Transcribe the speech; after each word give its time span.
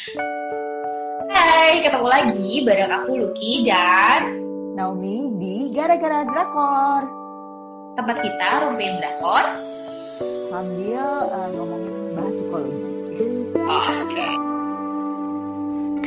ketemu 1.84 2.08
lagi 2.08 2.64
bareng 2.64 2.96
aku 2.96 3.12
Lucky 3.20 3.60
dan 3.60 4.40
Naomi 4.72 5.28
di 5.36 5.68
Gara-Gara 5.68 6.24
Drakor. 6.24 7.04
tempat 7.92 8.16
kita 8.24 8.64
Rumpiin 8.64 8.96
Drakor. 9.04 9.44
Sambil 10.48 11.04
uh, 11.28 11.48
ngomongin 11.52 11.92
bahas 12.16 12.32
psikologi. 12.40 12.88
Oke. 13.68 14.28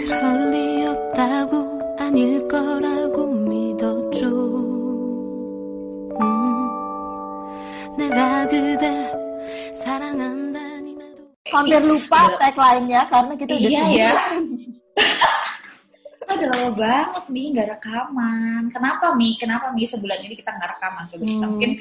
그럴 0.01 0.49
리 0.49 0.89
없다고 0.89 1.53
아닐 2.01 2.41
거라고 2.49 3.29
믿어줘 3.29 4.33
음, 6.17 6.65
내가 8.01 8.49
그댈 8.49 8.81
사랑한다니만도 8.81 9.22
Hampir 11.54 11.82
lupa 11.82 12.20
tagline-nya 12.36 13.00
karena 13.06 13.32
kita 13.34 13.52
udah 13.52 13.70
Iya 13.70 13.82
ya. 13.88 14.10
Kita 16.18 16.32
udah 16.34 16.48
lama 16.50 16.70
banget 16.72 17.24
Mi 17.28 17.52
nggak 17.52 17.68
rekaman. 17.78 18.62
Kenapa 18.72 19.12
Mi? 19.14 19.36
Kenapa 19.36 19.66
Mi 19.70 19.84
sebulan 19.84 20.18
ini 20.20 20.34
kita 20.34 20.50
nggak 20.50 20.70
rekaman? 20.74 21.02
Coba 21.06 21.22
kita 21.22 21.36
Hmm. 21.38 21.50
mungkin 21.52 21.72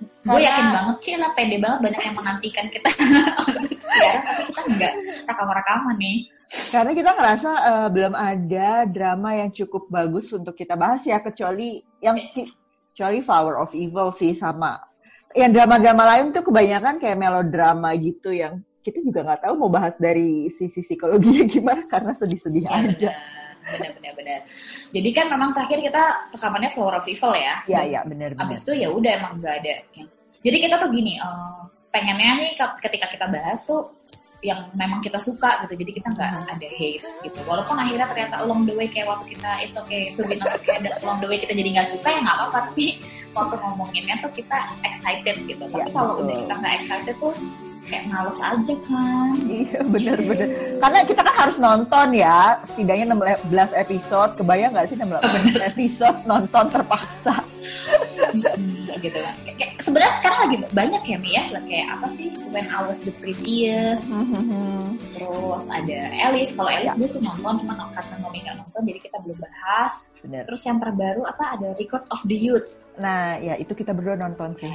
gue 0.00 0.40
yakin 0.40 0.66
banget 0.72 0.96
sih 1.04 1.14
lah 1.14 1.30
pede 1.32 1.60
banget 1.60 1.80
banyak 1.84 2.02
yang 2.02 2.16
menantikan 2.16 2.66
kita 2.68 2.88
untuk 3.44 3.76
siaran 3.78 4.22
tapi 4.24 4.42
kita 4.48 4.60
nggak 4.66 4.92
rekaman-rekaman 5.26 5.96
nih. 5.96 6.18
Karena 6.50 6.90
kita 6.90 7.10
ngerasa 7.14 7.50
uh, 7.62 7.88
belum 7.88 8.14
ada 8.16 8.70
drama 8.84 9.30
yang 9.36 9.50
cukup 9.50 9.86
bagus 9.86 10.32
untuk 10.32 10.56
kita 10.56 10.74
bahas 10.74 11.04
ya 11.04 11.20
kecuali 11.20 11.78
yang 12.00 12.16
ki- 12.34 12.50
kecuali 12.90 13.22
Flower 13.22 13.54
of 13.56 13.70
Evil 13.70 14.10
sih 14.10 14.34
sama. 14.34 14.82
Yang 15.30 15.50
drama-drama 15.54 16.02
lain 16.10 16.34
tuh 16.34 16.42
kebanyakan 16.42 16.98
kayak 16.98 17.14
melodrama 17.14 17.94
gitu 17.94 18.34
yang 18.34 18.58
kita 18.80 18.98
juga 19.00 19.20
nggak 19.22 19.40
tahu 19.42 19.54
mau 19.56 19.68
bahas 19.68 19.92
dari 19.96 20.48
sisi 20.48 20.80
psikologinya 20.80 21.44
gimana 21.52 21.84
karena 21.84 22.12
sedih-sedih 22.12 22.64
Ya, 22.64 22.72
aja. 22.82 23.10
benar, 23.70 23.90
benar, 23.94 24.12
benar. 24.14 24.40
Jadi 24.90 25.08
kan 25.10 25.26
memang 25.28 25.52
terakhir 25.52 25.78
kita 25.80 26.02
rekamannya 26.32 26.70
Flower 26.70 26.94
of 26.96 27.04
Evil 27.04 27.32
ya. 27.34 27.54
Ya 27.66 27.80
Dan 27.80 27.86
ya 27.86 28.00
benar-benar. 28.02 28.48
Abis 28.48 28.58
itu 28.62 28.72
ya 28.78 28.88
udah 28.88 29.12
emang 29.14 29.32
nggak 29.36 29.54
ada. 29.60 29.74
Jadi 30.40 30.56
kita 30.58 30.74
tuh 30.76 30.88
gini, 30.88 31.14
eh, 31.14 31.60
pengennya 31.88 32.32
nih 32.40 32.52
ke- 32.56 32.78
ketika 32.80 33.06
kita 33.06 33.28
bahas 33.28 33.60
tuh 33.62 33.92
yang 34.40 34.72
memang 34.72 34.98
kita 34.98 35.20
suka 35.20 35.60
gitu. 35.62 35.76
Jadi 35.76 35.92
kita 35.92 36.08
nggak 36.10 36.30
Hmm. 36.32 36.48
ada 36.48 36.68
hates 36.72 37.20
gitu. 37.20 37.36
Walaupun 37.44 37.76
akhirnya 37.76 38.08
ternyata 38.08 38.40
along 38.40 38.64
the 38.64 38.72
way 38.72 38.88
kayak 38.88 39.04
waktu 39.06 39.36
kita 39.36 39.50
it's 39.60 39.76
okay 39.76 40.16
to 40.16 40.24
be 40.24 40.34
not 40.34 40.56
okay. 40.56 40.80
Dan 40.80 40.96
along 40.96 41.20
the 41.20 41.28
way 41.28 41.36
kita 41.36 41.52
jadi 41.52 41.68
nggak 41.70 41.88
suka 41.90 42.08
ya 42.08 42.18
nggak 42.18 42.36
apa-apa. 42.40 42.58
Tapi 42.72 42.86
waktu 43.30 43.54
ngomonginnya 43.54 44.16
tuh 44.18 44.32
kita 44.32 44.58
excited 44.82 45.36
gitu. 45.44 45.60
Tapi 45.62 45.78
Ya, 45.78 45.92
kalau 45.92 46.24
udah 46.24 46.34
kita 46.34 46.54
nggak 46.56 46.74
excited 46.74 47.14
tuh 47.20 47.36
kayak 47.90 48.04
males 48.06 48.38
aja 48.38 48.74
kan. 48.86 49.34
Iya 49.44 49.80
bener-bener. 49.82 50.48
Karena 50.78 50.98
kita 51.02 51.20
kan 51.20 51.34
harus 51.36 51.56
nonton 51.58 52.08
ya, 52.14 52.56
setidaknya 52.64 53.06
16 53.10 53.50
episode. 53.74 54.30
Kebayang 54.38 54.70
nggak 54.72 54.86
sih 54.88 54.96
16 54.96 55.58
episode 55.74 56.18
nonton 56.24 56.64
terpaksa? 56.70 57.34
Gitu 59.00 59.18
kan. 59.18 59.34
Kayak- 59.58 59.74
Sebenarnya 59.80 60.14
sekarang 60.20 60.38
lagi 60.46 60.56
banyak 60.70 61.02
ya 61.02 61.16
Mi 61.18 61.30
ya, 61.34 61.42
kayak 61.50 61.88
apa 61.98 62.06
sih 62.12 62.28
When 62.52 62.68
I 62.68 62.84
Was 62.84 63.00
the 63.00 63.10
Prettiest, 63.16 64.12
terus 65.16 65.64
ada 65.72 65.98
Alice. 66.20 66.52
Kalau 66.52 66.68
Alice 66.68 66.94
gue 66.94 67.08
sih 67.08 67.20
nonton, 67.24 67.64
cuma 67.64 67.74
karena 67.90 68.16
Nomi 68.20 68.44
nggak 68.44 68.60
nonton, 68.60 68.80
jadi 68.84 69.00
kita 69.00 69.16
belum 69.24 69.40
bahas. 69.40 70.14
Bener. 70.20 70.44
Terus 70.44 70.62
yang 70.68 70.78
terbaru 70.78 71.24
apa 71.24 71.56
ada 71.56 71.72
Record 71.74 72.04
of 72.12 72.20
the 72.28 72.36
Youth. 72.36 72.84
Nah 73.00 73.40
ya 73.40 73.56
itu 73.56 73.72
kita 73.72 73.96
berdua 73.96 74.20
nonton 74.20 74.52
sih. 74.60 74.68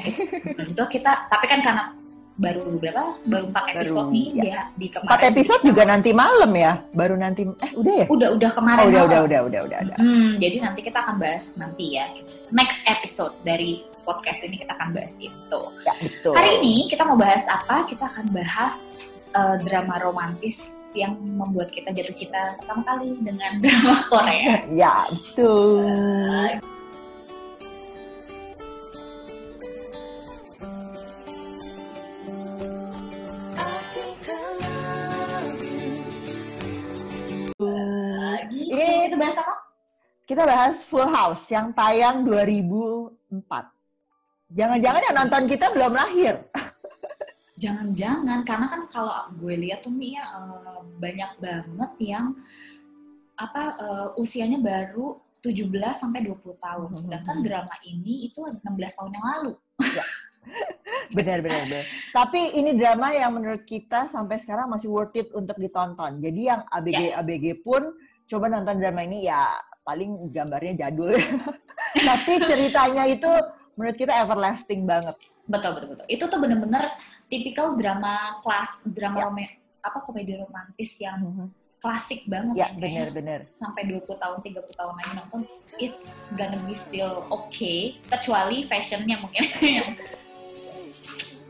Nah, 0.58 0.66
itu 0.66 0.84
kita, 0.90 1.30
tapi 1.30 1.46
kan 1.46 1.62
karena 1.62 1.94
baru 2.36 2.68
berapa? 2.76 3.16
Baru 3.24 3.46
empat 3.48 3.64
Baru, 3.64 3.76
episode 3.80 4.10
nih 4.12 4.28
ya. 4.36 4.44
dia 4.44 4.62
di 4.76 4.88
kemarin. 4.92 5.08
Empat 5.08 5.22
episode 5.32 5.62
juga 5.64 5.84
nanti 5.88 6.10
malam 6.12 6.52
ya, 6.52 6.72
baru 6.92 7.16
nanti. 7.16 7.42
Eh 7.48 7.72
udah 7.80 7.94
ya? 8.04 8.06
Udah 8.12 8.30
udah 8.36 8.50
kemarin. 8.52 8.84
Oh 8.84 8.88
udah 8.92 9.02
malam. 9.02 9.10
udah 9.10 9.20
udah 9.24 9.40
udah 9.48 9.62
udah 9.72 9.78
ada. 9.88 9.96
Hmm, 10.00 10.32
jadi 10.36 10.58
nanti 10.60 10.80
kita 10.84 10.98
akan 11.00 11.16
bahas 11.16 11.44
nanti 11.56 11.86
ya. 11.96 12.06
Next 12.52 12.80
episode 12.84 13.34
dari 13.48 13.84
podcast 14.04 14.44
ini 14.44 14.60
kita 14.60 14.76
akan 14.76 14.90
bahas 14.92 15.14
itu. 15.18 15.62
Ya 15.88 15.94
betul. 15.98 16.34
Hari 16.36 16.52
ini 16.60 16.92
kita 16.92 17.04
mau 17.08 17.18
bahas 17.18 17.44
apa? 17.48 17.88
Kita 17.88 18.04
akan 18.12 18.26
bahas 18.36 18.76
eh, 19.32 19.56
drama 19.64 19.96
romantis 20.04 20.86
yang 20.96 21.16
membuat 21.20 21.72
kita 21.76 21.92
jatuh 21.92 22.16
cinta 22.16 22.56
pertama 22.60 22.84
kali 22.88 23.16
dengan 23.20 23.52
drama 23.64 23.96
Korea. 24.12 24.56
Ya 24.76 25.08
betul. 25.08 25.88
Ini 25.88 26.75
Kita 40.36 40.52
bahas 40.52 40.84
Full 40.92 41.08
House 41.16 41.48
yang 41.48 41.72
tayang 41.72 42.28
2004. 42.28 43.40
Jangan-jangan 44.52 45.02
yang 45.08 45.16
nonton 45.16 45.44
kita 45.48 45.72
belum 45.72 45.96
lahir. 45.96 46.44
Jangan-jangan 47.64 48.44
karena 48.44 48.68
kan 48.68 48.84
kalau 48.92 49.32
gue 49.40 49.56
lihat 49.56 49.88
tuh 49.88 49.96
Mia 49.96 50.28
eh, 50.28 50.84
banyak 51.00 51.40
banget 51.40 51.92
yang 52.04 52.36
apa 53.40 53.80
eh, 53.80 54.08
usianya 54.20 54.60
baru 54.60 55.24
17 55.40 55.72
sampai 55.96 56.28
20 56.28 56.36
tahun. 56.60 56.88
Hmm. 56.92 57.00
Sedangkan 57.00 57.40
drama 57.40 57.76
ini 57.88 58.28
itu 58.28 58.44
16 58.44 58.60
tahun 58.76 59.16
yang 59.16 59.26
lalu. 59.40 59.54
Benar, 61.16 61.40
benar, 61.40 61.64
benar. 61.66 61.86
Tapi 62.12 62.60
ini 62.60 62.76
drama 62.76 63.16
yang 63.16 63.40
menurut 63.40 63.64
kita 63.64 64.12
sampai 64.12 64.36
sekarang 64.36 64.68
masih 64.68 64.92
worth 64.92 65.16
it 65.16 65.32
untuk 65.32 65.56
ditonton. 65.58 66.20
Jadi 66.20 66.42
yang 66.44 66.62
ABG 66.70 67.16
ABG 67.24 67.46
pun 67.64 67.96
coba 68.28 68.46
nonton 68.52 68.78
drama 68.78 69.02
ini 69.02 69.26
ya 69.26 69.42
paling 69.86 70.12
gambarnya 70.30 70.74
jadul. 70.82 71.14
Tapi 72.10 72.34
ceritanya 72.42 73.06
itu 73.06 73.30
menurut 73.78 73.96
kita 73.96 74.14
everlasting 74.18 74.84
banget. 74.84 75.16
Betul 75.46 75.78
betul 75.78 75.90
betul. 75.94 76.06
Itu 76.10 76.24
tuh 76.26 76.40
bener-bener 76.42 76.84
tipikal 77.26 77.78
drama 77.78 78.42
kelas 78.42 78.84
drama 78.88 79.18
Ya. 79.18 79.24
rome- 79.24 79.56
apa 79.80 80.02
komedi 80.02 80.34
romantis 80.34 80.98
yang 80.98 81.22
klasik 81.78 82.26
banget 82.26 82.58
Ya, 82.58 82.66
yang 82.66 82.82
kayaknya 82.82 83.02
benar-benar. 83.06 83.40
sampai 83.54 83.82
20 83.86 84.18
tahun 84.18 84.38
30 84.42 84.74
tahun 84.74 84.94
lagi 84.96 85.12
nonton 85.14 85.40
it's 85.78 86.10
gonna 86.34 86.58
be 86.66 86.74
still 86.74 87.22
okay 87.30 88.02
kecuali 88.04 88.66
fashionnya 88.66 89.22
mungkin 89.22 89.46
yang 89.78 89.94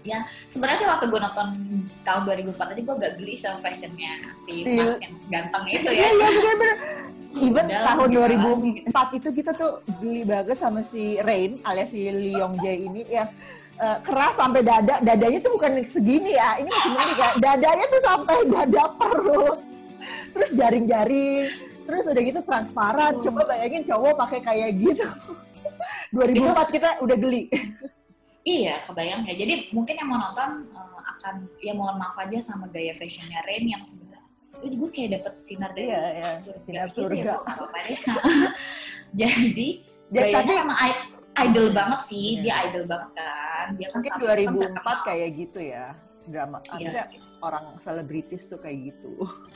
ya 0.05 0.21
sebenarnya 0.45 0.77
sih 0.79 0.87
waktu 0.87 1.05
gue 1.09 1.17
nonton 1.19 1.47
tahun 2.01 2.21
2004 2.45 2.71
aja 2.71 2.81
gue 2.85 2.95
agak 2.95 3.13
geli 3.17 3.33
sama 3.35 3.57
fashionnya 3.59 4.13
si 4.45 4.61
Iya. 4.61 4.85
mas 4.85 4.95
yang 5.01 5.15
ganteng 5.27 5.63
itu 5.67 5.87
Iya, 5.89 5.97
ya 5.97 6.09
iya, 6.13 6.27
benar-benar. 6.29 6.77
Even 7.35 7.65
Udah, 7.67 7.83
tahun 7.83 8.07
bisa 8.07 8.21
lagi, 8.23 8.37
2004 8.87 9.17
itu 9.19 9.29
kita 9.33 9.51
tuh 9.51 9.71
geli 9.99 10.21
banget 10.23 10.55
sama 10.55 10.79
si 10.87 11.19
Rain 11.19 11.59
alias 11.67 11.91
si 11.91 12.07
Lee 12.07 12.31
Yong 12.31 12.55
Jae 12.63 12.87
ini 12.87 13.03
yang 13.11 13.27
eh, 13.75 13.97
keras 13.99 14.39
sampai 14.39 14.63
dada. 14.63 15.03
Dadanya 15.03 15.43
tuh 15.43 15.51
bukan 15.59 15.83
segini 15.83 16.39
ya. 16.39 16.55
Ini 16.55 16.69
masih 16.71 16.91
mending 16.95 17.19
ya. 17.19 17.29
Dadanya 17.43 17.85
tuh 17.91 18.01
sampai 18.07 18.37
dada 18.47 18.83
perut. 18.95 19.59
Terus 20.31 20.49
jaring-jaring. 20.55 21.43
Terus 21.83 22.03
udah 22.07 22.23
gitu 22.23 22.39
transparan. 22.47 23.13
Coba 23.19 23.41
bayangin 23.43 23.83
cowok 23.83 24.15
pakai 24.15 24.39
kayak 24.39 24.69
gitu. 24.79 25.03
2004 26.15 26.71
kita 26.71 26.89
udah 27.03 27.17
geli. 27.19 27.51
Iya, 28.45 28.77
kebayang 28.85 29.25
ya. 29.25 29.33
Jadi 29.35 29.53
mungkin 29.73 29.95
yang 29.97 30.05
mau 30.07 30.21
nonton 30.21 30.69
eh, 30.69 30.99
akan 31.17 31.35
ya 31.57 31.73
mohon 31.73 31.97
maaf 31.97 32.13
aja 32.21 32.37
sama 32.39 32.69
gaya 32.69 32.93
fashionnya 32.93 33.41
Rain 33.43 33.65
yang 33.65 33.81
sebenarnya 33.81 34.13
gue 34.55 34.89
kayak 34.89 35.19
dapet 35.19 35.33
sinar 35.43 35.75
dari 35.75 35.89
Iya, 35.91 36.01
iya. 36.15 36.31
surga, 36.39 36.61
Sinar 36.63 36.87
gitu 36.87 36.95
surga. 37.03 37.17
ya. 37.17 37.23
Nggak 37.25 37.41
apa-apa 37.43 37.77
deh. 37.83 37.99
Jadi 39.21 39.69
Ya, 40.05 40.21
gayanya 40.21 40.37
tapi 40.37 40.53
emang 40.61 40.79
idol 41.35 41.67
banget 41.73 41.99
sih, 42.05 42.25
Iya. 42.37 42.41
dia 42.45 42.53
idol 42.69 42.83
banget 42.85 43.09
kan. 43.17 43.65
Dia 43.75 43.87
kan 43.89 43.97
mungkin 43.97 44.11
sampai 44.13 44.25
kan 44.45 44.53
2004 44.53 44.71
terkenal. 44.77 44.97
kayak 45.03 45.29
gitu 45.35 45.59
ya. 45.59 45.85
Drama. 46.25 46.57
Iya. 46.61 46.73
Harusnya 46.73 47.03
orang 47.41 47.65
selebritis 47.81 48.43
tuh 48.45 48.57
kayak 48.57 48.77
gitu. 48.93 49.11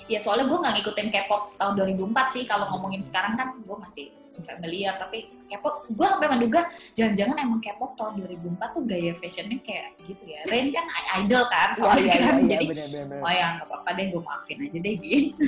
Ya 0.06 0.20
soalnya 0.20 0.46
gue 0.50 0.58
nggak 0.58 0.74
ngikutin 0.82 1.08
K-pop 1.10 1.44
tahun 1.56 1.74
2004 1.78 2.34
sih. 2.36 2.44
Kalau 2.46 2.66
ngomongin 2.74 3.02
sekarang 3.02 3.34
kan 3.38 3.48
gue 3.56 3.78
masih 3.78 4.06
familiar. 4.42 4.94
Tapi 4.96 5.18
K-pop, 5.46 5.88
gue 5.88 6.08
sampai 6.08 6.30
menduga 6.30 6.62
jangan-jangan 6.94 7.36
emang 7.40 7.60
K-pop 7.60 7.92
tahun 7.94 8.22
2004 8.22 8.76
tuh 8.76 8.84
gaya 8.86 9.12
fashionnya 9.16 9.58
kayak 9.62 9.86
gitu 10.04 10.24
ya. 10.26 10.40
Rain 10.46 10.70
kan 10.70 10.86
idol 11.20 11.44
kan 11.48 11.70
Iya, 11.70 11.78
soalnya 11.78 12.04
iya, 12.06 12.14
kan. 12.14 12.36
iya, 12.36 12.40
iya, 12.40 12.50
Jadi 12.50 12.66
benar-benar. 12.68 13.20
oh 13.20 13.32
ya 13.32 13.48
nggak 13.56 13.68
apa-apa 13.68 13.90
deh 13.94 14.06
gue 14.10 14.22
maafin 14.22 14.58
aja 14.60 14.78
deh 14.80 14.94
gitu. 14.98 15.44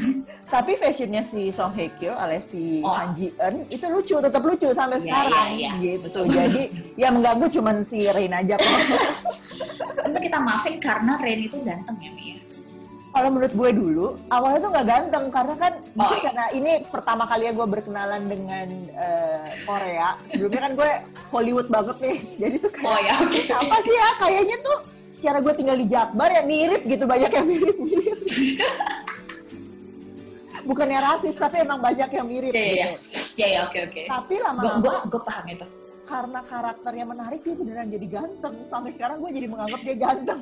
Tapi 0.47 0.71
fashionnya 0.75 1.21
si 1.23 1.41
Song 1.49 1.71
Hye 1.73 1.89
Kyo 1.95 2.13
alias 2.13 2.45
si 2.47 2.63
Oh. 2.81 2.93
Han 2.93 3.13
Ji 3.13 3.29
Eun 3.35 3.55
itu 3.67 3.85
lucu, 3.85 4.15
tetap 4.17 4.41
lucu 4.41 4.67
sampai 4.71 4.97
Iya, 4.97 5.03
sekarang 5.03 5.47
iya, 5.51 5.51
iya. 5.55 5.71
gitu. 5.79 6.01
Betul. 6.07 6.23
Jadi 6.27 6.61
ya 6.95 7.07
mengganggu 7.09 7.45
cuman 7.51 7.75
si 7.81 8.07
Rain 8.07 8.31
aja 8.31 8.55
kok. 8.55 8.69
Kita 10.11 10.37
maafin 10.37 10.75
karena 10.77 11.17
Rain 11.17 11.41
itu 11.41 11.57
ganteng 11.61 11.97
ya 11.97 12.11
Mi. 12.13 12.37
Ya. 13.11 13.13
Kalau 13.13 13.29
menurut 13.29 13.51
gue 13.51 13.69
dulu, 13.75 14.05
awalnya 14.31 14.59
tuh 14.63 14.71
nggak 14.71 14.87
ganteng 14.87 15.25
karena 15.27 15.53
kan 15.59 15.73
mungkin 15.91 16.15
iya. 16.15 16.25
karena 16.31 16.45
ini 16.55 16.71
pertama 16.87 17.23
kali 17.27 17.43
gue 17.51 17.67
berkenalan 17.67 18.21
dengan 18.23 18.67
eh, 18.95 19.47
Korea. 19.67 20.09
Sebelumnya 20.31 20.61
kan 20.63 20.71
gue 20.73 20.91
Hollywood 21.27 21.67
banget 21.67 21.97
nih, 21.99 22.17
jadi 22.41 22.55
tuh 22.57 22.71
kayak 22.71 22.87
Oh 22.87 22.97
ya 22.97 23.13
oke. 23.19 23.41
apa 23.51 23.75
sih 23.83 23.93
ya 23.93 24.09
kayaknya 24.15 24.57
tuh 24.63 24.77
secara 25.11 25.37
gue 25.37 25.53
tinggal 25.53 25.77
di 25.77 25.85
Jakbar 25.85 26.29
ya 26.31 26.41
mirip 26.41 26.81
gitu 26.87 27.03
banyak 27.03 27.29
yang 27.29 27.45
mirip-mirip. 27.45 28.19
bukannya 30.61 30.99
rasis 31.01 31.35
tapi 31.35 31.65
emang 31.65 31.81
banyak 31.81 32.09
yang 32.13 32.27
mirip 32.29 32.53
Iya, 32.53 32.61
iya, 32.61 32.71
iya. 32.71 32.87
gitu. 32.93 33.39
Ya 33.41 33.47
ya 33.49 33.59
oke 33.65 33.77
oke. 33.81 34.01
Tapi 34.07 34.33
lama-lama 34.39 34.91
gue 35.09 35.21
paham 35.21 35.45
itu. 35.49 35.67
karena 36.05 36.43
karakternya 36.43 37.05
menarik 37.07 37.39
dia 37.39 37.55
beneran 37.55 37.87
jadi 37.87 38.07
ganteng. 38.11 38.55
Sampai 38.67 38.91
sekarang 38.91 39.23
gue 39.23 39.31
jadi 39.31 39.47
menganggap 39.47 39.79
dia 39.79 39.95
ganteng. 39.95 40.41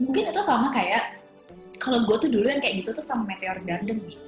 Mungkin 0.00 0.32
itu 0.32 0.40
sama 0.40 0.72
kayak 0.72 1.20
kalau 1.76 2.04
gue 2.04 2.16
tuh 2.18 2.30
dulu 2.30 2.46
yang 2.48 2.60
kayak 2.60 2.84
gitu 2.84 2.90
tuh 2.92 3.04
sama 3.04 3.24
Meteor 3.24 3.60
Garden 3.62 4.00
nih. 4.04 4.18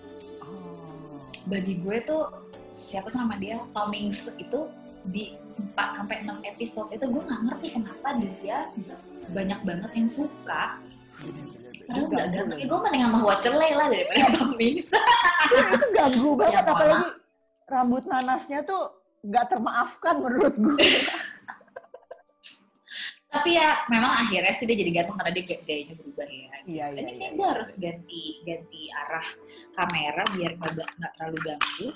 Bagi 1.44 1.74
gue 1.80 1.96
tuh 2.04 2.22
siapa 2.70 3.08
tuh 3.08 3.20
nama 3.20 3.36
dia 3.36 3.60
Cummings 3.72 4.32
itu 4.36 4.68
di 5.02 5.34
4 5.74 5.98
sampai 5.98 6.16
6 6.24 6.40
episode 6.46 6.88
itu 6.92 7.04
gue 7.04 7.22
nggak 7.22 7.40
ngerti 7.44 7.66
kenapa 7.74 8.08
dia 8.16 8.58
banyak 9.28 9.60
banget 9.64 9.90
yang 9.92 10.08
suka. 10.08 10.78
Padahal 11.82 12.06
nggak 12.08 12.26
Ganggu 12.30 12.46
ganteng. 12.48 12.68
gue 12.70 12.78
mending 12.78 13.02
sama 13.02 13.18
Watcherley 13.20 13.72
lah 13.74 13.86
daripada 13.90 14.26
Cummings. 14.38 14.88
itu 15.52 15.86
ganggu 15.92 16.30
banget 16.38 16.54
Ya, 16.54 16.60
apalagi 16.64 17.06
rambut 17.66 18.04
nanasnya 18.06 18.60
tuh 18.62 18.82
nggak 19.22 19.46
termaafkan 19.50 20.14
menurut 20.20 20.54
gue. 20.54 20.78
Tapi 23.32 23.56
ya 23.56 23.80
memang 23.88 24.12
akhirnya 24.12 24.52
sih 24.52 24.68
dia 24.68 24.76
jadi 24.76 24.90
ganteng 24.92 25.16
karena 25.16 25.32
dia 25.32 25.44
gay- 25.48 25.64
gayanya 25.64 25.94
berubah 25.96 26.26
ya. 26.28 26.48
Iya 26.68 26.84
iya. 26.92 27.00
Ini 27.00 27.10
iya, 27.10 27.16
iya. 27.16 27.28
gue 27.32 27.46
harus 27.48 27.70
ganti 27.80 28.22
ganti 28.44 28.80
arah 28.92 29.26
kamera 29.72 30.22
biar 30.36 30.52
nggak 30.60 30.88
nggak 31.00 31.12
terlalu 31.16 31.38
ganggu. 31.40 31.86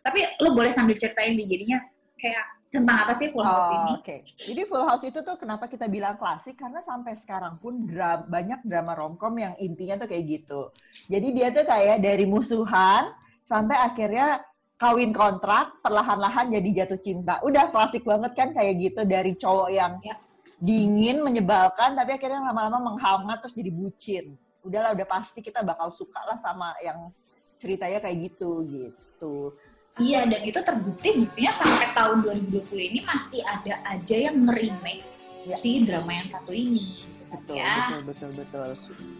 Tapi 0.00 0.18
lo 0.40 0.48
boleh 0.56 0.72
sambil 0.72 0.96
ceritain 0.96 1.36
di 1.36 1.44
jadinya 1.44 1.78
kayak 2.16 2.44
tentang 2.72 3.04
apa 3.04 3.12
sih 3.12 3.28
Full 3.28 3.44
House 3.44 3.68
Oh, 3.68 3.76
ini? 3.76 3.92
Oke, 4.00 4.16
jadi 4.24 4.62
Full 4.64 4.84
House 4.84 5.04
itu 5.04 5.20
tuh 5.20 5.36
kenapa 5.36 5.68
kita 5.68 5.86
bilang 5.86 6.16
klasik 6.16 6.56
karena 6.56 6.80
sampai 6.82 7.12
sekarang 7.20 7.52
pun 7.60 7.84
dra- 7.84 8.24
banyak 8.24 8.64
drama 8.64 8.96
romcom 8.96 9.36
yang 9.36 9.52
intinya 9.60 10.00
tuh 10.00 10.08
kayak 10.08 10.24
gitu. 10.24 10.72
Jadi 11.06 11.36
dia 11.36 11.52
tuh 11.52 11.68
kayak 11.68 12.00
dari 12.00 12.24
musuhan 12.24 13.12
sampai 13.44 13.76
akhirnya 13.76 14.40
kawin 14.76 15.12
kontrak, 15.12 15.80
perlahan-lahan 15.80 16.52
jadi 16.52 16.84
jatuh 16.84 17.00
cinta. 17.00 17.40
Udah 17.44 17.68
klasik 17.68 18.04
banget 18.04 18.32
kan 18.32 18.52
kayak 18.52 18.76
gitu 18.80 19.04
dari 19.04 19.36
cowok 19.36 19.68
yang 19.68 20.00
Ya. 20.00 20.16
Dingin, 20.56 21.20
menyebalkan, 21.20 21.92
tapi 21.92 22.16
akhirnya 22.16 22.40
lama-lama 22.40 22.94
menghangat 22.94 23.44
terus 23.44 23.54
jadi 23.56 23.70
bucin. 23.72 24.26
Udahlah, 24.64 24.96
udah 24.96 25.06
pasti 25.06 25.44
kita 25.44 25.62
bakal 25.62 25.92
suka 25.92 26.18
lah 26.26 26.36
sama 26.40 26.72
yang 26.82 27.12
ceritanya 27.56 28.00
kayak 28.00 28.32
gitu 28.32 28.64
gitu. 28.68 29.52
Iya 29.96 30.28
dan 30.28 30.44
itu 30.44 30.60
terbukti 30.60 31.08
buktinya 31.24 31.52
sampai 31.56 31.88
tahun 31.96 32.20
2020 32.52 32.68
ini 32.92 33.00
masih 33.00 33.40
ada 33.48 33.80
aja 33.88 34.16
yang 34.28 34.44
nge-remake 34.44 35.16
Ya. 35.46 35.54
si 35.54 35.86
drama 35.86 36.10
yang 36.10 36.26
satu 36.26 36.50
ini. 36.50 37.06
gitu 37.06 37.22
kan 37.30 37.38
Betul, 37.38 37.54
ya. 37.54 37.74
betul, 37.86 38.02
betul, 38.02 38.30
betul. 38.34 38.68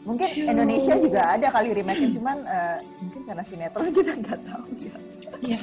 Mungkin. 0.03 0.27
Indonesia 0.43 0.95
juga 0.99 1.23
ada 1.39 1.47
kali 1.55 1.69
remake 1.71 2.11
cuman 2.19 2.37
eh, 2.43 2.79
mungkin 2.99 3.21
karena 3.31 3.43
sinetron 3.47 3.89
kita 3.97 4.13
nggak 4.19 4.39
tahu 4.43 4.67
ya. 4.83 4.97
Iya. 5.39 5.59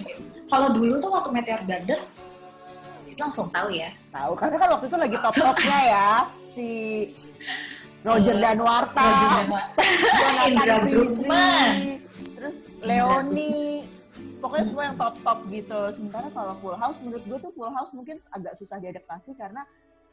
Kalau 0.47 0.71
dulu 0.71 1.03
tuh 1.03 1.11
waktu 1.11 1.29
Meteor 1.35 1.61
Garden 1.67 1.99
kita 3.13 3.29
langsung 3.29 3.47
tahu 3.53 3.69
ya. 3.69 3.93
Tahu 4.09 4.31
karena 4.33 4.57
kan 4.57 4.69
waktu 4.73 4.85
itu 4.89 4.97
lagi 4.97 5.17
top-topnya 5.21 5.79
ya 5.85 6.09
si 6.57 6.69
Roger 8.01 8.35
Danuarta, 8.41 9.05
Roger 9.05 9.29
Danuarta. 9.37 9.81
Jonathan 10.19 10.49
Indra 10.49 10.75
Rizzi, 10.81 10.93
Bruggman. 10.97 11.73
terus 12.33 12.57
Leoni, 12.81 13.85
pokoknya 14.41 14.65
semua 14.65 14.83
yang 14.89 14.97
top-top 14.97 15.39
gitu. 15.53 15.81
Sementara 15.93 16.27
kalau 16.33 16.53
Full 16.59 16.77
House 16.81 16.97
menurut 17.05 17.23
gue 17.23 17.37
tuh 17.37 17.51
Full 17.53 17.71
House 17.71 17.91
mungkin 17.93 18.17
agak 18.33 18.57
susah 18.57 18.81
diadaptasi 18.81 19.37
karena 19.37 19.61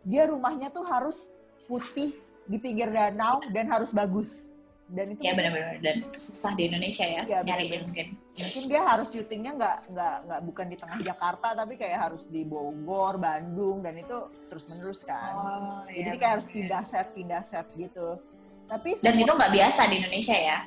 dia 0.04 0.28
rumahnya 0.28 0.68
tuh 0.70 0.84
harus 0.84 1.32
putih 1.64 2.14
di 2.46 2.56
pinggir 2.60 2.92
danau 2.92 3.40
dan 3.56 3.64
harus 3.66 3.90
bagus. 3.96 4.52
Dan 4.90 5.06
itu 5.08 5.22
Ya 5.22 5.32
benar-benar 5.32 5.78
dan 5.78 6.02
itu 6.02 6.18
susah 6.20 6.50
di 6.52 6.66
Indonesia 6.66 7.06
ya, 7.06 7.22
Iya, 7.22 7.38
nyariin 7.46 7.78
mungkin. 7.80 8.06
mungkin 8.32 8.62
dia 8.66 8.82
harus 8.82 9.08
syutingnya 9.08 9.52
nggak 9.54 9.76
nggak 9.88 10.14
nggak 10.26 10.40
bukan 10.44 10.66
di 10.66 10.76
tengah 10.76 10.98
Jakarta 11.00 11.48
tapi 11.54 11.74
kayak 11.74 11.98
harus 12.00 12.26
di 12.26 12.42
Bogor, 12.42 13.14
Bandung 13.14 13.80
dan 13.80 13.94
itu 13.94 14.18
terus 14.46 14.66
menerus 14.66 15.06
kan. 15.06 15.30
Oh, 15.32 15.82
Jadi 15.86 16.00
iya, 16.04 16.18
kayak 16.18 16.32
harus 16.34 16.46
pindah 16.48 16.82
set 16.82 17.06
pindah 17.12 17.42
set 17.44 17.66
gitu. 17.74 18.18
Tapi 18.66 18.98
Dan 18.98 19.14
itu 19.16 19.30
nggak 19.30 19.52
biasa 19.52 19.80
di 19.86 19.94
Indonesia 19.96 20.34
ya. 20.34 20.58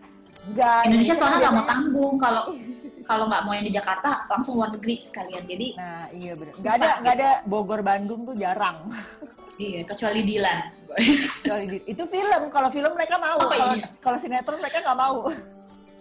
nggak 0.46 0.80
Indonesia 0.88 1.16
soalnya 1.16 1.40
nggak 1.40 1.56
mau 1.56 1.66
tanggung 1.66 2.16
kalau 2.18 2.44
kalau 3.10 3.28
nggak 3.28 3.44
mau 3.44 3.54
yang 3.54 3.64
di 3.64 3.72
Jakarta 3.72 4.24
langsung 4.28 4.56
luar 4.56 4.72
negeri 4.72 5.00
sekalian. 5.00 5.44
Jadi 5.44 5.68
Nah 5.76 6.08
iya 6.12 6.32
benar. 6.34 6.52
Nggak 6.54 6.74
ada 6.74 6.90
nggak 7.00 7.16
gitu. 7.16 7.24
ada 7.24 7.30
Bogor 7.44 7.82
Bandung 7.82 8.24
tuh 8.24 8.36
jarang. 8.36 8.88
iya 9.58 9.82
kecuali 9.86 10.22
Dilan. 10.26 10.60
Kecuali 11.42 11.66
itu 11.90 12.04
film. 12.06 12.42
Kalau 12.54 12.70
film 12.70 12.92
mereka 12.94 13.16
mau. 13.18 13.38
Oh, 13.42 13.50
kalau 13.50 13.76
iya. 13.78 13.88
kalau 14.02 14.18
sinetron 14.22 14.60
mereka 14.62 14.78
nggak 14.82 15.00
mau. 15.00 15.18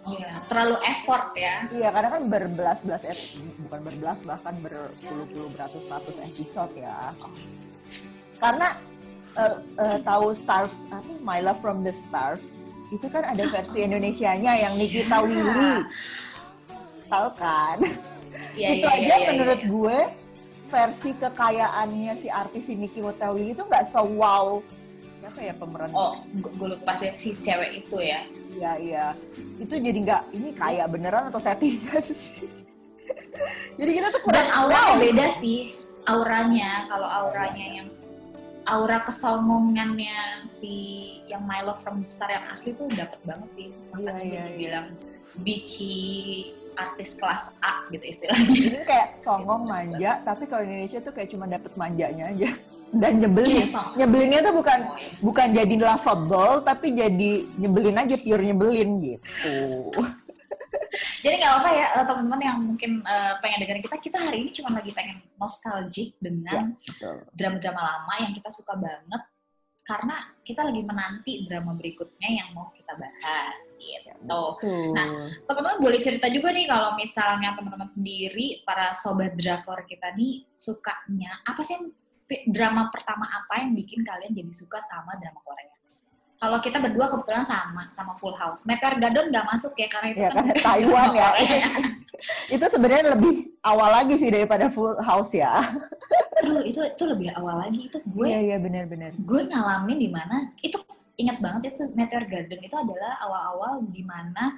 Iya, 0.03 0.35
terlalu 0.51 0.75
effort 0.83 1.31
ya. 1.31 1.63
iya 1.71 1.87
karena 1.95 2.09
kan 2.11 2.23
berbelas-belas 2.27 3.39
bukan 3.39 3.79
berbelas 3.87 4.19
bahkan 4.27 4.55
berpuluh-puluh 4.59 5.47
beratus-ratus 5.55 6.15
episode 6.19 6.73
ya. 6.75 7.15
Karena 8.35 8.75
eh, 9.39 9.55
eh, 9.79 9.97
tahu 10.03 10.35
Stars 10.35 10.75
apa 10.91 11.07
My 11.23 11.39
Love 11.39 11.63
from 11.63 11.87
the 11.87 11.95
Stars 11.95 12.51
itu 12.91 13.07
kan 13.07 13.23
ada 13.23 13.47
versi 13.47 13.79
Indonesianya 13.79 14.67
yang 14.67 14.75
Nikita 14.75 15.23
Willy. 15.23 15.87
Tahu 17.07 17.27
kan? 17.39 17.77
Iya, 18.59 18.67
itu 18.75 18.87
iya, 18.89 18.97
aja 18.99 18.99
iya, 18.99 19.15
iya, 19.17 19.29
menurut 19.33 19.61
iya. 19.61 19.71
gue 19.71 19.97
versi 20.73 21.13
kekayaannya 21.21 22.13
si 22.17 22.27
artis 22.33 22.65
si 22.65 22.73
Nikita 22.73 23.29
Willy 23.29 23.53
itu 23.53 23.61
nggak 23.61 23.93
se-wow 23.93 24.65
siapa 25.23 25.39
ya 25.39 25.53
pemeran 25.55 25.89
Oh, 25.95 26.19
gue 26.35 26.67
lupa 26.67 26.91
sih 26.99 27.15
si 27.15 27.29
cewek 27.39 27.87
itu 27.87 27.95
ya. 28.03 28.27
Iya 28.59 28.71
iya. 28.75 29.05
Itu 29.55 29.79
jadi 29.79 29.95
nggak 29.95 30.21
ini 30.35 30.51
kaya 30.51 30.83
beneran 30.83 31.31
atau 31.31 31.39
settingan 31.39 32.03
sih? 32.03 32.51
jadi 33.79 33.91
kita 33.95 34.07
tuh 34.11 34.21
kurang 34.27 34.43
Dan 34.43 34.47
auranya 34.51 34.91
wow. 34.91 34.99
beda 34.99 35.27
sih. 35.39 35.59
Auranya, 36.03 36.91
kalau 36.91 37.07
auranya 37.07 37.67
yang 37.79 37.87
aura 38.67 38.99
kesombongannya 39.07 40.43
si 40.43 40.75
yang 41.31 41.47
My 41.47 41.63
Love 41.63 41.79
from 41.79 42.03
the 42.03 42.07
Star 42.07 42.27
yang 42.27 42.43
asli 42.51 42.75
tuh 42.75 42.91
dapat 42.91 43.23
banget 43.23 43.49
sih. 43.55 43.67
Makanya 43.95 44.11
Iya, 44.11 44.19
gue 44.19 44.27
iya, 44.27 44.43
dibilang 44.51 44.87
Biki 45.39 46.03
artis 46.75 47.15
kelas 47.17 47.53
A 47.61 47.85
gitu 47.89 48.05
istilahnya. 48.09 48.53
Ini 48.53 48.81
kayak 48.85 49.07
songong 49.21 49.63
manja, 49.67 50.21
tapi 50.25 50.43
kalau 50.49 50.63
Indonesia 50.65 50.99
tuh 50.99 51.13
kayak 51.13 51.29
cuma 51.31 51.45
dapet 51.45 51.71
manjanya 51.77 52.29
aja 52.33 52.49
dan 52.93 53.17
nyebelin. 53.17 53.65
Iya, 53.65 53.81
Nyebelinnya 54.05 54.39
tuh 54.45 54.53
bukan 54.53 54.79
Oh, 54.85 54.97
iya. 55.01 55.09
bukan 55.19 55.47
jadi 55.57 55.75
lovable, 55.81 56.55
tapi 56.61 56.87
jadi 56.93 57.31
nyebelin 57.57 57.97
aja 57.97 58.15
pure 58.21 58.43
nyebelin 58.45 58.89
gitu. 59.01 59.55
Jadi 61.25 61.35
nggak 61.41 61.53
apa 61.57 61.69
ya 61.73 61.87
eh, 61.97 62.05
teman-teman 62.05 62.41
yang 62.43 62.57
mungkin 62.61 62.91
eh, 63.01 63.33
pengen 63.41 63.57
dengerin 63.65 63.83
kita, 63.89 63.97
kita 63.97 64.17
hari 64.21 64.37
ini 64.45 64.49
cuma 64.53 64.69
lagi 64.77 64.91
pengen 64.93 65.17
nostalgic 65.41 66.13
dengan 66.21 66.77
Betul. 66.77 67.17
drama-drama 67.33 67.81
lama 67.81 68.13
yang 68.21 68.33
kita 68.37 68.53
suka 68.53 68.77
banget 68.77 69.21
karena 69.83 70.15
kita 70.47 70.63
lagi 70.63 70.79
menanti 70.79 71.43
drama 71.43 71.75
berikutnya 71.75 72.29
yang 72.31 72.55
mau 72.55 72.71
kita 72.71 72.95
bahas 72.95 73.63
gitu. 73.75 74.15
Tuh. 74.23 74.95
Nah, 74.95 75.27
Teman-teman 75.43 75.83
boleh 75.83 75.99
cerita 75.99 76.31
juga 76.31 76.55
nih 76.55 76.71
kalau 76.71 76.95
misalnya 76.95 77.51
teman-teman 77.51 77.91
sendiri 77.91 78.63
para 78.63 78.95
sobat 78.95 79.35
drakor 79.35 79.83
kita 79.83 80.15
nih 80.15 80.47
sukanya 80.55 81.43
apa 81.43 81.59
sih 81.59 81.75
drama 82.47 82.87
pertama 82.87 83.27
apa 83.27 83.59
yang 83.59 83.75
bikin 83.75 84.07
kalian 84.07 84.31
jadi 84.31 84.53
suka 84.55 84.79
sama 84.79 85.19
drama 85.19 85.43
Korea? 85.43 85.75
Kalau 86.37 86.57
kita 86.59 86.77
berdua 86.81 87.07
kebetulan 87.07 87.45
sama 87.45 87.87
sama 87.93 88.13
Full 88.19 88.35
House. 88.35 88.65
Meteor 88.67 88.99
Garden 88.99 89.31
nggak 89.31 89.47
masuk 89.47 89.71
ya 89.79 89.87
karena 89.87 90.07
itu 90.11 90.19
ya 90.19 90.29
kan 90.33 90.43
kan 90.49 90.55
Taiwan 90.67 91.09
ya. 91.15 91.29
Itu 92.55 92.65
sebenarnya 92.71 93.19
lebih 93.19 93.51
awal 93.67 93.89
lagi 93.99 94.15
sih 94.15 94.31
daripada 94.31 94.71
Full 94.71 94.95
House 95.03 95.35
ya. 95.35 95.59
Aduh, 96.39 96.63
itu 96.63 96.79
itu 96.83 97.03
lebih 97.07 97.31
awal 97.35 97.67
lagi 97.67 97.87
itu 97.87 97.97
gue 98.03 98.27
Iya 98.27 98.39
iya 98.39 98.57
benar-benar. 98.59 99.11
gue 99.15 99.41
ngalamin 99.47 99.97
di 99.99 100.09
mana 100.11 100.51
itu 100.59 100.75
ingat 101.15 101.39
banget 101.39 101.75
itu 101.75 101.87
Meteor 101.95 102.25
Garden 102.27 102.59
itu 102.59 102.75
adalah 102.75 103.19
awal-awal 103.23 103.85
di 103.87 104.03
mana 104.03 104.55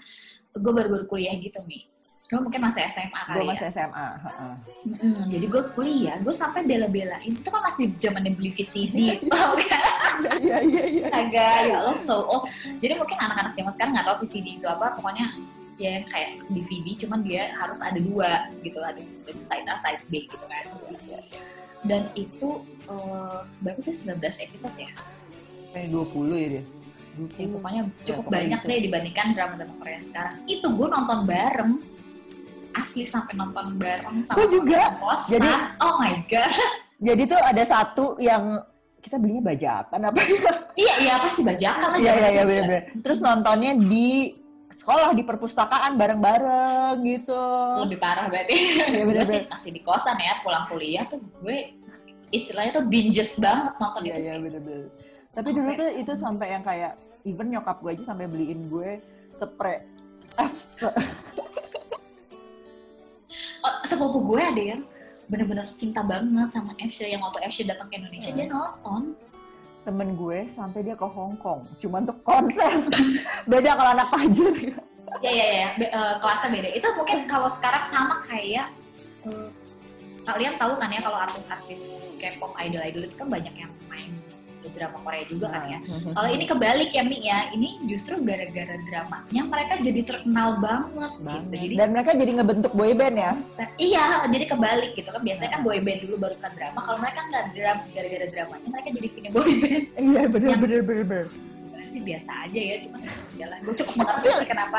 gue 0.53 0.72
baru-baru 0.72 1.05
kuliah 1.05 1.34
gitu 1.38 1.58
mi. 1.65 1.86
Gue 2.25 2.39
mungkin 2.41 2.58
masih 2.58 2.82
SMA 2.89 3.22
kali 3.22 3.46
ya. 3.46 3.50
masih 3.53 3.67
SMA. 3.70 4.08
heeh. 4.25 4.53
Mm-mm, 4.89 5.17
jadi 5.29 5.46
gue 5.46 5.63
kuliah, 5.77 6.17
gue 6.25 6.34
sampai 6.34 6.65
bela-belain. 6.65 7.29
Itu 7.29 7.53
kan 7.53 7.62
masih 7.62 7.94
zamannya 8.01 8.34
beli 8.34 8.50
VCD, 8.50 8.98
tau 9.34 9.53
kan? 9.62 10.17
Iya 10.41 10.58
iya 10.65 10.84
iya. 10.89 11.05
Agak 11.13 11.55
ya 11.70 11.77
lo 11.86 11.94
so 11.94 12.25
old. 12.25 12.50
Jadi 12.82 12.98
mungkin 12.98 13.17
anak-anak 13.22 13.53
zaman 13.53 13.72
sekarang 13.77 13.91
nggak 13.94 14.08
tahu 14.10 14.17
VCD 14.25 14.48
itu 14.58 14.65
apa. 14.65 14.98
Pokoknya 14.98 15.25
ya 15.77 16.01
yang 16.01 16.05
kayak 16.10 16.29
DVD, 16.50 16.88
cuman 17.05 17.20
dia 17.22 17.51
harus 17.53 17.84
ada 17.84 18.00
dua 18.01 18.50
gitu 18.65 18.77
lah, 18.82 18.89
ada 18.96 19.01
side 19.46 19.67
A, 19.70 19.75
side 19.77 20.01
B 20.10 20.25
gitu 20.25 20.46
kan. 20.50 20.65
Dan 21.86 22.10
itu 22.17 22.65
eh, 22.89 23.38
berapa 23.62 23.77
sih 23.86 23.94
19 23.94 24.17
episode 24.17 24.75
ya? 24.82 24.89
Kayak 25.77 25.94
20 25.94 26.41
ya 26.41 26.48
dia. 26.58 26.63
Ya, 27.39 27.48
pokoknya 27.48 27.82
cukup 28.03 28.24
pokoknya 28.27 28.36
banyak 28.36 28.60
gitu. 28.60 28.70
deh 28.72 28.79
dibandingkan 28.89 29.27
drama-drama 29.38 29.74
Korea 29.79 30.01
sekarang. 30.03 30.36
Itu 30.51 30.67
gue 30.74 30.88
nonton 30.89 31.20
bareng, 31.24 31.72
asli 32.75 33.03
sampai 33.03 33.34
nonton 33.34 33.75
bareng 33.75 34.22
sama 34.24 34.36
Gua 34.36 34.48
juga. 34.48 34.82
kosan. 34.98 35.29
Jadi- 35.32 35.55
oh 35.79 35.94
my 35.98 36.15
god. 36.25 36.51
Jadi 36.98 37.22
tuh 37.25 37.39
ada 37.39 37.63
satu 37.63 38.05
yang 38.17 38.44
kita 39.00 39.15
belinya 39.15 39.44
bajakan 39.46 40.00
apa? 40.03 40.20
Iya, 40.74 40.94
iya 41.00 41.13
pasti 41.20 41.41
bajakan 41.41 41.88
lah. 41.89 41.98
Iya 41.98 42.12
iya 42.12 42.27
iya 42.27 42.36
itu. 42.36 42.50
benar-benar. 42.50 42.84
Terus 43.00 43.20
nontonnya 43.20 43.72
di 43.77 44.10
sekolah 44.75 45.10
di 45.12 45.24
perpustakaan 45.24 45.96
bareng-bareng 45.96 47.00
gitu. 47.01 47.44
lebih 47.82 47.96
parah 47.96 48.27
berarti 48.27 48.53
Iya, 48.53 48.86
gue 48.91 49.03
bener-bener. 49.05 49.41
sih 49.41 49.48
masih 49.48 49.72
di 49.72 49.82
kosan 49.82 50.17
ya 50.17 50.36
pulang 50.41 50.67
kuliah 50.67 51.05
tuh 51.05 51.17
gue 51.39 51.79
istilahnya 52.29 52.72
tuh 52.74 52.84
binges 52.84 53.39
banget 53.39 53.72
nonton 53.74 54.01
Iya 54.01 54.10
itu 54.10 54.20
iya 54.20 54.27
kayak, 54.27 54.41
bener-bener. 54.44 54.86
Tapi 55.32 55.50
dulu 55.53 55.70
tuh 55.74 55.89
itu 55.96 56.12
sampai 56.13 56.48
yang 56.50 56.62
kayak 56.62 56.91
even 57.24 57.48
nyokap 57.50 57.77
gue 57.79 57.91
aja 57.94 58.03
sampai 58.05 58.25
beliin 58.25 58.67
gue 58.67 59.00
spray. 59.32 59.79
oh, 63.61 63.73
sepupu 63.83 64.19
gue 64.25 64.41
ada 64.41 64.63
yang 64.73 64.81
bener-bener 65.25 65.65
cinta 65.73 66.01
banget 66.01 66.47
sama 66.49 66.77
FC 66.77 67.09
yang 67.09 67.19
waktu 67.19 67.41
FC 67.43 67.65
datang 67.65 67.89
ke 67.89 67.97
Indonesia 67.97 68.29
Hmm. 68.29 68.37
dia 68.37 68.47
nonton 68.47 69.03
Temen 69.81 70.17
gue 70.17 70.49
sampai 70.49 70.81
dia 70.81 70.93
ke 70.93 71.05
Hong 71.05 71.37
Kong 71.37 71.61
cuma 71.77 72.01
untuk 72.01 72.17
konser. 72.21 72.73
Beda 73.51 73.77
kalau 73.77 73.91
anak 73.93 74.09
pajir. 74.09 74.73
ya 75.21 75.29
ya 75.31 75.47
ya 75.53 75.67
be- 75.77 75.87
eh, 75.87 76.13
kelasnya 76.17 76.49
beda 76.51 76.69
itu 76.73 76.87
mungkin 76.91 77.17
kalau 77.23 77.45
sekarang 77.47 77.85
sama 77.87 78.17
kayak 78.21 78.73
eh, 79.23 79.47
kalian 80.25 80.57
tahu 80.57 80.73
kan 80.73 80.89
ya 80.89 80.99
kalau 80.99 81.15
artis-artis 81.15 81.81
K-pop 82.17 82.57
idol-idol 82.57 83.05
itu 83.05 83.15
kan 83.15 83.29
banyak 83.29 83.53
yang 83.55 83.69
main 83.85 84.09
drama 84.74 84.98
Korea 85.03 85.24
juga 85.27 85.48
kan 85.51 85.63
ya 85.69 85.79
Kalau 85.86 86.29
ini 86.31 86.43
kebalik 86.48 86.89
ya 86.95 87.03
Mi 87.05 87.17
ya, 87.22 87.39
ini 87.53 87.69
justru 87.86 88.17
gara-gara 88.24 88.75
dramanya 88.88 89.41
mereka 89.45 89.74
jadi 89.84 90.01
terkenal 90.01 90.57
banget, 90.57 91.12
gitu. 91.13 91.25
Banget. 91.25 91.43
Jadi 91.53 91.74
Dan 91.75 91.89
mereka 91.93 92.12
jadi 92.15 92.31
ngebentuk 92.41 92.72
boyband 92.74 93.15
ya. 93.19 93.31
iya, 93.77 94.05
jadi 94.25 94.45
kebalik 94.50 94.91
gitu 94.98 95.10
kan. 95.12 95.22
Biasanya 95.22 95.50
kan 95.53 95.62
boyband 95.62 96.00
dulu 96.07 96.15
baru 96.17 96.36
kan 96.41 96.51
drama. 96.55 96.79
Kalau 96.81 96.98
mereka 97.01 97.19
nggak 97.29 97.43
drama, 97.53 97.81
gara-gara 97.93 98.25
dramanya 98.31 98.67
mereka 98.72 98.88
jadi 98.95 99.07
punya 99.12 99.29
boyband. 99.29 99.84
Iya 99.95 100.22
bener. 100.31 100.50
Sebenarnya 100.55 101.88
sih 101.91 102.01
biasa 102.01 102.31
aja 102.48 102.60
ya, 102.60 102.75
cuma 102.81 102.98
jalan. 103.38 103.57
Gue 103.62 103.75
cukup 103.77 103.93
mengerti 104.00 104.27
sih 104.41 104.48
kenapa. 104.48 104.77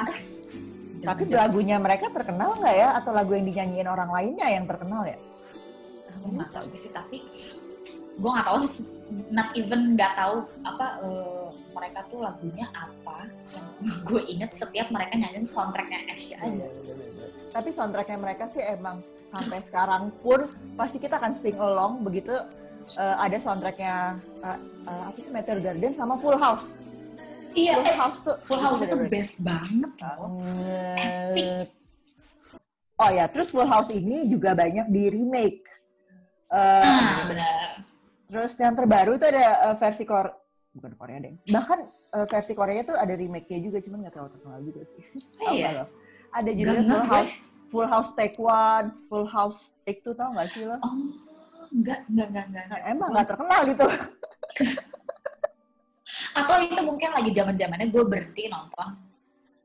Tapi 0.97 1.23
lagunya 1.31 1.77
mereka 1.79 2.07
terkenal 2.11 2.57
nggak 2.59 2.75
ya? 2.75 2.89
Atau 2.99 3.13
lagu 3.15 3.31
yang 3.37 3.47
dinyanyiin 3.47 3.89
orang 3.89 4.11
lainnya 4.11 4.47
yang 4.51 4.65
terkenal 4.67 5.07
ya? 5.07 5.19
gue 6.27 6.43
nggak 6.43 6.51
tahu 6.51 6.67
sih 6.75 6.91
tapi 6.91 7.23
gue 8.17 8.31
nggak 8.33 8.47
tahu 8.49 8.59
sih 8.65 8.85
not 9.31 9.53
even 9.55 9.95
nggak 9.95 10.13
tahu 10.17 10.43
apa 10.65 10.87
eh, 11.05 11.49
mereka 11.77 11.99
tuh 12.09 12.19
lagunya 12.25 12.67
apa 12.73 13.29
yang 13.53 13.67
gue 14.09 14.23
inget 14.27 14.51
setiap 14.57 14.89
mereka 14.89 15.13
nyanyiin 15.15 15.47
soundtracknya 15.47 16.01
Asia 16.11 16.37
aja 16.41 16.67
Tapi 17.53 17.73
soundtracknya 17.73 18.19
mereka 18.21 18.45
sih 18.49 18.61
emang 18.61 19.01
sampai 19.33 19.65
sekarang 19.65 20.13
pun 20.21 20.45
pasti 20.77 21.01
kita 21.01 21.17
akan 21.17 21.33
sing 21.33 21.57
along 21.57 22.05
begitu 22.05 22.35
eh, 22.97 23.17
ada 23.21 23.37
soundtracknya 23.37 24.17
eh, 24.45 24.59
eh, 24.89 25.03
apa 25.13 25.17
sih 25.21 25.31
Meteor 25.31 25.61
Garden 25.61 25.93
sama 25.93 26.17
Full 26.21 26.37
House. 26.41 26.67
iya 27.53 27.81
Full 27.81 27.89
eh, 27.93 27.97
House 27.97 28.19
tuh 28.25 28.37
Full 28.43 28.61
House 28.61 28.81
itu 28.81 28.97
best 29.09 29.41
banget 29.45 29.93
loh 30.01 30.41
banget. 30.41 31.69
Oh 32.97 33.13
ya, 33.13 33.29
terus 33.29 33.53
Full 33.53 33.69
House 33.69 33.93
ini 33.93 34.25
juga 34.25 34.57
banyak 34.57 34.89
di 34.89 35.13
remake. 35.13 35.69
Eh, 36.49 36.81
ah 36.81 37.29
benar 37.29 37.86
Terus 38.27 38.53
yang 38.59 38.75
terbaru 38.75 39.15
itu 39.15 39.25
ada 39.25 39.43
eh, 39.71 39.77
versi 39.79 40.03
Korea, 40.03 40.35
bukan 40.73 40.93
Korea 40.99 41.19
deh. 41.23 41.33
Bahkan 41.47 41.79
eh, 42.17 42.27
versi 42.27 42.53
Korea 42.53 42.81
tuh 42.83 42.97
ada 42.97 43.15
remake-nya 43.15 43.59
juga, 43.61 43.79
cuman 43.79 43.99
nggak 44.03 44.15
terlalu 44.15 44.31
terkenal 44.35 44.61
juga 44.61 44.81
sih. 44.85 45.03
Oh, 45.41 45.53
iya? 45.53 45.63
nggak 45.63 45.75
lo? 45.79 45.85
Ada 46.33 46.51
judulnya 46.53 46.85
Full 46.85 47.07
House, 47.07 47.33
Full 47.71 47.89
House 47.89 48.11
Take 48.13 48.37
One, 48.37 48.87
Full 49.09 49.27
House 49.27 49.59
Take 49.83 50.01
Two, 50.03 50.13
tau 50.13 50.35
nggak 50.35 50.49
sih 50.51 50.67
lo? 50.67 50.77
oh 50.77 50.95
enggak 51.73 52.07
enggak 52.07 52.29
enggak 52.31 52.45
enggak, 52.47 52.65
Nah, 52.69 52.81
emang 52.87 53.09
nggak 53.11 53.27
terkenal 53.27 53.61
gitu. 53.67 53.87
atau 56.39 56.57
itu 56.63 56.81
mungkin 56.85 57.11
lagi 57.11 57.31
zaman 57.33 57.55
zamannya 57.57 57.89
gue 57.91 58.05
berhenti 58.07 58.47
nonton 58.47 58.89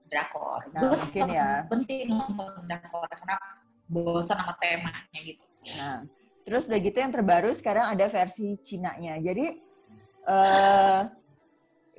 drakor 0.07 0.63
Nah, 0.73 0.81
gue 0.81 0.95
mungkin 0.97 1.27
ya. 1.29 1.49
berhenti 1.67 1.97
nonton 2.07 2.51
drakor 2.65 3.05
karena 3.11 3.37
bosan 3.85 4.37
sama 4.39 4.53
temanya 4.57 5.19
gitu 5.19 5.45
Nah, 5.77 6.01
terus 6.45 6.67
udah 6.67 6.79
gitu 6.81 6.97
yang 6.97 7.13
terbaru 7.13 7.51
sekarang 7.53 7.93
ada 7.93 8.05
versi 8.09 8.57
Cina-nya. 8.61 9.17
Jadi 9.21 9.45
eh 10.27 11.01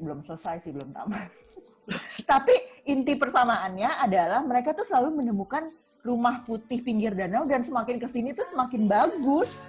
belum 0.03 0.27
selesai 0.27 0.67
sih, 0.67 0.73
belum 0.75 0.91
tamat. 0.91 1.31
Tapi 2.31 2.55
inti 2.91 3.15
persamaannya 3.15 4.03
adalah 4.03 4.43
mereka 4.43 4.75
tuh 4.75 4.87
selalu 4.87 5.23
menemukan 5.23 5.71
rumah 6.03 6.43
putih 6.43 6.83
pinggir 6.83 7.15
danau 7.15 7.47
dan 7.47 7.63
semakin 7.63 8.03
ke 8.03 8.11
sini 8.11 8.35
tuh 8.35 8.47
semakin 8.51 8.91
bagus. 8.91 9.63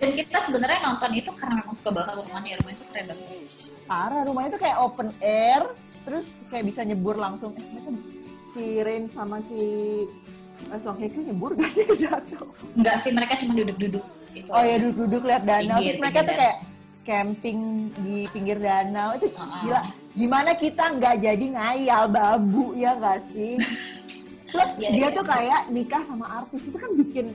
dan 0.00 0.16
kita 0.16 0.40
sebenarnya 0.48 0.80
nonton 0.80 1.12
itu 1.12 1.28
karena 1.36 1.60
memang 1.60 1.76
suka 1.76 1.92
banget 1.92 2.24
rumahnya 2.24 2.56
rumah 2.56 2.72
itu 2.72 2.84
keren 2.88 3.04
banget 3.12 3.26
Parah, 3.84 4.22
rumahnya 4.24 4.50
tuh 4.56 4.62
kayak 4.64 4.78
open 4.80 5.08
air, 5.20 5.62
terus 6.08 6.32
kayak 6.48 6.72
bisa 6.72 6.80
nyebur 6.88 7.20
langsung. 7.20 7.52
Eh, 7.52 7.68
mereka 7.68 7.90
si 8.56 8.64
Rain 8.80 9.04
sama 9.12 9.44
si 9.44 9.60
Song 10.76 10.96
Hye 10.96 11.08
Kyo 11.08 11.20
nyebur 11.22 11.50
gak 11.52 11.70
sih 11.70 11.82
ke 11.82 11.94
danau? 11.98 12.46
enggak 12.74 12.96
sih 12.98 13.10
mereka 13.10 13.34
cuma 13.36 13.52
duduk-duduk 13.54 14.04
itu 14.30 14.48
Oh 14.48 14.62
ya 14.62 14.76
duduk-duduk 14.78 15.22
lihat 15.24 15.42
danau, 15.42 15.76
Pinggir, 15.76 15.90
terus 15.90 15.98
mereka 15.98 16.14
pinggir 16.14 16.28
tuh 16.28 16.36
kayak 16.38 16.56
camping 17.00 17.58
di 17.98 18.16
pinggir 18.28 18.58
danau 18.58 19.08
itu 19.14 19.26
Ah. 19.32 19.58
gila. 19.58 19.80
Gimana 20.12 20.50
kita 20.54 20.84
nggak 20.92 21.14
jadi 21.18 21.46
ngayal 21.50 22.02
babu 22.06 22.64
ya 22.74 22.94
nggak 22.94 23.20
sih? 23.30 23.56
Plus 24.50 24.70
Iya, 24.76 24.88
dia 24.90 24.98
iya. 25.04 25.08
tuh 25.10 25.24
kayak 25.24 25.60
nikah 25.68 26.02
sama 26.02 26.26
artis 26.36 26.60
itu 26.64 26.74
kan 26.74 26.90
bikin 26.92 27.26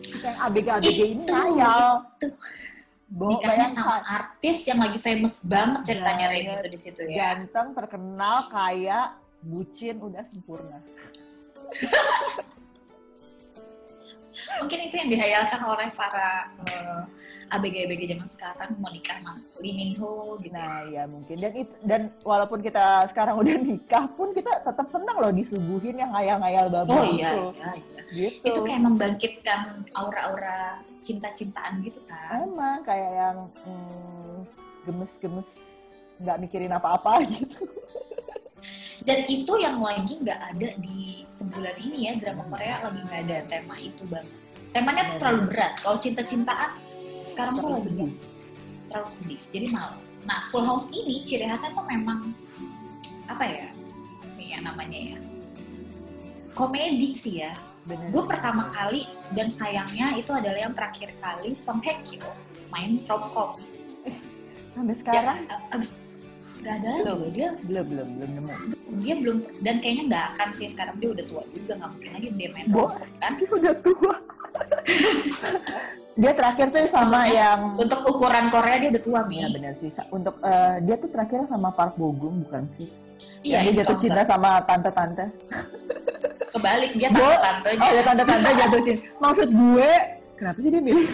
kita 0.00 0.26
yang 0.28 0.38
ABG-ABG 0.40 0.98
ini 1.08 1.22
ngayal. 1.24 1.90
itu. 2.16 2.28
Bo, 3.06 3.26
nikahnya 3.28 3.70
sama 3.70 3.94
artis 4.02 4.56
yang 4.64 4.78
lagi 4.78 4.98
famous 4.98 5.38
banget 5.40 5.80
ceritanya 5.84 6.26
Rain 6.26 6.46
itu 6.52 6.66
di 6.66 6.78
situ 6.80 7.00
ya 7.04 7.34
ganteng, 7.34 7.70
terkenal, 7.72 8.36
kaya, 8.48 9.14
bucin 9.40 9.98
udah 10.00 10.22
sempurna. 10.24 10.78
Mungkin 14.60 14.78
itu 14.88 14.94
yang 14.96 15.10
dihayalkan 15.12 15.60
oleh 15.64 15.88
para 15.92 16.48
eh, 16.68 17.02
ABG-ABG 17.46 18.10
zaman 18.10 18.26
sekarang 18.28 18.70
mau 18.82 18.90
nikah 18.90 19.16
sama 19.22 19.38
Lee 19.62 19.74
Min 19.76 19.92
Ho 20.02 20.34
gitu 20.42 20.50
Nah, 20.56 20.82
ya 20.90 21.06
mungkin 21.06 21.36
dan 21.38 21.52
itu 21.54 21.74
dan 21.86 22.02
walaupun 22.26 22.58
kita 22.58 23.06
sekarang 23.12 23.38
udah 23.38 23.54
nikah 23.62 24.04
pun 24.18 24.34
kita 24.34 24.50
tetap 24.66 24.86
senang 24.90 25.16
loh 25.22 25.30
disuguhin 25.30 26.00
yang 26.02 26.10
ngayal-ngayal 26.10 26.66
babu 26.72 26.90
oh 26.96 27.04
iya 27.06 27.30
gitu. 27.30 27.44
iya, 27.54 27.70
iya. 27.76 28.00
Gitu. 28.06 28.46
itu 28.50 28.60
kayak 28.66 28.82
membangkitkan 28.82 29.60
aura-aura 29.94 30.82
cinta-cintaan 31.06 31.82
gitu 31.86 32.00
kan 32.06 32.42
Emang 32.50 32.82
kayak 32.82 33.10
yang 33.14 33.38
hmm, 33.62 34.36
gemes-gemes 34.86 35.48
nggak 36.18 36.38
mikirin 36.42 36.72
apa-apa 36.74 37.22
gitu. 37.34 37.62
Dan 39.04 39.18
itu 39.28 39.52
yang 39.60 39.82
lagi 39.82 40.16
nggak 40.22 40.40
ada 40.40 40.68
di 40.80 41.28
sebulan 41.28 41.76
ini 41.76 41.98
ya 42.08 42.12
drama 42.16 42.48
Korea 42.48 42.88
lagi 42.88 43.00
nggak 43.04 43.20
ada 43.28 43.36
tema 43.44 43.74
itu 43.76 44.02
banget. 44.08 44.32
Temanya 44.72 45.02
tuh 45.12 45.16
terlalu 45.20 45.42
berat. 45.52 45.72
Kalau 45.84 45.98
cinta-cintaan 46.00 46.70
sekarang 47.28 47.54
tuh 47.60 47.70
lagi 47.76 47.90
sedih. 47.92 48.12
terlalu 48.86 49.10
sedih. 49.12 49.40
Jadi 49.52 49.66
males. 49.68 50.10
Nah 50.24 50.40
Full 50.48 50.64
House 50.64 50.88
ini 50.96 51.20
ciri 51.28 51.44
khasnya 51.44 51.76
tuh 51.76 51.84
memang 51.84 52.32
apa 53.26 53.44
ya 53.44 53.66
ini 54.38 54.54
ya 54.54 54.58
namanya 54.62 54.98
ya 55.16 55.18
komedi 56.56 57.18
sih 57.20 57.44
ya. 57.44 57.52
Gue 57.86 58.24
pertama 58.26 58.66
kali 58.72 59.06
dan 59.36 59.46
sayangnya 59.46 60.18
itu 60.18 60.34
adalah 60.34 60.58
yang 60.58 60.74
terakhir 60.74 61.14
kali 61.22 61.54
Song 61.54 61.78
Hye 61.84 62.00
Kyo 62.02 62.26
main 62.72 63.04
romcom. 63.06 63.54
Sampai 64.74 64.96
sekarang? 64.98 65.38
ya, 65.46 65.56
abis 65.70 65.96
nggak 66.56 66.74
ada 66.76 66.88
lagi 66.88 67.02
Belum. 67.02 67.18
loh 67.18 67.30
dia 67.30 67.48
belum 67.60 67.86
belum 67.86 68.08
belum 68.10 68.30
nemu. 68.32 68.52
dia 68.96 69.14
belum 69.16 69.36
dan 69.60 69.74
kayaknya 69.78 70.02
nggak 70.06 70.24
akan 70.32 70.48
sih 70.50 70.66
sekarang 70.66 70.96
dia 70.96 71.08
udah 71.10 71.24
tua 71.26 71.42
juga 71.50 71.72
nggak 71.76 71.90
mungkin 71.90 72.10
lagi 72.12 72.28
dia 72.32 72.48
main 72.50 72.66
Bo. 72.68 72.84
kan 73.16 73.30
Dia 73.36 73.48
udah 73.58 73.74
tua. 73.78 74.14
dia 76.16 76.32
terakhir 76.32 76.66
tuh 76.70 76.80
sama 76.88 77.04
Maksudnya, 77.20 77.28
yang 77.30 77.60
untuk 77.76 78.00
ukuran 78.08 78.46
Korea 78.48 78.76
dia 78.78 78.88
udah 78.88 79.02
tua 79.04 79.20
mi 79.24 79.36
Iya 79.36 79.48
benar 79.52 79.72
sih. 79.76 79.90
Untuk 80.08 80.34
eh, 80.40 80.76
dia 80.82 80.96
tuh 80.96 81.10
terakhir 81.12 81.44
sama 81.44 81.68
Park 81.70 81.94
Bo 81.94 82.08
Gum 82.10 82.40
bukan 82.42 82.64
sih? 82.74 82.88
iya 83.42 83.60
Yang 83.60 83.64
dia 83.66 83.76
jatuh 83.82 83.96
cinta 83.98 84.22
sama 84.24 84.50
tante-tante. 84.64 85.24
kebalik 86.48 86.92
dia 86.96 87.08
Bo. 87.10 87.20
tante 87.20 87.36
tantenya 87.68 87.80
Oh 87.80 87.90
ya 87.92 88.02
tante-tante 88.02 88.50
jatuh 88.54 88.80
cinta. 88.82 89.02
Maksud 89.18 89.48
gue, 89.50 89.90
kenapa 90.34 90.58
sih 90.58 90.70
dia 90.70 90.82
milih? 90.82 91.08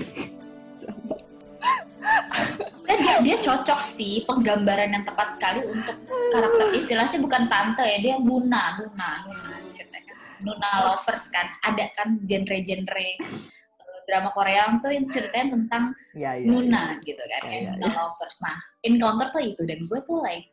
Dia, 2.92 3.16
dia 3.25 3.37
cocok 3.40 3.80
sih 3.80 4.22
penggambaran 4.28 4.92
yang 4.92 5.04
tepat 5.04 5.37
sekali 5.37 5.64
untuk 5.64 5.96
karakter. 6.32 6.66
Istilahnya 6.76 7.18
bukan 7.22 7.42
tante 7.49 7.84
ya 7.84 7.99
dia 7.99 8.14
Nuna 8.20 8.76
Nuna 8.76 9.11
Nuna 9.25 9.56
ceritanya 9.72 10.14
Nuna 10.44 10.70
lovers 10.92 11.32
kan 11.32 11.46
ada 11.64 11.88
kan 11.96 12.20
genre-genre 12.26 13.08
eh, 13.16 14.00
drama 14.04 14.28
Korea 14.34 14.68
tuh 14.82 14.92
yang 14.92 15.06
ceritanya 15.08 15.56
tentang 15.56 15.82
Iya 16.12 16.30
iya. 16.37 16.46
Nuna 16.49 16.82
gitu 17.00 17.22
kan 17.22 17.40
Iya, 17.46 17.49
kayak 17.49 17.62
iya, 17.62 17.72
Nuna 17.80 18.00
lovers. 18.08 18.37
Nah 18.44 18.56
encounter 18.84 19.26
tuh 19.32 19.42
itu 19.42 19.62
dan 19.64 19.78
gue 19.84 20.00
tuh 20.04 20.18
like 20.20 20.46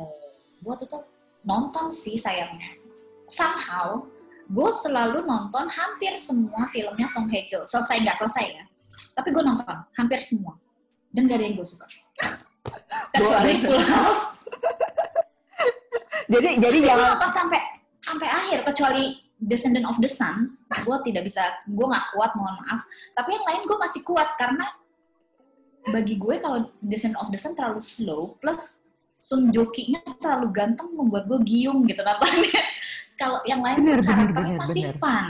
eh, 0.00 0.28
gue 0.64 0.74
tuh 0.84 0.88
tuh 0.88 1.02
nonton 1.44 1.92
sih 1.92 2.16
sayangnya. 2.16 2.74
Somehow 3.28 4.06
gue 4.46 4.70
selalu 4.72 5.26
nonton 5.26 5.66
hampir 5.68 6.14
semua 6.16 6.64
filmnya 6.70 7.04
Song 7.10 7.26
Hye 7.28 7.44
Kyo. 7.50 7.66
Selesai 7.66 8.00
nggak 8.00 8.18
selesai 8.18 8.46
ya 8.56 8.64
tapi 9.16 9.32
gue 9.32 9.42
nonton 9.44 9.76
hampir 9.96 10.20
semua 10.20 10.56
dan 11.16 11.24
gak 11.24 11.40
ada 11.40 11.44
yang 11.48 11.56
gue 11.56 11.64
suka. 11.66 11.86
Kecuali 13.16 13.52
Full 13.64 13.80
House. 13.88 14.26
Jadi 16.26 16.48
jadi 16.60 16.76
gue 16.82 16.88
jangan 16.90 17.16
nonton 17.16 17.32
sampai 17.32 17.60
sampai 18.04 18.28
akhir 18.28 18.58
kecuali 18.66 19.04
Descendant 19.36 19.84
of 19.84 20.00
the 20.00 20.08
Suns 20.08 20.64
gue 20.64 20.96
tidak 21.06 21.28
bisa 21.28 21.44
gue 21.68 21.86
nggak 21.86 22.06
kuat 22.12 22.30
mohon 22.36 22.56
maaf. 22.66 22.82
Tapi 23.16 23.30
yang 23.32 23.44
lain 23.46 23.62
gue 23.64 23.78
masih 23.78 24.00
kuat 24.04 24.34
karena 24.36 24.66
bagi 25.88 26.18
gue 26.18 26.34
kalau 26.42 26.66
Descendant 26.82 27.22
of 27.22 27.30
the 27.30 27.38
Sun 27.38 27.54
terlalu 27.54 27.80
slow 27.80 28.34
plus 28.42 28.82
Sun 29.22 29.54
Joki-nya 29.54 30.02
terlalu 30.18 30.50
ganteng 30.52 30.92
membuat 30.92 31.30
gue 31.30 31.38
giung 31.46 31.86
gitu 31.86 32.02
nontonnya 32.02 32.62
kalau 33.20 33.38
yang 33.46 33.62
lain 33.62 33.80
Bener, 33.80 34.00
karakternya 34.02 34.56
bener, 34.58 34.60
masih 34.66 34.84
bener. 34.90 34.98
fun. 35.00 35.26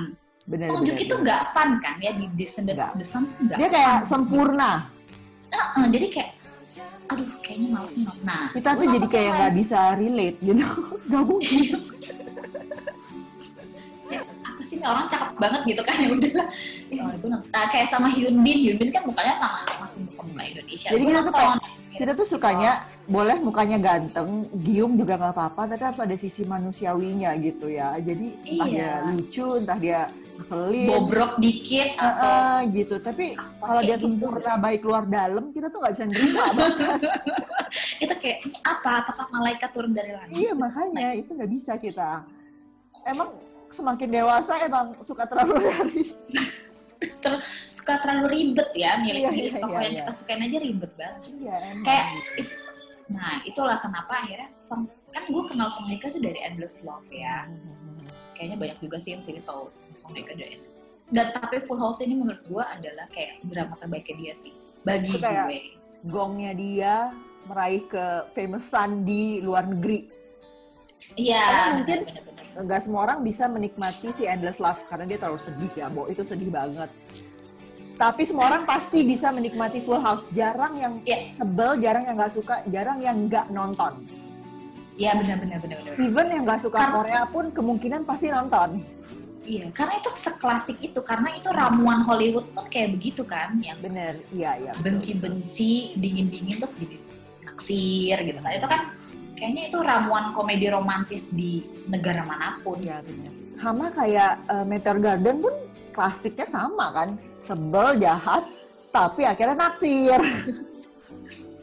Bener, 0.47 0.67
Song 0.71 0.83
Joki 0.87 1.05
tuh 1.11 1.19
nggak 1.27 1.43
fun 1.51 1.71
kan 1.83 1.99
ya 1.99 2.13
di 2.17 2.27
Descendant 2.39 2.81
of 2.81 2.95
the 2.97 3.07
Sun 3.07 3.29
nggak 3.43 3.59
dia 3.61 3.69
kayak 3.69 3.97
fun. 4.07 4.25
sempurna 4.25 4.71
Heeh, 5.57 5.85
jadi 5.89 6.07
kayak 6.13 6.31
aduh 7.07 7.29
kayaknya 7.39 7.69
males 7.71 7.95
nih 7.95 8.03
nonton. 8.03 8.27
nah 8.27 8.51
kita 8.51 8.71
tuh 8.75 8.87
jadi 8.91 9.07
kayak 9.07 9.31
nggak 9.39 9.55
bisa 9.63 9.79
relate 9.95 10.39
gitu. 10.43 10.67
Nggak 11.09 11.23
mungkin. 11.23 11.75
Ya, 14.07 14.21
apa 14.23 14.61
sih 14.63 14.75
nih 14.79 14.87
orang 14.87 15.07
cakep 15.07 15.31
banget 15.39 15.61
gitu 15.65 15.83
kan. 15.87 15.95
Ya 16.03 16.09
udah 16.11 16.33
lah. 16.35 16.49
Oh, 17.27 17.39
nah, 17.55 17.65
kayak 17.71 17.87
sama 17.91 18.11
Hyun 18.11 18.43
Bin. 18.43 18.59
Hyun 18.59 18.77
Bin 18.79 18.91
kan 18.91 19.03
mukanya 19.07 19.35
sama 19.39 19.63
masih 19.83 20.03
muka 20.07 20.23
muka 20.27 20.43
Indonesia. 20.47 20.89
Jadi 20.91 21.03
kita 21.07 21.21
tuh 21.27 21.35
kita 21.97 22.13
tuh 22.13 22.29
sukanya 22.29 22.85
boleh 23.09 23.41
mukanya 23.41 23.79
ganteng 23.81 24.45
giung 24.61 25.01
juga 25.01 25.17
nggak 25.17 25.33
apa-apa 25.33 25.63
tapi 25.75 25.83
harus 25.83 26.01
ada 26.05 26.17
sisi 26.17 26.45
manusiawinya 26.45 27.33
gitu 27.41 27.73
ya. 27.73 27.97
Jadi 27.99 28.27
entah 28.45 28.69
Iya. 28.69 28.77
dia 28.77 28.93
lucu 29.11 29.47
entah 29.57 29.79
dia 29.81 30.01
ngeselin. 30.37 30.89
Bobrok 30.93 31.33
dikit 31.41 31.89
atau 31.97 32.33
eh, 32.33 32.59
gitu. 32.77 32.95
Tapi 33.01 33.27
kalau 33.37 33.81
dia 33.81 33.97
gitu. 33.97 34.05
sempurna 34.07 34.53
baik 34.61 34.83
luar 34.85 35.05
dalam 35.09 35.51
kita 35.51 35.67
tuh 35.73 35.79
nggak 35.81 35.93
bisa 35.97 36.05
nerima 36.07 36.45
itu 38.05 38.15
kayak 38.21 38.39
ini 38.45 38.57
apa? 38.63 38.91
Apakah 39.05 39.27
malaikat 39.33 39.71
turun 39.73 39.93
dari 39.97 40.13
langit? 40.13 40.37
Iya 40.37 40.53
makanya 40.53 41.09
itu 41.17 41.31
nggak 41.33 41.51
bisa 41.51 41.73
kita. 41.81 42.25
Emang 43.09 43.33
semakin 43.73 44.09
dewasa 44.09 44.53
emang 44.65 44.97
suka 45.05 45.29
terlalu 45.29 45.61
realistis 45.69 46.56
Ter- 47.27 47.43
suka 47.67 47.95
terlalu 47.99 48.27
ribet 48.31 48.71
ya 48.73 48.95
Iya, 48.95 49.03
milih-milih 49.03 49.51
iya, 49.51 49.61
tokoh 49.61 49.75
iya, 49.75 49.83
yang 49.83 49.95
iya. 49.95 50.01
kita 50.07 50.13
sukain 50.15 50.43
aja 50.47 50.59
ribet 50.63 50.93
banget. 50.95 51.23
Iya 51.35 51.55
emang. 51.75 51.85
Kayak 51.85 52.07
it- 52.39 52.57
nah 53.07 53.35
itulah 53.43 53.77
kenapa 53.79 54.13
akhirnya 54.23 54.49
kan 55.11 55.23
gue 55.27 55.43
kenal 55.47 55.69
Song 55.71 55.87
Hye 55.87 55.99
Kyo 55.99 56.11
tuh 56.11 56.23
dari 56.23 56.39
Endless 56.43 56.87
Love 56.87 57.07
ya. 57.11 57.47
Kayaknya 58.35 58.57
banyak 58.57 58.79
juga 58.79 58.97
sih 59.03 59.15
yang 59.15 59.23
sini 59.23 59.43
tahu 59.43 59.71
Song 59.93 60.15
Hye 60.15 60.23
Kyo 60.23 60.35
dari 60.39 60.59
Endless 60.59 60.77
dan 61.07 61.31
tapi 61.39 61.63
Full 61.63 61.79
House 61.79 62.03
ini 62.03 62.19
menurut 62.19 62.43
gue 62.51 62.65
adalah 62.67 63.07
kayak 63.15 63.39
drama 63.47 63.79
terbaiknya 63.79 64.15
dia 64.19 64.35
sih 64.35 64.53
bagi 64.83 65.15
gue. 65.15 65.63
gongnya 66.07 66.53
dia 66.55 66.95
meraih 67.47 67.87
ke 67.87 68.05
famousan 68.35 69.07
di 69.07 69.39
luar 69.39 69.71
negeri 69.71 70.11
iya 71.15 71.39
Karena 71.39 71.67
mungkin 71.79 71.99
nggak 72.57 72.81
semua 72.83 73.01
orang 73.07 73.19
bisa 73.23 73.45
menikmati 73.47 74.11
si 74.17 74.25
Endless 74.25 74.59
Love 74.59 74.81
karena 74.89 75.05
dia 75.07 75.19
terlalu 75.21 75.39
sedih 75.39 75.73
ya, 75.77 75.87
Bo. 75.87 76.09
Itu 76.09 76.25
sedih 76.25 76.51
banget. 76.51 76.91
Tapi 77.97 78.23
semua 78.25 78.49
orang 78.49 78.65
pasti 78.65 79.05
bisa 79.05 79.31
menikmati 79.31 79.81
Full 79.81 80.01
House. 80.01 80.25
Jarang 80.33 80.77
yang 80.77 81.01
Iya. 81.05 81.33
sebel, 81.37 81.81
jarang 81.81 82.05
yang 82.05 82.17
nggak 82.17 82.35
suka, 82.35 82.61
jarang 82.69 82.99
yang 83.01 83.17
nggak 83.29 83.47
nonton. 83.49 84.05
Iya 84.97 85.13
benar-benar 85.17 85.61
benar-benar. 85.61 85.95
Even 86.01 86.27
yang 86.33 86.43
nggak 86.49 86.61
suka 86.65 86.77
Karena- 86.81 86.97
Korea 86.97 87.23
pun 87.29 87.45
kemungkinan 87.53 88.09
pasti 88.09 88.33
nonton. 88.33 88.81
Iya, 89.47 89.71
karena 89.71 90.03
itu 90.03 90.11
seklasik 90.11 90.83
itu, 90.83 91.01
karena 91.07 91.31
itu 91.39 91.47
ramuan 91.55 92.03
Hollywood 92.03 92.51
pun 92.51 92.67
kayak 92.67 92.99
begitu 92.99 93.23
kan, 93.23 93.55
yang 93.63 93.79
Bener, 93.79 94.19
iya 94.35 94.59
iya. 94.59 94.73
benci-benci, 94.83 95.95
dingin-dingin 95.95 96.59
terus 96.59 96.75
jadi 96.75 96.97
naksir 97.47 98.17
gitu 98.27 98.41
kan. 98.43 98.53
Itu 98.59 98.67
kan 98.67 98.81
kayaknya 99.37 99.63
itu 99.69 99.79
ramuan 99.79 100.33
komedi 100.33 100.67
romantis 100.73 101.31
di 101.31 101.63
negara 101.87 102.25
mana 102.25 102.57
pun. 102.65 102.81
Bener. 102.81 103.05
Sama 103.57 103.93
kayak 103.93 104.33
eh, 104.49 104.65
Meteor 104.65 104.99
Garden 105.01 105.37
pun 105.45 105.55
klasiknya 105.93 106.49
sama 106.49 106.93
kan, 106.93 107.09
sebel, 107.45 107.97
jahat, 108.01 108.45
tapi 108.93 109.25
akhirnya 109.25 109.57
naksir. 109.57 110.21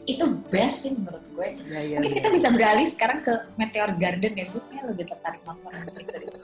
Itu 0.04 0.36
best 0.52 0.84
sih 0.84 0.92
menurut 0.92 1.24
gue. 1.32 1.48
Iya 1.64 1.80
iya. 1.80 1.96
Mungkin 1.96 2.12
kita 2.12 2.28
bisa 2.28 2.48
beralih 2.52 2.84
sekarang 2.92 3.24
ke 3.24 3.32
Meteor 3.56 3.96
Garden 3.96 4.32
ya, 4.36 4.44
gue 4.52 4.60
lebih 4.84 5.06
tertarik 5.08 5.40
nonton. 5.48 5.72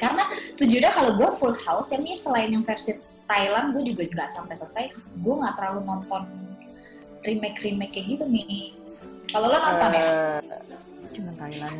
Karena 0.00 0.24
sejujurnya 0.56 0.92
kalau 0.96 1.12
gue 1.20 1.28
Full 1.36 1.56
House, 1.68 1.92
ya 1.92 2.00
ini 2.00 2.16
selain 2.16 2.48
yang 2.56 2.64
versi 2.64 2.96
Thailand, 3.28 3.76
gue 3.76 3.84
juga 3.92 4.08
nggak 4.08 4.30
sampai 4.32 4.54
selesai. 4.56 4.84
Gue 5.20 5.34
nggak 5.36 5.60
terlalu 5.60 5.80
nonton 5.84 6.24
remake-remake 7.20 7.92
kayak 7.92 8.06
gitu 8.16 8.24
nih. 8.32 8.72
Kalau 9.28 9.46
lo 9.52 9.58
nonton 9.60 9.90
ya? 9.92 10.40
Cuma 11.10 11.30
Thailand 11.34 11.78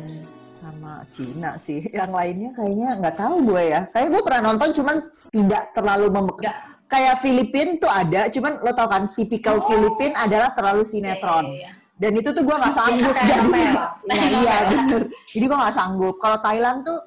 sama 0.61 0.93
Cina 1.09 1.51
sih. 1.57 1.81
Yang 1.97 2.11
lainnya 2.11 2.49
kayaknya 2.53 2.89
nggak 2.99 3.15
tahu 3.17 3.35
gue 3.47 3.63
ya. 3.71 3.81
Kayak 3.89 4.07
gue 4.13 4.21
pernah 4.21 4.41
nonton 4.51 4.69
cuman 4.75 4.95
tidak 5.31 5.63
terlalu 5.73 6.07
membekas. 6.11 6.55
Kayak 6.85 7.23
Filipin 7.23 7.79
tuh 7.79 7.87
ada, 7.87 8.27
cuman 8.27 8.59
lo 8.59 8.71
tau 8.75 8.91
kan, 8.91 9.07
tipikal 9.15 9.63
Oh. 9.63 9.65
Filipin 9.65 10.11
adalah 10.11 10.51
terlalu 10.51 10.83
sinetron. 10.83 11.47
Iya, 11.47 11.55
iya, 11.55 11.63
iya. 11.63 11.71
Dan 11.95 12.11
itu 12.19 12.29
tuh 12.35 12.43
gue 12.43 12.51
nggak 12.51 12.75
sanggup. 12.75 13.13
kayak 13.15 13.29
jadi 13.31 13.41
novel. 13.47 13.73
Iya, 14.11 14.55
bener. 14.67 15.01
Jadi 15.31 15.45
gue 15.47 15.57
nggak 15.63 15.75
sanggup. 15.77 16.15
Kalau 16.19 16.37
Thailand 16.43 16.77
tuh 16.83 16.99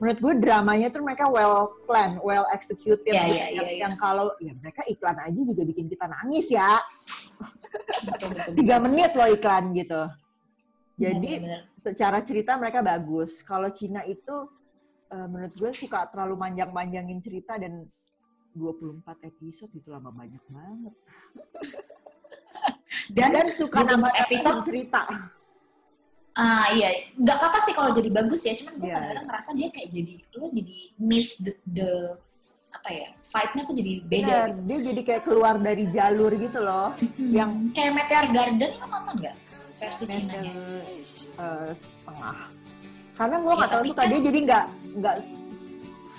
menurut 0.00 0.18
gue 0.18 0.32
dramanya 0.40 0.88
tuh 0.90 1.04
mereka 1.04 1.28
well 1.28 1.76
planned, 1.86 2.18
well 2.24 2.42
executed. 2.50 3.04
Yang- 3.06 3.30
iya, 3.30 3.46
iya, 3.54 3.62
iya. 3.70 3.86
Yang 3.86 3.94
kalau 4.00 4.32
ya 4.42 4.50
mereka 4.58 4.82
iklan 4.90 5.14
aja 5.14 5.40
juga 5.40 5.62
bikin 5.62 5.86
kita 5.86 6.08
nangis 6.08 6.50
ya. 6.50 6.80
Betul, 8.02 8.28
betul, 8.34 8.52
Tiga 8.58 8.76
menit 8.82 9.12
loh 9.14 9.28
iklan 9.30 9.76
gitu. 9.76 10.00
Jadi 11.00 11.30
Bener, 11.40 11.64
bener. 11.64 11.80
secara 11.80 12.20
cerita 12.20 12.60
mereka 12.60 12.84
bagus. 12.84 13.40
Kalau 13.40 13.72
Cina 13.72 14.04
itu 14.04 14.36
eh, 15.08 15.26
menurut 15.26 15.54
gue 15.56 15.72
suka 15.72 16.04
terlalu 16.12 16.36
manjang-manjangin 16.36 17.18
cerita 17.18 17.56
dan 17.56 17.88
24 18.52 19.00
episode 19.24 19.72
itu 19.72 19.88
lama 19.88 20.12
banyak 20.12 20.42
banget. 20.46 20.94
dan, 23.16 23.32
Dan 23.32 23.46
suka 23.54 23.80
24 23.80 23.88
nambah 23.88 24.12
episode 24.20 24.58
cerita. 24.60 25.02
ah 26.30 26.70
iya 26.70 27.10
nggak 27.18 27.36
apa-apa 27.36 27.58
sih 27.60 27.74
kalau 27.74 27.90
jadi 27.90 28.06
bagus 28.08 28.46
ya 28.46 28.54
cuman 28.54 28.78
gue 28.78 28.86
Iya, 28.86 28.94
kadang-kadang 28.94 29.26
ngerasa 29.28 29.50
dia 29.58 29.68
kayak 29.68 29.88
jadi 29.90 30.12
lo 30.30 30.46
jadi 30.48 30.74
miss 30.96 31.28
the, 31.42 31.52
the 31.66 31.90
apa 32.70 32.88
ya 32.88 33.08
fight-nya 33.20 33.62
tuh 33.66 33.74
jadi 33.74 33.92
beda 34.06 34.36
gitu 34.54 34.60
dia 34.62 34.78
jadi 34.94 35.00
kayak 35.02 35.22
keluar 35.26 35.54
dari 35.58 35.90
jalur 35.90 36.30
gitu 36.38 36.62
loh. 36.62 36.94
Yang 37.18 37.74
kayak 37.74 37.92
Meteor 37.98 38.26
Garden 38.30 38.70
lo 38.78 38.86
nonton 38.86 39.14
nggak 39.20 39.36
versi 39.80 40.04
Cina-nya 40.06 40.52
eh, 41.34 41.70
setengah. 41.72 42.38
Karena 43.12 43.36
gue 43.36 43.46
Iya, 43.46 43.58
nggak 43.58 43.70
tahu 43.70 43.80
tapi 43.80 43.88
suka 43.90 43.98
kan- 43.98 44.10
dia 44.10 44.20
jadi 44.22 44.38
nggak 44.42 44.64
nggak 44.94 45.14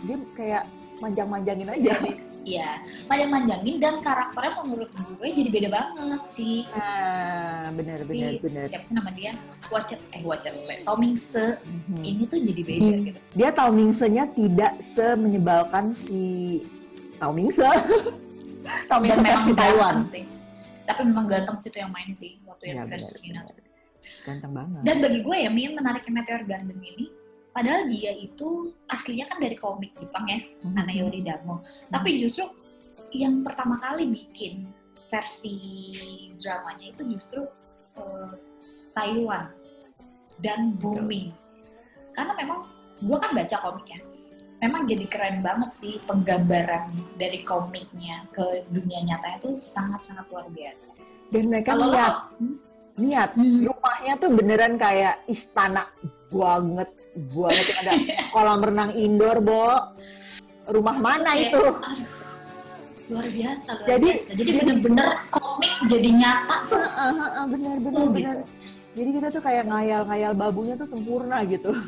dia 0.02 0.18
kayak 0.34 0.64
manjang-manjangin 0.98 1.70
aja. 1.72 1.94
Iya, 2.42 2.70
manjang-manjangin 3.06 3.76
dan 3.78 4.02
karakternya 4.02 4.52
menurut 4.60 4.90
gue 4.90 5.28
jadi 5.30 5.50
beda 5.52 5.70
banget 5.72 6.22
sih. 6.26 6.66
Nah, 6.68 7.70
bener 7.72 8.02
bener 8.04 8.32
Si- 8.32 8.42
bener. 8.42 8.66
Siapa 8.66 8.82
sih 8.84 8.96
nama 8.98 9.10
dia? 9.12 9.32
Watcher, 9.70 10.02
eh 10.10 10.22
Watcher, 10.22 10.54
Tomingse. 10.82 11.62
Mhm. 11.62 12.02
Ini 12.02 12.24
tuh 12.26 12.40
jadi 12.42 12.62
beda 12.64 12.82
Hmm. 12.84 13.02
gitu. 13.04 13.20
dia 13.32 13.50
Tao 13.52 13.70
Mingse-nya 13.70 14.26
tidak 14.32 14.74
semenyebalkan 14.84 15.94
si 15.96 16.22
Tao 17.16 17.30
Mingse. 17.30 17.62
Tao 18.90 18.98
Dan 18.98 19.02
Mingse 19.04 19.22
memang 19.22 19.44
versi 19.44 19.54
Taiwan. 19.56 19.96
sih. 20.02 20.24
Tapi 20.86 21.02
memang 21.06 21.26
ganteng 21.28 21.58
sih 21.58 21.70
tuh 21.70 21.82
yang 21.82 21.94
main 21.94 22.12
sih 22.12 22.38
waktu 22.44 22.72
Iya, 22.72 22.84
yang 22.84 22.90
versi 22.90 23.14
benar, 23.14 23.22
Cina. 23.22 23.42
benar. 23.46 23.66
Ganteng 24.26 24.52
banget. 24.54 24.82
Dan 24.82 24.96
bagi 25.00 25.20
gue 25.22 25.38
ya, 25.38 25.50
Mi 25.50 25.62
yang 25.64 25.76
menariknya 25.78 26.14
Meteor 26.18 26.42
Garden 26.44 26.80
ini, 26.82 27.06
padahal 27.52 27.86
dia 27.86 28.12
itu 28.12 28.48
aslinya 28.88 29.26
kan 29.28 29.38
dari 29.38 29.54
komik 29.56 29.94
Jepang 29.98 30.26
ya, 30.26 30.40
Mhm. 30.64 30.74
Hanayori 30.74 31.22
Damo. 31.22 31.62
Tapi 31.88 32.10
justru 32.18 32.50
yang 33.12 33.44
pertama 33.44 33.78
kali 33.78 34.08
bikin 34.08 34.72
versi 35.08 35.56
dramanya 36.38 36.90
itu 36.90 37.04
justru 37.10 37.44
eh, 37.92 38.32
Taiwan 38.92 39.52
dan 40.40 40.80
booming. 40.80 41.36
Karena 42.12 42.32
memang 42.34 42.64
gue 42.98 43.18
kan 43.20 43.32
baca 43.32 43.58
komiknya, 43.60 44.00
memang 44.62 44.86
jadi 44.86 45.06
keren 45.06 45.42
banget 45.42 45.74
sih 45.74 45.98
penggambaran 46.06 46.86
dari 47.18 47.42
komiknya 47.42 48.30
ke 48.30 48.62
dunia 48.70 49.02
nyatanya 49.04 49.38
itu 49.40 49.58
sangat-sangat 49.58 50.30
luar 50.30 50.48
biasa. 50.48 50.94
Dan 51.28 51.50
mereka 51.50 51.74
Kalau 51.74 51.90
niat, 51.90 52.14
Hmm, 52.38 52.56
niat. 52.96 53.30
hmm, 53.34 53.66
Rumahnya 53.66 54.14
tuh 54.18 54.30
beneran 54.32 54.74
kayak 54.78 55.26
istana 55.26 55.90
banget, 56.30 56.90
banget 57.34 57.66
yang 57.66 57.80
ada 57.82 57.94
kolam 58.34 58.62
renang 58.62 58.92
indoor, 58.94 59.42
Bo. 59.42 59.66
Rumah 60.64 60.98
mana 61.00 61.34
itu? 61.34 61.58
aduh, 61.58 62.06
luar 63.10 63.28
biasa, 63.28 63.70
luar 63.74 63.88
Jadi- 63.90 64.14
biasa. 64.14 64.30
Jadi 64.38 64.52
bener-bener 64.56 65.08
komik 65.30 65.74
jadi 65.90 66.10
nyata 66.14 66.56
tuh. 66.70 66.84
Ah, 66.86 67.10
ah, 67.10 67.30
ah, 67.34 67.46
bener, 67.50 67.76
bener, 67.82 67.98
Oh, 67.98 68.08
bener. 68.08 68.38
Jadi 68.92 69.10
kita 69.10 69.28
tuh 69.32 69.40
kayak 69.40 69.66
ngayal-ngayal 69.66 70.32
babunya 70.32 70.76
tuh 70.76 70.86
sempurna 70.86 71.42
gitu. 71.48 71.72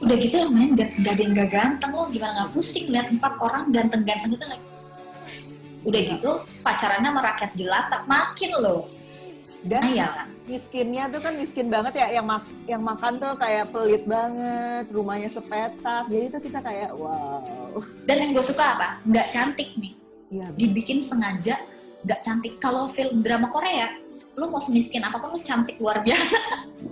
Udah 0.00 0.16
gitu 0.16 0.34
yang 0.40 0.52
main 0.56 0.70
gak, 0.72 0.96
gak 1.04 1.12
ada 1.12 1.22
yang 1.22 1.34
gak 1.36 1.50
ganteng 1.52 1.92
loh, 1.92 2.08
gimana 2.08 2.32
gak 2.44 2.50
pusing 2.56 2.88
lihat 2.88 3.12
empat 3.12 3.32
orang 3.36 3.68
ganteng-ganteng 3.68 4.32
itu 4.32 4.44
like. 4.48 4.64
Udah 5.84 6.00
gitu 6.04 6.30
pacarannya 6.64 7.08
sama 7.12 7.20
rakyat 7.20 7.50
jelata, 7.56 7.96
makin 8.08 8.50
loh. 8.60 8.82
Dan 9.60 9.80
Nah, 9.84 9.92
iya 9.92 10.08
kan? 10.08 10.26
miskinnya 10.48 11.04
tuh 11.12 11.20
kan 11.20 11.32
miskin 11.36 11.68
banget 11.68 11.92
ya 12.00 12.06
yang 12.16 12.26
mak 12.26 12.44
yang 12.64 12.80
makan 12.80 13.20
tuh 13.20 13.32
kayak 13.36 13.68
pelit 13.68 14.04
banget, 14.08 14.84
rumahnya 14.88 15.28
sepetak. 15.28 16.04
Jadi 16.08 16.26
tuh 16.32 16.40
kita 16.48 16.58
kayak 16.64 16.90
wow. 16.96 17.76
Dan 18.08 18.16
yang 18.24 18.30
gue 18.32 18.44
suka 18.44 18.64
apa? 18.76 18.88
Nggak 19.04 19.26
cantik 19.32 19.68
nih. 19.76 19.92
Iya, 20.30 20.46
Dibikin 20.56 21.04
sengaja 21.04 21.60
nggak 22.08 22.20
cantik. 22.24 22.52
Kalau 22.56 22.88
film 22.88 23.20
drama 23.20 23.52
Korea, 23.52 23.92
lu 24.36 24.48
mau 24.48 24.62
semiskin 24.62 25.04
apa 25.04 25.20
pun 25.20 25.36
lu 25.36 25.40
cantik 25.44 25.76
luar 25.76 26.00
biasa. 26.00 26.36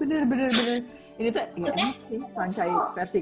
bener 0.00 0.22
bener 0.28 0.48
bener. 0.52 0.78
Ini 1.18 1.28
tuh 1.34 1.42
ya 1.58 1.70
enak 1.74 1.96
sih 2.06 2.18
Sancai 2.30 2.70
versi 2.94 3.20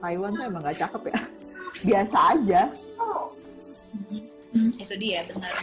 Taiwan 0.00 0.30
tuh 0.36 0.44
emang 0.44 0.60
gak 0.60 0.76
cakep 0.76 1.02
ya. 1.08 1.20
Biasa 1.88 2.18
aja. 2.36 2.60
Hmm, 4.50 4.68
itu 4.76 4.94
dia 5.00 5.24
benar. 5.24 5.54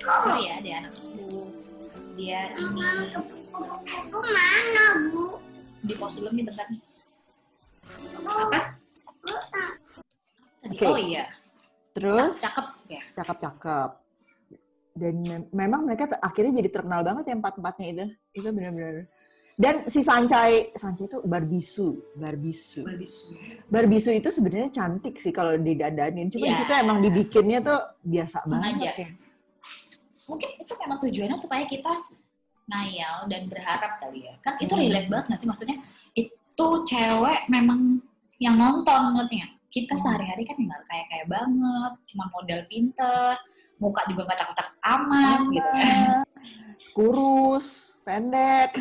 Sorry 0.00 0.42
ya, 0.48 0.56
dia 0.64 0.74
anak 0.80 0.92
aku. 0.96 1.44
Dia 2.16 2.40
ini 2.56 2.80
Kupu 3.12 4.18
mana, 4.24 4.86
Bu? 5.12 5.24
di 5.80 5.94
pos 5.96 6.12
dulu 6.20 6.28
nih 6.36 6.44
bentar 6.44 6.66
nih. 6.68 6.80
Apa? 8.20 8.60
Tadi 10.60 10.76
Oke. 10.76 10.84
oh 10.88 11.00
iya, 11.00 11.24
Terus 11.96 12.36
cakep 12.40 12.66
ya. 12.92 13.02
cakep-cakep. 13.16 13.90
Dan 14.92 15.14
mem- 15.24 15.48
memang 15.56 15.88
mereka 15.88 16.04
akhirnya 16.20 16.60
jadi 16.60 16.68
terkenal 16.68 17.00
banget 17.00 17.32
ya 17.32 17.34
empat-empatnya 17.40 17.86
itu. 17.88 18.04
Itu 18.36 18.48
benar-benar. 18.52 19.08
Dan 19.60 19.84
si 19.92 20.00
Sancai, 20.00 20.72
Sancai 20.72 21.04
itu 21.04 21.20
barbisu, 21.20 22.16
barbisu. 22.16 22.80
Berbisu. 22.80 23.36
Barbisu 23.68 24.10
itu 24.10 24.32
sebenarnya 24.32 24.72
cantik 24.72 25.20
sih 25.20 25.28
kalau 25.28 25.52
didandanin. 25.52 26.32
Cuma 26.32 26.40
di 26.40 26.48
Iya. 26.48 26.58
situ 26.64 26.72
emang 26.72 26.98
dibikinnya 27.04 27.58
tuh 27.60 27.76
biasa 28.00 28.40
Sengaja. 28.48 28.56
banget 28.56 28.94
ya. 28.96 29.08
Mungkin 30.24 30.48
itu 30.56 30.72
memang 30.80 30.98
tujuannya 30.98 31.36
supaya 31.36 31.64
kita 31.68 31.92
ngayal 32.66 33.28
dan 33.28 33.52
berharap 33.52 34.00
kali 34.00 34.24
ya. 34.24 34.34
Kan 34.40 34.56
itu 34.58 34.72
Hmm. 34.72 34.80
relate 34.80 35.08
banget 35.12 35.26
gak 35.28 35.38
sih? 35.38 35.48
Maksudnya 35.52 35.76
itu 36.16 36.66
cewek 36.88 37.40
memang 37.52 38.00
yang 38.40 38.56
nonton 38.56 39.12
ngerti 39.12 39.44
nggak? 39.44 39.52
Kita 39.68 39.92
Hmm. 39.92 40.02
sehari-hari 40.02 40.42
kan 40.42 40.56
nggak 40.56 40.82
kayak 40.82 41.06
kayak 41.06 41.26
banget, 41.28 41.92
cuma 42.08 42.24
modal 42.32 42.60
pinter, 42.64 43.36
muka 43.76 44.00
juga 44.08 44.24
nggak 44.24 44.38
cakep-cakep 44.40 44.74
amat 44.88 45.40
gitu 45.52 45.68
kan. 45.68 45.84
Ah, 45.84 46.24
Kurus, 46.90 47.66
pendek. 48.02 48.72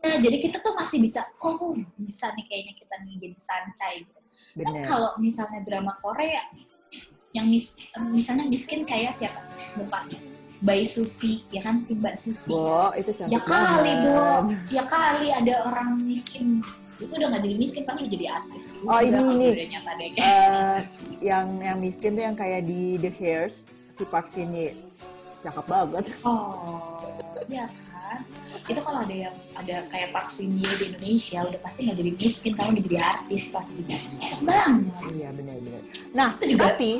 Nah, 0.00 0.16
jadi 0.16 0.36
kita 0.40 0.64
tuh 0.64 0.72
masih 0.72 0.98
bisa, 0.98 1.20
oh 1.44 1.76
bisa 2.00 2.32
nih 2.32 2.44
kayaknya 2.48 2.74
kita 2.74 2.94
nih 3.04 3.14
jadi 3.20 3.36
sancai 3.36 3.94
gitu. 4.00 4.20
Kan 4.64 4.74
kalau 4.82 5.10
misalnya 5.20 5.60
drama 5.62 5.92
Korea 6.00 6.40
yang 7.30 7.46
mis 7.46 7.76
misalnya 8.10 8.48
miskin 8.48 8.82
kayak 8.82 9.14
siapa 9.14 9.38
mukanya? 9.76 10.18
Bayi 10.60 10.84
Susi, 10.84 11.40
ya 11.48 11.64
kan 11.64 11.80
si 11.80 11.96
Mbak 11.96 12.20
Susi. 12.20 12.52
Bo, 12.52 12.92
itu 12.92 13.16
cantik 13.16 13.32
Ya 13.32 13.40
kali 13.40 13.92
dong, 14.04 14.44
ya 14.68 14.84
kali 14.84 15.32
ada 15.32 15.54
orang 15.64 15.96
miskin 16.04 16.60
itu 17.00 17.12
udah 17.16 17.32
nggak 17.32 17.48
jadi 17.48 17.56
miskin 17.56 17.82
pasti 17.88 18.04
udah 18.04 18.12
jadi 18.12 18.26
artis 18.28 18.62
juga 18.68 18.84
Oh, 18.92 19.00
ini, 19.00 19.20
ini. 19.40 19.48
udah 19.56 19.68
nyata 19.72 19.90
deh 19.96 20.08
Eh, 20.20 20.78
yang 21.24 21.46
yang 21.64 21.78
miskin 21.80 22.12
tuh 22.12 22.24
yang 22.28 22.36
kayak 22.36 22.68
di 22.68 23.00
The 23.00 23.08
Hairs, 23.08 23.64
si 23.96 24.04
Park 24.04 24.28
Shin 24.36 24.52
Ye. 24.52 24.76
Cakep 25.40 25.64
banget. 25.64 26.12
Oh, 26.28 27.00
ya 27.48 27.64
kan? 27.70 28.18
Itu 28.66 28.80
kalau 28.82 29.06
ada 29.06 29.14
yang 29.14 29.34
ada 29.56 29.86
kayak 29.88 30.12
Shin 30.28 30.58
Ye 30.58 30.68
di 30.76 30.84
Indonesia 30.92 31.46
udah 31.46 31.60
pasti 31.62 31.86
nggak 31.86 31.96
jadi 31.96 32.10
miskin 32.18 32.52
kalau 32.58 32.70
udah 32.74 32.84
jadi 32.84 32.98
artis 33.00 33.48
pasti. 33.48 33.80
Cakep 33.86 34.40
banget. 34.44 34.92
Iya 35.14 35.28
benar-benar. 35.32 35.82
Nah, 36.12 36.28
Itu 36.36 36.44
juga- 36.52 36.74
tapi 36.74 36.90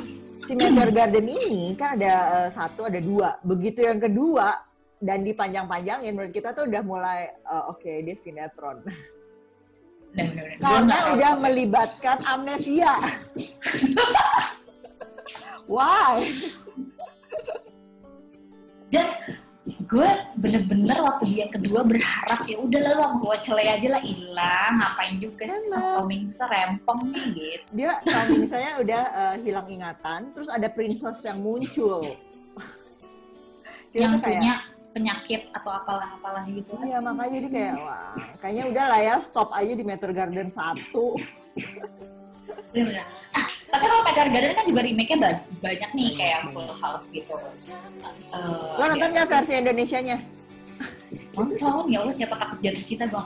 si 0.47 0.51
Meteor 0.57 0.89
Garden 0.89 1.27
ini 1.29 1.75
kan 1.77 1.99
ada 1.99 2.13
eh, 2.47 2.49
satu, 2.55 2.89
ada 2.89 2.99
dua. 3.03 3.37
Begitu 3.45 3.85
yang 3.85 4.01
kedua 4.01 4.57
dan 5.01 5.25
dipanjang-panjangin 5.25 6.13
menurut 6.13 6.33
kita 6.33 6.53
tuh 6.53 6.65
udah 6.65 6.81
mulai 6.81 7.29
eh, 7.29 7.63
oke 7.69 7.91
dia 8.01 8.15
sinetron. 8.17 8.81
Karena 10.59 10.91
tahu 10.91 11.15
udah 11.15 11.33
melibatkan 11.39 12.19
amnesia. 12.27 12.99
Why? 15.71 16.19
dan 18.91 19.07
gue 19.61 20.09
bener-bener 20.41 20.97
waktu 21.05 21.37
dia 21.37 21.45
kedua 21.45 21.85
berharap 21.85 22.49
ya 22.49 22.57
udah 22.57 22.81
lalu 22.81 22.97
sama 22.97 23.15
gue 23.21 23.35
celai 23.45 23.67
aja 23.69 23.87
lah 23.93 24.01
hilang 24.01 24.73
ngapain 24.81 25.15
juga. 25.21 25.45
Toming 25.69 26.25
serempong 26.25 27.13
nih 27.13 27.25
gitu 27.37 27.65
Dia 27.77 28.01
kalau 28.01 28.41
saya 28.49 28.81
udah 28.81 29.03
eh, 29.13 29.35
hilang 29.45 29.67
ingatan, 29.69 30.33
terus 30.33 30.49
ada 30.49 30.65
princess 30.65 31.21
yang 31.21 31.45
muncul. 31.45 32.17
Yang 33.93 34.23
kayak, 34.23 34.41
punya 34.41 34.55
penyakit 34.91 35.41
atau 35.55 35.71
apalah 35.71 36.15
apalah 36.19 36.43
gitu 36.47 36.75
Iya 36.79 36.99
makanya 36.99 37.37
dia 37.47 37.51
kayak 37.51 37.73
wah 37.79 38.15
kayaknya 38.43 38.63
udah 38.71 38.85
lah 38.91 38.99
ya 38.99 39.15
stop 39.23 39.49
aja 39.55 39.73
di 39.75 39.83
Meteor 39.87 40.11
Garden 40.15 40.51
1 40.51 40.91
Bener-bener. 42.71 43.03
Pacar 44.11 44.27
Garden 44.27 44.51
kan 44.51 44.65
juga 44.67 44.81
remake-nya 44.83 45.17
ba- 45.17 45.41
banyak 45.63 45.89
nih 45.95 46.09
kayak 46.19 46.39
Full 46.51 46.71
House 46.77 47.05
gitu. 47.09 47.31
Eh, 47.31 48.75
Lo 48.75 48.83
nonton 48.83 48.99
ada- 49.01 49.13
nggak 49.15 49.27
versi 49.31 49.53
Indonesianya? 49.55 50.17
Nonton, 51.31 51.87
ya 51.87 52.03
Allah 52.03 52.11
siapa 52.11 52.35
takut 52.35 52.59
jatuh 52.59 52.83
cinta 52.83 53.07
gue. 53.07 53.23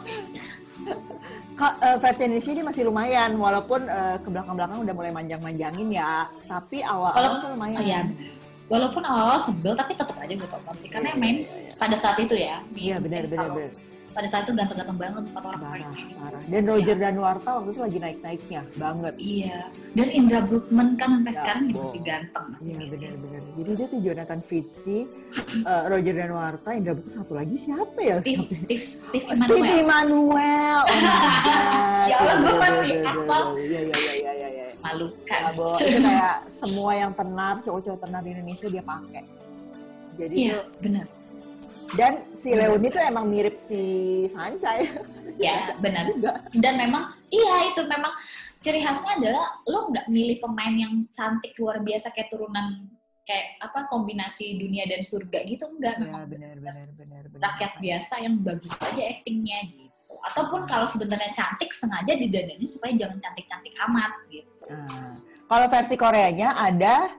Eh, 1.56 1.98
versi 1.98 2.22
Indonesia 2.22 2.52
dia 2.54 2.66
masih 2.68 2.84
lumayan 2.86 3.32
walaupun 3.34 3.90
eh, 3.90 4.22
ke 4.22 4.30
belakang-belakang 4.30 4.78
udah 4.78 4.94
mulai 4.94 5.10
manjang-manjangin 5.10 5.90
ya 5.90 6.30
tapi 6.46 6.86
awal-awal 6.86 7.42
tuh 7.42 7.50
lumayan. 7.58 7.82
Oh 7.82 7.84
iya, 7.84 8.02
Walaupun 8.66 9.02
awal-awal 9.02 9.38
sebel, 9.38 9.74
tapi 9.74 9.94
tetap 9.94 10.18
aja 10.18 10.34
gue 10.34 10.50
tonton 10.50 10.74
sih. 10.76 10.90
Karena 10.90 11.14
yang 11.14 11.22
main 11.22 11.38
pada 11.78 11.94
saat 11.94 12.18
itu 12.18 12.34
ya. 12.34 12.62
Iya 12.74 12.98
benar 12.98 13.26
benar 13.26 13.46
Kalau 13.46 13.58
benar. 13.58 13.72
Pada 14.16 14.28
saat 14.32 14.48
itu 14.48 14.56
ganteng-ganteng 14.56 14.96
banget 14.96 15.24
empat 15.28 15.44
orang 15.44 15.60
Parah 15.60 15.96
parah. 16.16 16.42
Dan 16.48 16.62
Roger 16.64 16.96
Danuarta 16.96 17.50
waktu 17.60 17.70
itu 17.70 17.82
lagi 17.84 17.98
naik-naiknya 18.00 18.62
banget. 18.80 19.14
Iya. 19.20 19.58
Dan 19.92 20.08
Indra 20.10 20.40
Brookman 20.40 20.96
kan 20.96 21.20
sampai 21.20 21.34
Ya 21.36 21.40
sekarang 21.44 21.64
ampun. 21.68 21.84
masih 21.84 22.02
ganteng. 22.02 22.46
Iya 22.64 22.80
benar-benar. 22.88 23.42
Jadi 23.60 23.72
dia 23.76 23.88
tuh 23.92 24.00
Jonathan 24.00 24.40
Fitzy, 24.40 24.98
eh, 25.62 25.84
Roger 25.92 26.16
Danuarta, 26.16 26.70
Indra 26.72 26.94
Bekti 26.96 27.12
satu 27.12 27.34
lagi 27.36 27.56
siapa 27.60 28.00
ya? 28.00 28.18
Steve, 28.24 28.44
Steve, 28.48 28.84
Steve 28.88 29.26
Steve 29.36 29.68
Emmanuel. 29.76 29.84
Emmanuel. 29.84 30.80
Oh. 30.88 30.96
Ya 32.06 32.22
Allah, 32.22 32.38
gue 32.38 32.54
masih 32.62 32.86
iya, 32.86 32.94
iya, 32.94 33.12
apa? 33.12 33.38
Iya 33.58 33.80
iya 33.82 33.98
iya 33.98 34.32
iya 34.32 34.48
iya. 34.48 34.66
Malukan. 34.78 35.40
Ya, 35.42 35.50
Bo. 35.58 35.68
itu 35.74 35.98
kayak 35.98 36.36
semua 36.54 36.92
yang 36.94 37.12
tenar, 37.12 37.56
cowok-cowok 37.66 38.00
tenar 38.00 38.22
di 38.22 38.30
Indonesia 38.32 38.68
dia 38.70 38.84
pakai. 38.86 39.24
Jadi 40.16 40.34
Iya, 40.38 40.58
benar. 40.80 41.06
Dan 41.94 42.26
si 42.34 42.50
Leoni 42.50 42.90
tuh 42.90 43.00
emang 43.00 43.26
mirip 43.26 43.62
si 43.62 43.82
Sancai 44.28 44.90
Ya, 45.36 45.70
benar. 45.84 46.10
juga. 46.10 46.42
dan 46.56 46.74
memang 46.76 47.14
iya 47.28 47.70
itu 47.70 47.84
memang 47.84 48.10
ciri 48.60 48.80
khasnya 48.80 49.20
adalah 49.20 49.46
lo 49.64 49.90
nggak 49.90 50.08
milih 50.08 50.38
pemain 50.40 50.74
yang 50.74 50.94
cantik 51.10 51.54
luar 51.56 51.78
biasa 51.80 52.10
kayak 52.10 52.32
turunan 52.32 52.90
kayak 53.22 53.58
apa 53.60 53.86
kombinasi 53.86 54.54
dunia 54.56 54.86
dan 54.86 55.02
surga 55.02 55.44
gitu 55.44 55.66
enggak 55.68 55.98
Ya 55.98 56.02
memang 56.02 56.26
benar 56.26 56.56
benar 56.58 56.88
benar 56.94 57.24
benar. 57.28 57.42
rakyat 57.44 57.74
biasa 57.78 58.14
yang 58.22 58.38
bagus 58.40 58.74
aja 58.76 59.04
aktingnya 59.12 59.60
gitu. 59.68 60.14
Ataupun 60.24 60.66
kalau 60.66 60.86
sebenarnya 60.86 61.30
cantik 61.32 61.70
sengaja 61.70 62.14
didandanin 62.14 62.66
supaya 62.66 62.94
jangan 62.94 63.18
cantik-cantik 63.20 63.74
amat 63.84 64.14
gitu. 64.30 64.54
Nah, 64.66 65.18
kalau 65.46 65.66
versi 65.68 65.96
Koreanya 65.96 66.54
ada 66.56 67.10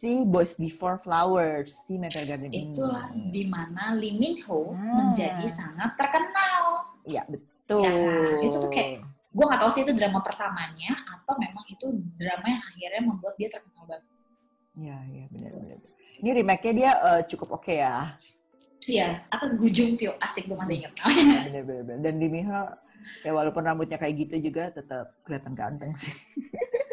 si 0.00 0.24
Boys 0.24 0.56
Before 0.56 0.96
Flowers, 0.96 1.84
si 1.84 1.94
Meteor 1.94 2.24
Garden 2.26 2.48
ini. 2.48 2.72
itulah 2.72 3.04
di 3.12 3.44
mana 3.44 3.92
Lee 3.92 4.12
Min 4.12 4.40
Ho 4.42 4.72
Hmm. 4.72 4.96
menjadi 4.98 5.44
sangat 5.46 5.92
terkenal 5.94 6.88
Iya 7.02 7.24
betul. 7.26 7.84
Ya 7.84 7.92
kan? 8.34 8.40
Itu 8.42 8.56
tuh 8.58 8.70
kayak- 8.70 9.00
gue 9.30 9.44
nggak 9.46 9.60
tahu 9.60 9.70
sih 9.70 9.82
itu 9.82 9.92
drama 9.92 10.20
pertamanya 10.20 10.90
atau 11.06 11.36
memang 11.36 11.64
itu 11.66 11.86
drama 12.14 12.46
yang 12.46 12.62
akhirnya 12.66 13.02
membuat 13.02 13.34
dia 13.36 13.48
terkenal 13.48 13.84
banget 13.86 14.04
Iya 14.72 14.96
iya 15.06 15.24
benar 15.28 15.52
benar. 15.54 15.76
Ini 16.16 16.30
remake-nya 16.34 16.72
dia 16.74 16.90
eh, 16.92 17.22
cukup 17.26 17.48
oke 17.54 17.70
ya. 17.70 18.16
Iya, 18.82 19.24
apa 19.26 19.52
Gujung 19.54 19.94
Pyo 19.94 20.16
asik 20.18 20.44
gue 20.46 20.56
masih 20.56 20.76
inget 20.78 20.92
Benar 20.96 21.62
benar 21.62 21.82
benar. 21.84 21.98
Dan 22.00 22.14
di 22.16 22.28
Miho 22.28 22.62
ya 23.20 23.30
walaupun 23.30 23.62
rambutnya 23.62 23.96
kayak 23.96 24.16
gitu 24.18 24.36
juga 24.42 24.68
tetap 24.70 25.12
kelihatan 25.22 25.52
ganteng 25.52 25.92
sih. 25.94 26.12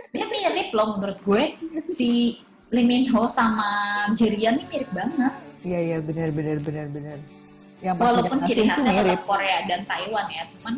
dia 0.09 0.23
mirip 0.25 0.71
loh 0.71 0.95
menurut 0.95 1.19
gue 1.21 1.43
si 1.85 2.39
Lee 2.67 2.83
Min 2.83 3.07
Ho 3.11 3.27
sama 3.27 3.67
Jerian 4.11 4.59
ini 4.59 4.65
mirip 4.67 4.91
banget 4.91 5.33
Iya 5.61 5.79
iya 5.79 5.97
benar 5.99 6.29
benar 6.31 6.57
benar 6.59 6.87
benar. 6.87 7.17
Yang 7.77 7.95
walaupun 7.97 8.37
ciri 8.41 8.63
khasnya 8.65 8.93
mirip. 8.95 9.19
Korea 9.23 9.59
dan 9.65 9.81
Taiwan 9.83 10.27
ya 10.27 10.43
cuman 10.49 10.73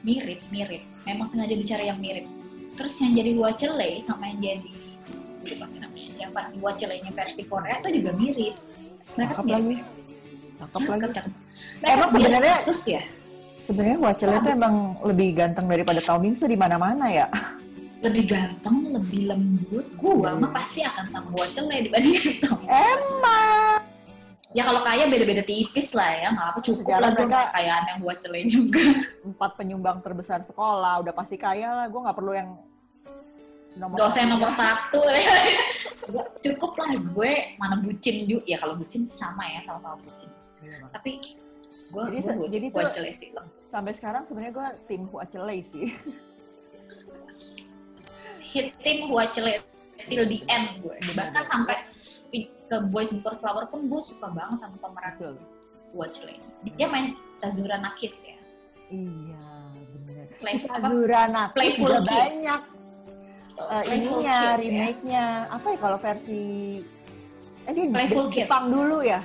mirip 0.00 0.40
mirip 0.48 0.82
memang 1.02 1.26
sengaja 1.26 1.54
dicari 1.54 1.88
yang 1.88 1.98
mirip 1.98 2.26
terus 2.74 2.94
yang 2.98 3.12
jadi 3.12 3.30
Wachele 3.34 4.02
sama 4.02 4.28
yang 4.28 4.38
jadi 4.40 4.70
lupa 5.44 5.64
sih 5.66 5.78
namanya 5.78 6.10
siapa 6.10 6.40
Wachele-nya 6.56 7.10
versi 7.10 7.42
Korea 7.44 7.76
tuh 7.78 7.90
juga 7.90 8.10
mirip 8.12 8.54
mereka 9.14 9.40
lagi. 9.40 9.76
Cakep 10.54 10.82
lagi. 10.84 11.06
cakep. 11.12 11.32
Mereka 11.74 11.92
Emang 11.92 12.10
sebenarnya- 12.10 12.56
kasus 12.58 12.82
ya 12.88 13.02
Sebenarnya 13.56 13.98
Wachele 13.98 14.36
tuh 14.38 14.52
emang 14.52 14.74
lebih 15.02 15.28
ganteng 15.32 15.64
daripada 15.64 15.96
Tom 15.98 16.20
Mingse 16.20 16.44
di 16.44 16.52
mana-mana 16.54 17.08
ya. 17.08 17.26
lebih 18.04 18.24
ganteng, 18.28 18.76
lebih 18.90 19.20
lembut, 19.26 19.86
gua 19.96 20.30
Hmm. 20.30 20.40
mah 20.40 20.52
pasti 20.52 20.80
akan 20.80 21.04
sama 21.04 21.28
Wachele 21.32 21.76
dibandingin 21.82 22.36
Tom. 22.42 22.60
Emang. 22.62 23.80
ya 24.50 24.62
kalau 24.62 24.80
kaya 24.80 25.04
beda-beda 25.04 25.42
tipis 25.42 25.90
lah 25.92 26.14
ya 26.14 26.28
nggak 26.30 26.46
apa 26.48 26.58
cukup 26.62 26.86
Sejarah 26.86 27.00
lah 27.00 27.10
gue 27.10 27.18
mereka- 27.18 27.32
nggak 27.34 27.48
kayaan 27.50 27.84
yang 27.84 27.98
buat 27.98 28.16
celain 28.18 28.46
juga 28.46 28.84
Empat 29.26 29.50
penyumbang 29.56 29.98
terbesar 29.98 30.40
sekolah, 30.42 30.94
udah 31.00 31.10
pasti 31.12 31.34
kaya 31.36 31.68
lah. 31.74 31.86
Gue 31.88 31.98
nggak 31.98 32.14
perlu 32.14 32.32
yang 32.32 32.48
nomor 33.74 33.96
gak 33.96 34.06
usah 34.06 34.20
yang 34.20 34.30
satu. 34.30 34.36
nomor 34.36 34.50
satu 34.52 35.00
Gua- 36.14 36.30
cukup 36.38 36.72
lah 36.76 36.86
gue 36.94 37.32
mana 37.56 37.76
bucin 37.76 38.16
juga 38.22 38.44
ya 38.44 38.56
kalau 38.56 38.76
bucin 38.76 39.02
sama 39.02 39.42
ya 39.48 39.58
sama-sama 39.60 39.98
bucin 39.98 40.30
Mak. 40.62 40.92
tapi 40.92 41.18
gue 41.90 42.02
Jadi 42.06 42.18
se- 42.20 42.50
jadi 42.52 42.66
buat 42.70 42.84
tuh- 42.88 43.10
sih 43.10 43.30
loh 43.32 43.46
Sampai 43.66 43.90
sekarang 43.90 44.22
sebenarnya 44.24 44.52
gue 44.52 44.68
tim 44.86 45.02
Huacelei 45.04 45.60
sih. 45.64 45.90
Hit 48.44 48.76
tim 48.80 49.08
Huacele 49.08 49.64
till 50.04 50.24
the 50.24 50.40
end 50.46 50.78
gue 50.78 50.92
Benar. 51.00 51.14
bahkan 51.16 51.44
sampai 51.44 51.76
ke 52.64 52.76
Boys 52.88 53.12
Before 53.12 53.36
Flower 53.36 53.68
pun 53.68 53.86
gue 53.86 54.00
suka 54.00 54.28
banget 54.28 54.56
sama 54.58 54.76
pemeran. 54.78 55.36
Huacele 55.90 56.36
dia 56.70 56.86
main 56.86 57.12
Tazura 57.36 57.76
Nakis 57.76 58.24
ya 58.24 58.36
Iya, 58.88 59.44
benar. 59.98 60.26
Playful 60.36 60.70
apa 60.70 60.86
Azura 60.86 61.22
Nakis 61.26 61.54
Playful 61.54 61.88
juga 61.88 62.00
Kiss. 62.00 62.12
banyak 62.12 62.60
tuh, 63.50 63.64
eh, 63.64 63.82
Playful 63.82 64.18
ininya, 64.18 64.34
Kiss 64.34 64.44
ya. 64.44 64.60
remake-nya. 64.60 65.24
Apa 65.48 65.66
ya 65.66 65.78
kalau 65.78 65.98
versi 65.98 66.44
eh 67.64 67.72
dia 67.72 67.84
Playful 67.88 68.26
Kiss. 68.28 68.44
Jepang 68.44 68.66
dulu 68.68 68.98
ya? 69.00 69.20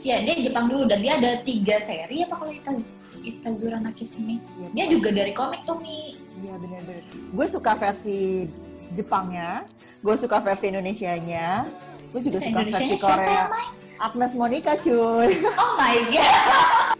ya 0.00 0.16
dia 0.18 0.32
Jepang 0.40 0.66
dulu 0.66 0.88
dan 0.88 0.98
dia 0.98 1.12
ada 1.14 1.44
tiga 1.44 1.76
seri 1.76 2.24
apa 2.24 2.32
kalau 2.34 2.48
Itaz 2.50 2.88
Itazura 3.20 3.76
Nakis 3.76 4.16
ini 4.16 4.40
Iya, 4.56 4.68
dia 4.72 4.84
juga 4.88 5.12
dari 5.12 5.30
komik 5.30 5.60
tuh 5.62 5.76
Mi 5.76 6.16
Iya 6.40 6.54
benar-benar. 6.56 7.04
Gue 7.30 7.46
suka 7.46 7.72
versi 7.76 8.48
Jepangnya, 8.90 9.68
gue 10.02 10.14
suka 10.18 10.42
versi 10.42 10.66
Indonesianya, 10.66 11.68
gue 12.10 12.20
juga 12.24 12.38
suka 12.42 12.60
versi 12.64 12.96
Korea. 12.96 13.28
yang 13.28 13.50
main 13.52 13.70
Agnes 14.00 14.32
Monica 14.34 14.72
cuy. 14.80 15.30
oh 15.62 15.72
my 15.76 15.96
god 16.08 16.96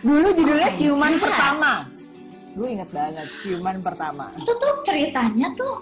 Dulu 0.00 0.28
judulnya 0.36 0.68
Oh 0.68 0.76
Ciuman 0.76 1.14
God. 1.16 1.22
Pertama. 1.28 1.72
Gue 2.54 2.68
inget 2.70 2.90
banget 2.90 3.28
Ciuman 3.40 3.78
Pertama. 3.80 4.24
itu 4.34 4.52
tuh 4.52 4.72
ceritanya 4.82 5.48
tuh 5.54 5.74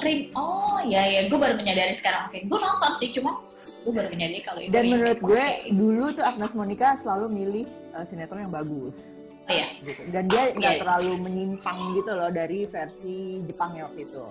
rim 0.00 0.30
oh 0.34 0.82
ya 0.82 1.04
ya 1.04 1.20
gue 1.28 1.38
baru 1.38 1.54
menyadari 1.54 1.94
sekarang 1.94 2.26
oke 2.26 2.38
gue 2.42 2.58
nonton 2.58 2.90
sih 2.98 3.14
cuma 3.14 3.38
gue 3.84 3.92
baru 3.92 4.08
menyadari 4.10 4.42
kalau 4.42 4.58
itu 4.58 4.70
Dan 4.70 4.84
menurut 4.88 5.18
gue 5.18 5.38
Oke. 5.38 5.70
dulu 5.70 6.04
tuh 6.10 6.24
Agnes 6.24 6.52
Monica 6.54 6.94
selalu 6.96 7.26
milih 7.30 7.64
uh, 7.92 8.02
sinetron 8.02 8.46
yang 8.46 8.54
bagus. 8.54 9.21
Oh, 9.42 9.52
ya 9.52 9.66
Gitu. 9.80 10.00
Dan 10.08 10.24
dia 10.26 10.42
nggak 10.50 10.72
Iya. 10.72 10.80
terlalu 10.80 11.12
menyimpang 11.20 11.78
gitu 11.92 12.10
loh 12.10 12.30
dari 12.30 12.64
versi 12.64 13.16
Jepangnya 13.42 13.86
waktu 13.86 14.02
itu. 14.04 14.24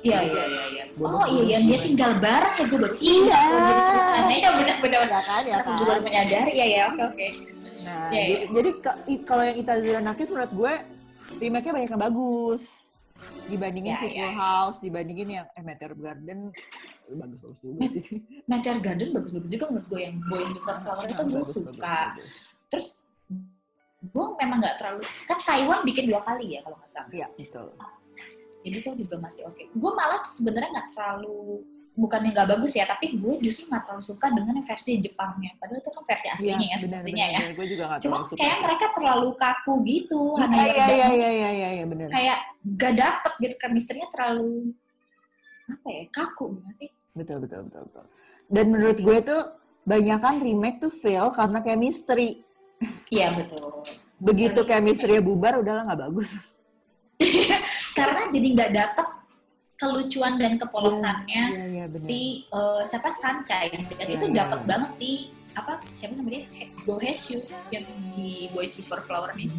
iya 0.00 0.22
iya 0.22 0.44
iya 0.46 0.64
iya 0.70 0.84
oh 0.96 1.26
iya 1.26 1.42
yang 1.52 1.64
dia 1.66 1.78
tinggal 1.80 2.12
bareng 2.16 2.54
ya 2.54 2.64
gue 2.64 2.78
baru 2.78 2.94
Iya. 2.96 3.40
oh, 3.42 3.58
jadi 3.58 3.80
ceritanya 3.82 4.36
ya 4.36 4.50
benar 4.54 4.76
benar 4.78 5.00
Ya 5.02 5.20
kan, 5.20 5.42
ya 5.42 5.56
Aku 5.58 5.70
baru 5.80 5.90
kan. 5.90 6.04
menyadari 6.04 6.52
ya 6.54 6.66
ya 6.68 6.82
oke 6.88 7.02
oke 7.04 7.28
Nah, 7.82 8.10
Iya, 8.10 8.22
jadi, 8.24 8.44
jadi 8.50 8.70
ke- 8.76 9.00
i- 9.06 9.22
kalau 9.22 9.42
yang 9.42 9.56
Itazura 9.56 10.00
Nakis 10.00 10.28
menurut 10.28 10.52
gue 10.52 10.72
remake-nya 11.36 11.72
banyak 11.72 11.90
yang 11.92 12.02
bagus. 12.02 12.62
Dibandingin 13.46 13.88
Ya, 13.88 13.96
ya, 13.96 14.02
Full 14.02 14.14
ya. 14.16 14.28
House, 14.36 14.78
dibandingin 14.80 15.28
yang 15.32 15.46
eh, 15.48 15.62
Meteor 15.62 15.94
Garden 15.94 16.50
bagus-bagus 17.08 17.58
juga 17.60 17.80
sih. 17.88 18.04
Meteor 18.44 18.78
Garden 18.80 19.08
bagus-bagus 19.12 19.48
juga 19.48 19.64
menurut 19.68 19.86
gue 19.88 20.00
yang 20.02 20.16
Boys 20.24 20.50
Before 20.52 20.78
Flower 20.78 21.04
itu 21.04 21.14
gue 21.16 21.30
Bagus, 21.32 21.48
suka 21.48 21.70
bagus, 21.72 21.78
bagus. 21.80 22.28
terus 22.68 22.88
gue 24.06 24.26
memang 24.36 24.58
nggak 24.58 24.76
terlalu 24.76 25.00
kan 25.24 25.38
Taiwan 25.40 25.80
bikin 25.82 26.04
dua 26.06 26.20
kali 26.22 26.54
ya 26.54 26.60
kalau 26.62 26.76
nggak 26.76 26.90
salah 26.90 27.10
Iya, 27.10 27.26
betul. 27.32 27.66
jadi 28.62 28.76
tuh 28.80 28.94
juga 28.96 29.16
masih 29.18 29.42
oke 29.44 29.62
gue 29.66 29.90
malah 29.92 30.22
sebenarnya 30.22 30.70
nggak 30.72 30.88
terlalu 30.90 31.62
bukannya 31.96 32.28
nggak 32.30 32.48
bagus 32.52 32.72
ya 32.72 32.84
tapi 32.84 33.16
gue 33.16 33.34
justru 33.40 33.66
nggak 33.66 33.82
terlalu 33.82 34.04
suka 34.04 34.26
dengan 34.28 34.52
versi 34.60 35.00
Jepangnya 35.00 35.56
padahal 35.56 35.80
itu 35.80 35.90
kan 35.90 36.02
versi 36.04 36.26
aslinya 36.28 36.66
ya 36.66 36.76
benar, 36.78 37.00
aslinya 37.00 37.26
ya. 37.26 37.38
Gue 37.56 37.66
juga 37.66 37.82
gak 37.88 37.98
cuma 37.98 38.04
terlalu 38.12 38.26
suka. 38.28 38.38
kayak 38.38 38.58
mereka 38.60 38.86
terlalu 38.92 39.28
kaku 39.34 39.72
gitu 39.82 40.20
Iya, 40.36 40.44
iya, 40.44 40.66
iya, 40.68 40.86
iya, 41.08 41.08
iya, 41.08 41.50
iya, 41.50 41.68
iya, 41.72 41.84
benar. 41.88 42.08
kayak 42.12 42.38
gak 42.76 42.92
dapet 42.94 43.32
gitu 43.40 43.54
chemistry-nya 43.56 44.08
terlalu 44.12 44.76
apa 45.66 45.88
ya 45.88 46.02
kaku 46.12 46.44
gimana 46.54 46.74
sih 46.74 46.90
Betul, 47.10 47.40
betul, 47.40 47.64
betul, 47.64 47.82
betul. 47.88 48.04
Dan 48.46 48.64
menurut 48.68 48.98
gue 49.00 49.18
tuh 49.24 49.42
banyak 49.82 50.18
kan 50.20 50.36
remake 50.36 50.78
tuh 50.78 50.92
fail 50.92 51.32
karena 51.32 51.64
chemistry. 51.64 52.44
Iya 53.12 53.32
betul. 53.34 53.84
Begitu 54.16 54.60
chemistry 54.64 55.20
bubar, 55.20 55.60
udahlah 55.60 55.84
nggak 55.92 56.00
bagus. 56.08 56.36
karena 57.98 58.28
jadi 58.28 58.48
nggak 58.52 58.70
dapet 58.76 59.08
kelucuan 59.76 60.40
dan 60.40 60.56
kepolosannya 60.56 61.44
Iya, 61.52 61.64
iya, 61.68 61.84
benar. 61.88 62.04
si 62.08 62.48
eh, 62.48 62.82
siapa? 62.88 63.08
Sancai 63.12 63.68
dan 63.72 63.84
Iya, 63.84 64.16
itu 64.16 64.26
iya, 64.32 64.36
dapat 64.44 64.58
iya. 64.64 64.68
banget 64.68 64.90
sih 64.96 65.14
apa? 65.56 65.80
Siapa 65.92 66.12
namanya? 66.16 66.44
Go 66.84 67.00
Hesyu 67.00 67.40
yang 67.72 67.84
di 68.16 68.48
Boys 68.52 68.76
Before 68.76 69.04
Flower 69.04 69.32
nih. 69.36 69.48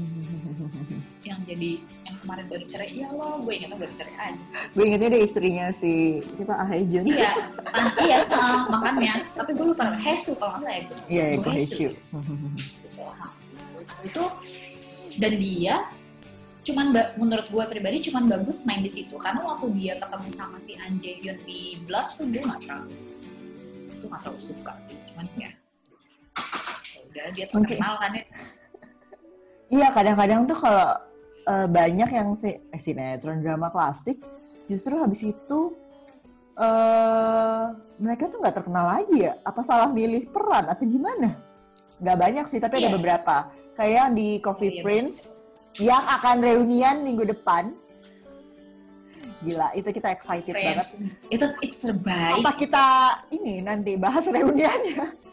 Yang 1.28 1.44
jadi 1.44 1.72
yang 2.08 2.16
kemarin 2.24 2.46
baru 2.48 2.66
cerai. 2.72 2.88
Iya 2.88 3.08
loh 3.12 3.36
gue 3.44 3.52
ingatnya 3.52 3.78
baru 3.84 3.94
cerai 4.00 4.16
aja. 4.32 4.44
Gue 4.72 4.84
ingetnya 4.88 5.10
deh 5.12 5.22
istrinya 5.28 5.66
si 5.76 6.24
siapa? 6.40 6.56
Ahejun. 6.64 7.04
iya 7.04 7.32
kan, 7.76 7.86
iya 8.00 8.18
eh, 8.24 8.60
makanya. 8.72 9.14
Tapi 9.36 9.52
gue 9.52 9.66
lupa 9.68 9.92
Hesu 10.00 10.40
kalau 10.40 10.56
nggak 10.56 10.64
salah 10.64 10.78
ya. 10.80 10.84
Iya, 11.12 11.24
iya, 11.28 11.36
Go 11.36 11.44
Ko 11.44 11.50
Hesyu. 11.52 11.90
Gitu. 12.98 13.94
itu 14.10 14.24
dan 15.18 15.34
dia 15.38 15.76
cuman 16.68 16.92
menurut 17.16 17.48
gue 17.48 17.64
pribadi 17.72 17.98
cuman 18.12 18.28
bagus 18.28 18.68
main 18.68 18.84
di 18.84 18.92
situ 18.92 19.16
karena 19.16 19.40
waktu 19.40 19.72
dia 19.78 19.94
ketemu 19.96 20.30
sama 20.36 20.58
si 20.60 20.76
An 20.76 21.00
Jae 21.00 21.16
Hyun 21.24 21.40
di 21.48 21.80
Blood 21.88 22.08
tuh 22.20 22.28
gue 22.28 22.44
nggak 22.44 22.60
terlalu 22.68 22.92
gue 23.98 24.08
nggak 24.12 24.22
terlalu 24.22 24.42
suka 24.44 24.74
sih 24.84 24.98
cuman 25.14 25.26
ya 25.40 25.52
ya 26.92 27.00
udah 27.08 27.26
dia 27.32 27.46
terkenal 27.48 27.94
kan 28.02 28.12
ya 28.18 28.26
Iya, 29.68 29.92
kadang-kadang 29.92 30.48
tuh 30.48 30.56
kalau 30.64 30.96
eh, 31.44 31.68
banyak 31.68 32.08
yang 32.08 32.40
si 32.40 32.56
eh, 32.56 32.80
sinetron 32.80 33.44
drama 33.44 33.68
klasik, 33.68 34.16
justru 34.72 34.96
habis 34.96 35.28
itu 35.28 35.76
eh 36.56 37.66
mereka 38.00 38.32
tuh 38.32 38.40
nggak 38.42 38.64
terkenal 38.64 38.88
lagi 38.88 39.28
ya? 39.28 39.36
Apa 39.44 39.62
salah 39.68 39.92
milih 39.92 40.32
peran 40.32 40.72
atau 40.72 40.88
gimana? 40.88 41.36
Nggak 41.98 42.18
banyak 42.18 42.46
sih, 42.46 42.60
tapi 42.62 42.78
ada 42.80 42.90
Iya. 42.90 42.96
beberapa. 42.98 43.36
Kayak 43.74 44.14
di 44.14 44.38
Coffee 44.42 44.74
Iya, 44.74 44.82
Prince 44.82 45.42
yang 45.78 46.02
akan 46.02 46.42
reunian 46.42 47.06
minggu 47.06 47.26
depan. 47.26 47.74
Gila, 49.38 49.70
itu 49.78 49.90
kita 49.94 50.18
excited 50.18 50.54
banget. 50.58 50.82
Friends 50.82 50.98
itu 51.30 51.46
itu 51.62 51.76
terbaik 51.78 52.42
Apa 52.42 52.52
kita 52.58 52.86
ini 53.30 53.62
nanti 53.62 53.94
bahas 53.94 54.26
reuniannya? 54.26 55.27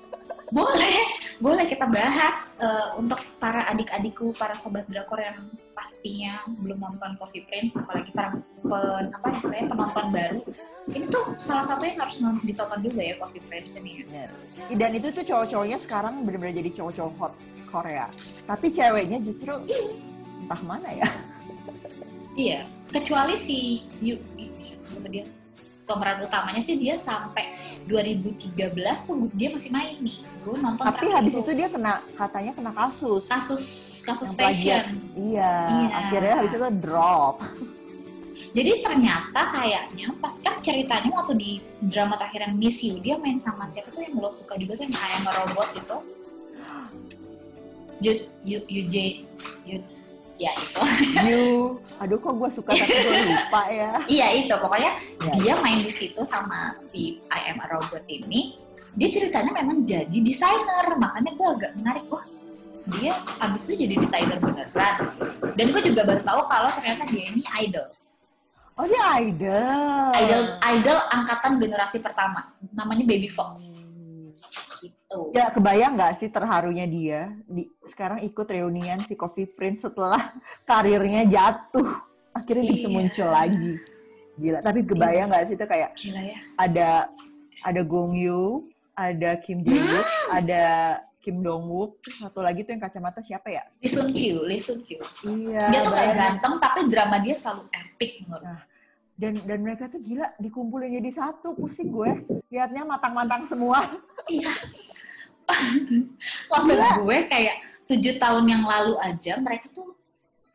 Boleh 0.53 0.99
boleh 1.41 1.65
kita 1.67 1.87
bahas 1.89 2.53
eh, 2.61 2.89
untuk 3.01 3.19
para 3.41 3.69
adik-adikku 3.73 4.37
para 4.37 4.55
sobat 4.55 4.85
drakor 4.87 5.19
yang 5.21 5.49
pastinya 5.75 6.45
belum 6.61 6.79
nonton 6.79 7.17
Coffee 7.19 7.43
Prince 7.49 7.75
apalagi 7.75 8.13
para 8.15 8.39
pen, 8.63 9.11
apa 9.11 9.27
istilahnya 9.33 9.67
penonton 9.73 10.07
baru 10.15 10.41
ini 10.85 11.07
tuh 11.09 11.33
salah 11.41 11.65
satu 11.65 11.83
yang 11.89 11.97
harus 11.97 12.21
ditonton 12.45 12.81
juga 12.85 13.01
ya 13.01 13.15
Coffee 13.17 13.41
Prince 13.41 13.81
ini 13.81 14.05
ya. 14.05 14.29
Dan 14.77 14.91
itu 14.93 15.09
tuh 15.17 15.25
cowok-cowoknya 15.25 15.79
sekarang 15.81 16.29
bener-bener 16.29 16.61
jadi 16.61 16.71
cowok-cowok 16.77 17.13
hot 17.17 17.33
Korea. 17.73 18.07
Tapi 18.45 18.67
ceweknya 18.69 19.19
justru 19.25 19.57
entah 20.45 20.61
mana 20.61 20.89
ya. 20.93 21.09
iya 22.37 22.61
kecuali 22.93 23.41
si 23.41 23.89
Yu, 24.05 24.21
Yu- 24.37 24.53
siapa 24.61 25.09
dia 25.09 25.25
pemeran 25.85 26.19
utamanya 26.21 26.61
sih 26.61 26.75
dia 26.75 26.97
sampai 26.97 27.53
2013 27.85 28.57
tuh 29.05 29.29
dia 29.33 29.53
masih 29.53 29.69
main 29.69 30.01
nih 30.01 30.25
gue 30.41 30.57
nonton 30.57 30.81
Tapi 30.83 31.07
habis 31.09 31.33
tuh 31.33 31.45
itu 31.45 31.53
dia 31.55 31.69
kena 31.69 32.01
katanya 32.17 32.53
kena 32.53 32.73
kasus. 32.73 33.23
kasus 33.29 33.63
kasus 34.01 34.31
Yang 34.31 34.39
plagiat. 34.39 34.85
fashion 34.85 35.01
Iya, 35.15 35.53
Iya. 35.69 35.89
akhirnya 35.95 36.35
habis 36.37 36.53
itu 36.53 36.69
drop. 36.79 37.37
Jadi 38.55 38.73
ternyata 38.81 39.41
kayaknya 39.51 40.07
pas 40.17 40.35
kan 40.39 40.55
ceritanya 40.61 41.11
waktu 41.11 41.35
di 41.35 41.51
drama 41.83 42.15
terakhir 42.15 42.47
yang 42.47 42.55
Miss 42.55 42.81
You 42.81 42.97
dia 42.99 43.19
main 43.19 43.37
sama 43.37 43.67
siapa 43.67 43.91
tuh 43.91 44.01
yang 44.01 44.15
lo 44.15 44.31
suka 44.31 44.55
juga 44.55 44.79
tuh 44.79 44.87
yang 44.87 44.95
kayak 44.95 45.21
robot 45.27 45.69
itu. 45.75 45.97
Yu 48.01 48.13
Yu 48.43 48.59
Yu 48.67 48.83
J 48.87 48.95
Yu 49.65 49.79
ya 50.37 50.51
itu. 50.59 50.81
You, 51.25 51.79
aduh 52.03 52.19
kok 52.19 52.35
gue 52.35 52.51
suka 52.51 52.71
tapi 52.75 52.91
gue 52.91 53.19
lupa 53.31 53.63
ya. 53.71 53.91
iya 54.11 54.27
itu 54.35 54.55
pokoknya 54.55 54.93
Ya. 55.25 55.33
dia 55.41 55.55
main 55.63 55.81
di 55.81 55.93
situ 55.95 56.21
sama 56.27 56.75
si 56.85 57.23
I 57.31 57.55
Am 57.55 57.63
a 57.63 57.67
Robot 57.71 58.05
ini. 58.07 58.55
Dia 58.95 59.09
ceritanya 59.11 59.51
memang 59.51 59.83
jadi 59.83 60.15
desainer 60.23 60.95
makanya 60.99 61.35
gue 61.35 61.49
agak 61.59 61.73
menarik 61.75 62.05
wah 62.11 62.23
dia 62.85 63.17
abis 63.41 63.73
itu 63.73 63.89
jadi 63.89 63.95
desainer 63.97 64.37
beneran. 64.37 64.97
Dan 65.57 65.67
gue 65.73 65.83
juga 65.83 66.03
baru 66.05 66.21
tahu 66.21 66.41
kalau 66.45 66.69
ternyata 66.77 67.03
dia 67.09 67.25
ini 67.33 67.43
idol. 67.65 67.89
Oh 68.75 68.85
dia 68.85 69.03
idol. 69.23 70.11
Idol 70.19 70.43
idol 70.61 70.99
angkatan 71.15 71.63
generasi 71.63 72.03
pertama. 72.03 72.51
Namanya 72.75 73.07
Baby 73.07 73.31
Fox. 73.31 73.87
Gitu. 74.85 75.19
Ya 75.33 75.49
kebayang 75.49 75.97
nggak 75.97 76.13
sih 76.19 76.29
terharunya 76.29 76.85
dia 76.85 77.21
di 77.47 77.65
sekarang 77.85 78.21
ikut 78.21 78.45
reunian 78.45 79.01
si 79.09 79.15
Coffee 79.15 79.49
Prince 79.49 79.89
setelah 79.89 80.21
karirnya 80.69 81.25
jatuh 81.25 81.89
akhirnya 82.33 82.69
dia 82.69 82.75
bisa 82.77 82.89
Iya. 82.91 82.95
muncul 82.95 83.29
lagi 83.31 83.73
gila 84.35 84.59
tapi 84.61 84.83
kebayang 84.83 85.29
nggak 85.31 85.45
sih 85.47 85.55
itu 85.55 85.65
kayak 85.65 85.91
Gila 85.95 86.21
ya. 86.21 86.39
ada 86.59 86.89
ada 87.63 87.81
Gong 87.81 88.19
Yoo 88.19 88.67
ada 88.95 89.35
Kim 89.43 89.67
Jae 89.67 89.75
Wook, 89.81 90.07
ada 90.31 90.63
Kim 91.19 91.43
Dong 91.43 91.67
Wook, 91.67 91.99
terus 91.99 92.23
satu 92.23 92.39
lagi 92.39 92.63
tuh 92.63 92.79
yang 92.79 92.83
kacamata 92.85 93.19
siapa 93.19 93.51
ya? 93.51 93.67
Lee 93.83 93.91
Sun 93.91 94.15
Kyu, 94.15 94.47
Lee 94.47 94.63
Sun 94.63 94.87
Kyu. 94.87 95.03
Iya. 95.27 95.67
Dia 95.67 95.81
tuh 95.83 95.91
kayak 95.91 96.15
ganteng, 96.15 96.55
tapi 96.63 96.87
drama 96.87 97.17
dia 97.19 97.35
selalu 97.35 97.67
epic 97.75 98.23
menurut 98.23 98.45
Nah, 98.45 98.61
dan 99.15 99.39
dan 99.47 99.59
mereka 99.63 99.87
tuh 99.87 100.03
gila 100.03 100.27
dikumpulin 100.43 100.99
jadi 100.99 101.11
satu, 101.15 101.55
pusing 101.55 101.91
gue. 101.95 102.11
Lihatnya 102.51 102.83
matang-matang 102.83 103.47
semua. 103.47 103.83
Iya. 104.27 104.51
Maksud 106.51 106.75
Gila. 106.75 106.91
gue 107.05 107.17
kayak 107.29 107.57
tujuh 107.85 108.15
tahun 108.17 108.45
yang 108.49 108.65
lalu 108.65 108.97
aja 109.05 109.37
mereka 109.37 109.69
tuh 109.77 109.93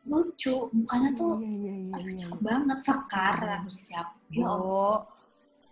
lucu, 0.02 0.66
mukanya 0.74 1.10
tuh 1.14 1.38
Iya, 1.38 1.46
iya, 1.46 1.74
iya, 1.78 1.92
aduh, 1.94 2.10
iya. 2.10 2.18
cakep 2.26 2.40
banget 2.42 2.78
sekarang 2.82 3.62
siapa? 3.78 4.12
Ya. 4.34 4.44
Oh, 4.50 4.98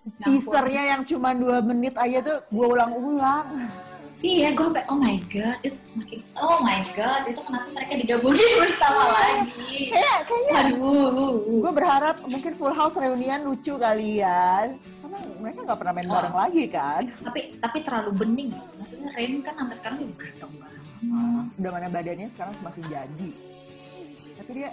Ya 0.08 0.24
teasernya 0.24 0.82
yang 0.96 1.02
cuma 1.04 1.36
dua 1.36 1.60
menit 1.60 1.92
aja 1.98 2.18
tuh 2.24 2.38
gue 2.48 2.66
ulang-ulang. 2.70 3.46
Iya, 4.18 4.50
gue 4.50 4.66
sampai 4.66 4.82
oh 4.90 4.98
my 4.98 5.14
god, 5.30 5.58
itu 5.62 5.78
makin 5.94 6.18
oh 6.42 6.58
my 6.58 6.82
god, 6.98 7.22
itu 7.30 7.38
kenapa 7.38 7.70
mereka 7.70 7.92
digabungin 7.94 8.50
bersama 8.66 9.04
lagi? 9.14 9.94
Kayak 9.94 10.18
kayaknya 10.26 10.54
Aduh. 10.74 11.38
gue 11.62 11.72
berharap 11.72 12.16
mungkin 12.26 12.52
Full 12.58 12.74
House 12.74 12.98
reunian 12.98 13.46
lucu 13.46 13.78
kali 13.78 14.18
ya. 14.18 14.74
Karena 14.98 15.18
mereka 15.38 15.58
nggak 15.62 15.78
pernah 15.78 15.94
main 15.94 16.08
Oh. 16.10 16.14
bareng 16.18 16.34
lagi 16.34 16.64
kan. 16.66 17.02
Tapi 17.22 17.40
tapi 17.62 17.78
terlalu 17.86 18.10
bening 18.18 18.50
ya. 18.50 18.62
Maksudnya 18.74 19.08
Rain 19.14 19.32
kan 19.38 19.54
sampai 19.54 19.76
sekarang 19.78 19.96
juga 20.02 20.12
ganteng 20.18 20.52
banget. 20.58 20.82
Udah 21.54 21.70
mana 21.70 21.86
badannya 21.86 22.28
sekarang 22.34 22.54
semakin 22.58 22.84
jadi. 22.90 23.28
Tapi 24.34 24.50
dia 24.50 24.70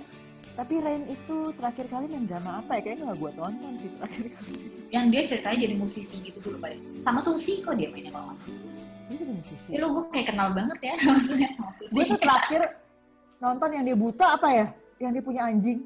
tapi 0.55 0.73
Rain 0.81 1.03
itu 1.05 1.37
terakhir 1.53 1.85
kali 1.85 2.05
main 2.09 2.25
drama 2.25 2.65
apa 2.65 2.71
ya? 2.75 2.81
Kayaknya 2.81 3.03
nggak 3.13 3.19
gue 3.21 3.31
tonton 3.37 3.73
sih 3.77 3.89
terakhir 3.93 4.25
kali. 4.33 4.53
Yang 4.89 5.05
dia 5.13 5.21
ceritanya 5.29 5.57
jadi 5.69 5.75
musisi 5.77 6.15
gitu 6.25 6.37
dulu 6.41 6.57
pada. 6.57 6.75
Sama 6.97 7.21
Susi 7.21 7.61
kok 7.61 7.77
dia 7.77 7.93
mainnya 7.93 8.09
kalau 8.09 8.33
nggak 8.33 8.41
salah. 8.41 8.73
Dia 9.05 9.21
musisi. 9.29 9.69
Lu 9.77 9.87
gue 9.93 10.05
kayak 10.09 10.27
kenal 10.33 10.49
banget 10.57 10.77
ya 10.81 10.93
maksudnya 11.13 11.49
sama 11.53 11.71
Susi. 11.77 11.93
Gue 11.93 12.03
tuh 12.09 12.19
terakhir 12.19 12.61
nonton 13.37 13.69
yang 13.69 13.83
dia 13.85 13.97
buta 13.97 14.25
apa 14.33 14.47
ya? 14.49 14.67
Yang 14.97 15.11
dia 15.19 15.23
punya 15.23 15.41
anjing. 15.45 15.79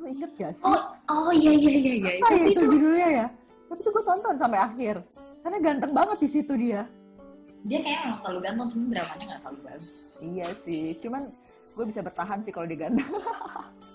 Lu 0.00 0.04
inget 0.08 0.30
gak 0.40 0.52
sih? 0.56 0.64
Oh, 0.64 0.80
oh 1.12 1.30
iya 1.32 1.52
iya 1.52 1.72
iya 1.76 1.92
iya. 2.00 2.10
apa 2.20 2.26
Tapi 2.28 2.36
ya 2.36 2.46
itu 2.48 2.50
itu 2.52 2.64
judulnya 2.76 3.08
ya? 3.08 3.26
Tapi 3.66 3.80
tuh 3.82 3.92
gue 3.92 4.04
tonton 4.06 4.34
sampai 4.40 4.60
akhir. 4.60 4.96
Karena 5.44 5.58
ganteng 5.62 5.92
banget 5.94 6.18
di 6.22 6.28
situ 6.30 6.54
dia. 6.58 6.82
dia 7.66 7.82
kayaknya 7.82 8.00
memang 8.06 8.20
selalu 8.22 8.38
ganteng, 8.46 8.68
cuma 8.70 8.84
dramanya 8.94 9.24
nggak 9.26 9.40
selalu 9.42 9.60
bagus. 9.66 10.08
Iya 10.22 10.46
sih. 10.62 10.84
Cuman 11.02 11.22
gue 11.74 11.84
bisa 11.86 12.00
bertahan 12.00 12.38
sih 12.46 12.52
kalau 12.54 12.66
dia 12.70 12.78
ganteng. 12.78 13.10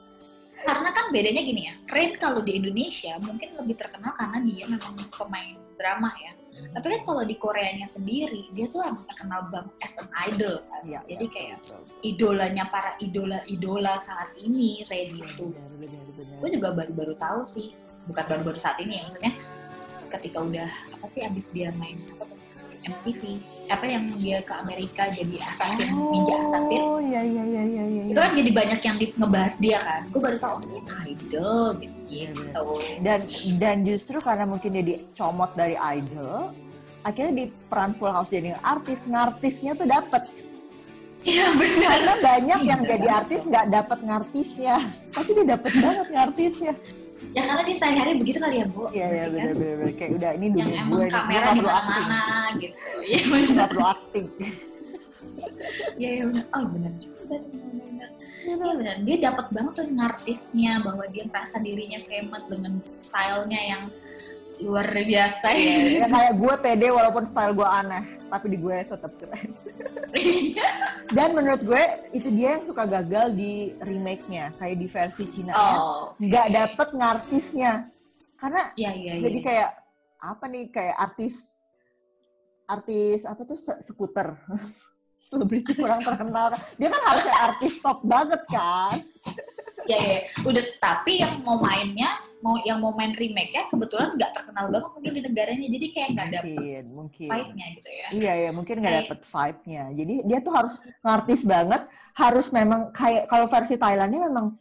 Karena 0.62 0.90
kan 0.94 1.06
bedanya 1.10 1.42
gini 1.42 1.62
ya, 1.68 1.74
Rain 1.90 2.14
kalau 2.22 2.46
di 2.46 2.58
Indonesia 2.62 3.18
mungkin 3.22 3.50
lebih 3.50 3.76
terkenal 3.78 4.14
karena 4.14 4.38
dia 4.46 4.66
memang 4.70 4.94
pemain 5.10 5.58
drama 5.76 6.14
ya. 6.22 6.32
Tapi 6.72 6.86
kan 6.94 7.02
kalau 7.08 7.24
di 7.26 7.36
Koreanya 7.42 7.90
sendiri, 7.90 8.54
dia 8.54 8.70
tuh 8.70 8.86
emang 8.86 9.02
terkenal 9.10 9.50
banget 9.50 9.74
as 9.82 9.98
an 9.98 10.08
idol 10.30 10.62
kan. 10.70 10.82
Iya. 10.86 11.00
Jadi 11.10 11.26
iya, 11.26 11.34
kayak 11.34 11.58
betul. 11.64 11.82
idolanya 12.06 12.64
para 12.70 12.92
idola-idola 13.02 13.98
saat 13.98 14.30
ini, 14.38 14.86
Rain 14.86 15.10
itu. 15.18 15.50
Gue 16.38 16.50
juga 16.54 16.70
baru-baru 16.78 17.18
tahu 17.18 17.42
sih, 17.42 17.74
bukan 18.06 18.24
baru-baru 18.30 18.58
saat 18.60 18.78
ini 18.78 19.02
ya, 19.02 19.10
maksudnya 19.10 19.34
ketika 20.12 20.38
udah 20.44 20.70
apa 20.92 21.06
sih 21.08 21.24
abis 21.24 21.56
dia 21.56 21.72
main 21.80 21.96
apa 22.20 22.31
MTV, 22.82 23.22
apa 23.70 23.86
yang 23.86 24.10
dia 24.18 24.42
ke 24.42 24.54
Amerika 24.54 25.06
jadi 25.08 25.38
assassin, 25.46 25.94
ninja 25.94 26.34
assassin. 26.42 26.82
Oh 26.82 26.98
iya 26.98 27.22
iya 27.22 27.44
iya 27.46 27.64
iya 27.64 27.84
iya. 27.86 28.04
itu 28.10 28.18
kan 28.18 28.32
jadi 28.34 28.52
banyak 28.52 28.80
yang 28.82 28.98
di- 28.98 29.14
ngebahas 29.14 29.56
dia 29.58 29.78
kan 29.80 30.02
gue 30.10 30.18
baru 30.18 30.38
tahu 30.38 30.56
oh, 30.66 31.06
idol 31.06 31.66
gitu 31.78 31.96
Iya, 32.12 32.28
gitu 32.34 32.64
dan 33.00 33.20
dan 33.56 33.78
justru 33.82 34.18
karena 34.20 34.44
mungkin 34.44 34.74
dia 34.74 34.84
dicomot 34.84 35.54
dari 35.54 35.78
idol, 35.78 36.52
akhirnya 37.02 37.34
di 37.34 37.46
peran 37.66 37.96
Full 37.96 38.12
House 38.12 38.28
jadi 38.28 38.58
artis, 38.60 39.00
ngartisnya 39.06 39.72
tuh 39.74 39.88
dapet. 39.88 40.22
iya 41.22 41.54
benar 41.54 41.86
Karena 41.88 42.14
banyak 42.18 42.60
yang 42.66 42.82
Iya. 42.82 42.90
jadi 42.92 43.08
artis 43.14 43.42
nggak 43.46 43.66
dapet 43.70 44.00
ngartisnya, 44.02 44.76
tapi 45.14 45.30
dia 45.38 45.46
dapet 45.48 45.72
banget 45.78 46.08
ngartisnya. 46.10 46.74
Ya 47.32 47.42
karena 47.46 47.62
dia 47.64 47.78
sehari-hari 47.78 48.12
begitu 48.18 48.38
kali 48.38 48.56
ya 48.60 48.66
bu. 48.68 48.84
Iya 48.90 49.08
iya 49.08 49.26
Berarti 49.30 49.38
kan? 49.38 49.56
bener. 49.56 49.92
kayak 49.96 50.12
udah 50.18 50.32
ini 50.34 50.46
yang 50.46 50.54
dunia 50.58 50.82
emang 50.82 50.90
gue 50.90 50.98
nih, 50.98 51.10
gue 51.10 51.16
kamera 51.16 51.48
di 51.52 51.62
mana-mana 51.62 52.22
gitu. 52.58 52.76
Iya 53.12 53.22
benar 53.28 53.50
nggak 53.52 53.70
perlu 53.72 53.86
acting. 53.86 54.28
iya 55.98 56.10
iya 56.18 56.24
benar 56.28 56.46
oh 56.54 56.66
benar 56.70 56.92
juga 56.98 57.36
benar 57.40 58.10
Iya 58.42 58.58
benar, 58.58 58.96
dia 59.06 59.18
dapat 59.22 59.54
banget 59.54 59.74
tuh 59.78 59.88
ngartisnya 59.94 60.82
bahwa 60.82 61.06
dia 61.14 61.30
merasa 61.30 61.62
dirinya 61.62 62.02
famous 62.02 62.50
dengan 62.50 62.82
stylenya 62.98 63.62
yang 63.62 63.82
luar 64.62 64.88
biasa 64.94 65.46
Iya, 65.54 65.76
ya. 65.76 66.00
ya, 66.06 66.08
kayak 66.08 66.34
gue 66.38 66.54
pede 66.62 66.88
walaupun 66.94 67.24
style 67.26 67.54
gue 67.58 67.68
aneh, 67.68 68.04
tapi 68.30 68.46
di 68.54 68.58
gue 68.62 68.78
tetap 68.86 69.12
keren. 69.18 69.50
Dan 71.12 71.30
menurut 71.36 71.62
gue 71.66 71.84
itu 72.16 72.30
dia 72.32 72.58
yang 72.58 72.64
suka 72.64 72.88
gagal 72.88 73.36
di 73.36 73.76
remake-nya, 73.84 74.54
kayak 74.56 74.78
di 74.80 74.88
versi 74.88 75.24
Cina 75.28 75.52
oh, 75.56 76.16
nggak 76.22 76.48
dapet 76.54 76.88
ngartisnya, 76.96 77.90
karena 78.40 78.62
iya 78.80 78.92
iya 78.96 79.14
iya. 79.18 79.24
jadi 79.28 79.40
kayak 79.44 79.70
apa 80.22 80.46
nih 80.48 80.66
kayak 80.70 80.96
artis 80.98 81.46
artis 82.70 83.26
apa 83.26 83.42
tuh 83.44 83.58
skuter 83.84 84.38
selebriti 85.28 85.74
kurang 85.74 86.06
terkenal 86.06 86.54
dia 86.78 86.90
kan 86.90 87.02
harusnya 87.10 87.36
artis 87.50 87.74
top 87.82 88.00
banget 88.06 88.42
kan 88.48 89.02
Ya, 89.90 89.98
ya, 89.98 90.20
udah. 90.46 90.66
Tapi 90.78 91.12
yang 91.26 91.42
mau 91.42 91.58
mainnya, 91.58 92.22
mau 92.42 92.58
yang 92.62 92.78
mau 92.78 92.92
main 92.92 93.14
remake 93.14 93.52
nya 93.52 93.64
kebetulan 93.66 94.14
nggak 94.14 94.32
terkenal 94.34 94.66
banget 94.68 94.90
mungkin 94.92 95.12
di 95.12 95.22
negaranya, 95.24 95.68
jadi 95.70 95.88
kayak 95.90 96.10
nggak 96.12 96.28
dapet 96.34 96.84
mungkin 96.88 97.30
vibe-nya 97.30 97.66
gitu 97.78 97.90
ya. 97.90 98.08
iya 98.12 98.34
ya 98.38 98.50
mungkin 98.52 98.76
nggak 98.78 98.92
Kayak- 98.92 99.06
dapet 99.08 99.20
vibe-nya 99.24 99.84
jadi 99.94 100.14
dia 100.26 100.40
tuh 100.40 100.54
harus 100.54 100.74
ngartis 101.00 101.42
banget 101.44 101.82
harus 102.12 102.48
memang 102.50 102.90
kayak 102.92 103.24
kalau 103.26 103.46
versi 103.46 103.76
Thailandnya 103.76 104.28
memang 104.28 104.58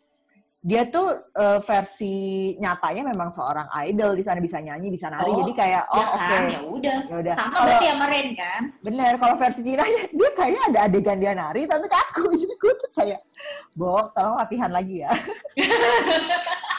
dia 0.61 0.85
tuh 0.85 1.09
eh, 1.33 1.57
versi 1.65 2.15
nyatanya 2.61 3.09
memang 3.09 3.33
seorang 3.33 3.65
idol 3.81 4.13
di 4.13 4.21
sana 4.21 4.45
bisa 4.45 4.61
nyanyi 4.61 4.93
bisa 4.93 5.09
nari 5.09 5.25
Oh, 5.25 5.41
jadi 5.41 5.53
kayak 5.57 5.83
oh 5.89 5.97
ya 5.97 6.05
oke 6.05 6.21
kan, 6.21 6.43
ya 6.47 6.61
udah. 6.61 6.99
ya 7.09 7.15
udah 7.17 7.35
Sama 7.35 7.49
Kalau- 7.49 7.65
berarti 7.65 7.87
sama 7.89 8.07
Ren 8.13 8.29
kan? 8.37 8.63
Bener, 8.85 9.13
kalau 9.17 9.35
versi 9.41 9.61
Cina 9.65 9.85
ya 9.89 10.03
dia 10.07 10.31
kayaknya 10.37 10.63
ada 10.69 10.79
adegan 10.85 11.17
dia 11.17 11.33
nari 11.33 11.65
tapi 11.65 11.89
kaku. 11.89 12.25
Jadi 12.45 12.55
gue 12.55 12.73
tuh 12.77 12.91
kayak, 12.93 13.21
Bo, 13.73 14.13
tolong 14.13 14.37
latihan 14.37 14.69
lagi 14.69 15.01
ya. 15.01 15.09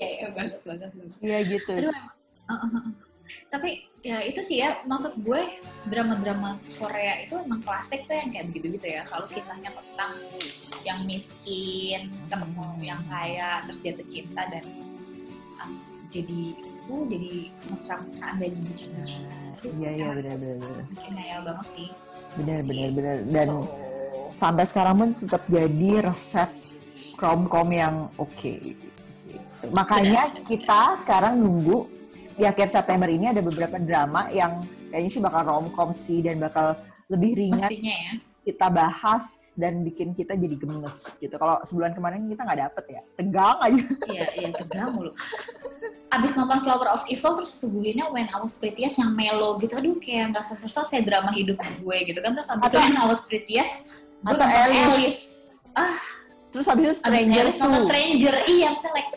Banget. 0.00 0.90
Iya 1.20 1.38
gitu. 1.44 1.72
Aduh, 1.76 1.94
Uh, 2.50 2.66
uh, 2.66 2.76
uh. 2.82 2.84
Tapi 3.46 3.86
ya 4.02 4.26
itu 4.26 4.42
sih 4.42 4.58
ya, 4.58 4.82
maksud 4.82 5.22
gue 5.22 5.62
drama-drama 5.86 6.58
Korea 6.82 7.22
itu 7.22 7.38
emang 7.38 7.62
klasik 7.62 8.02
tuh 8.10 8.18
yang 8.18 8.34
kayak 8.34 8.50
begitu-gitu 8.50 8.86
ya. 8.90 9.06
Selalu 9.06 9.38
kisahnya 9.38 9.70
tentang 9.70 10.12
yang 10.82 11.06
miskin, 11.06 12.10
ketemu 12.26 12.66
yang 12.82 12.98
kaya, 13.06 13.62
terus 13.70 13.78
jatuh 13.86 14.06
cinta 14.10 14.42
dan 14.50 14.66
um, 15.62 15.78
jadi 16.10 16.58
uh, 16.90 17.04
jadi 17.06 17.34
mesra-mesraan 17.70 18.34
dan 18.42 18.52
bucin-bucin. 18.66 19.22
Iya, 19.78 19.90
iya 19.94 20.08
bener, 20.10 20.34
bener. 20.34 20.82
Bikin 20.90 21.12
ngayal 21.14 21.40
banget 21.46 21.66
sih. 21.78 21.88
Bener, 22.34 22.58
bener. 22.66 23.18
Dan 23.30 23.48
Tuh. 23.62 23.66
sampai 24.42 24.64
sekarang 24.66 24.94
pun 24.98 25.10
tetap 25.14 25.42
jadi 25.46 25.90
resep 26.02 26.50
romcom 27.14 27.70
yang 27.70 28.10
oke. 28.18 28.54
Makanya 29.68 30.32
kita 30.48 30.96
sekarang 31.00 31.36
nunggu 31.40 31.84
di 32.34 32.48
akhir 32.48 32.72
September 32.72 33.08
ini 33.10 33.28
ada 33.28 33.44
beberapa 33.44 33.76
drama 33.76 34.32
yang 34.32 34.64
kayaknya 34.88 35.10
sih 35.12 35.22
bakal 35.22 35.42
romcom 35.44 35.90
sih 35.92 36.24
dan 36.24 36.40
bakal 36.40 36.72
lebih 37.12 37.36
ringan 37.36 37.68
ya. 37.68 38.16
kita 38.46 38.66
bahas 38.72 39.40
dan 39.58 39.84
bikin 39.84 40.16
kita 40.16 40.38
jadi 40.38 40.56
gemes 40.56 40.94
gitu. 41.20 41.34
Kalau 41.36 41.60
sebulan 41.68 41.92
kemarin 41.92 42.24
kita 42.32 42.48
nggak 42.48 42.60
dapet 42.70 42.84
ya, 42.88 43.02
tegang 43.18 43.58
aja. 43.60 43.82
Iya, 44.08 44.26
iya 44.40 44.48
tegang 44.56 44.88
mulu. 44.96 45.12
Abis 46.10 46.32
nonton 46.34 46.64
Flower 46.64 46.88
of 46.90 47.04
Evil 47.06 47.44
terus 47.44 47.52
suguhinnya 47.60 48.08
When 48.08 48.26
I 48.32 48.38
Was 48.40 48.56
Prettiest 48.56 48.98
yang 48.98 49.12
melo 49.12 49.60
gitu. 49.60 49.76
Aduh 49.76 50.00
kayak 50.00 50.32
nggak 50.32 50.44
selesai 50.48 51.04
drama 51.04 51.30
hidup 51.34 51.60
gue 51.60 51.96
gitu 52.08 52.18
kan. 52.24 52.32
Terus 52.32 52.48
abis 52.48 52.72
Atau- 52.72 52.80
When 52.80 52.96
I 52.96 53.04
Was 53.04 53.22
Prettiest 53.28 53.74
gue 53.90 54.32
nonton 54.32 54.48
Alice. 54.48 55.22
Ah, 55.76 55.98
Terus 56.50 56.66
habis 56.66 56.82
itu 56.82 56.90
abis 56.90 56.98
Stranger 57.04 57.42
Alice 57.46 57.58
nonton. 57.60 57.82
Stranger. 57.86 58.34
Iya, 58.48 58.66
maksudnya 58.74 58.94
like 58.96 59.10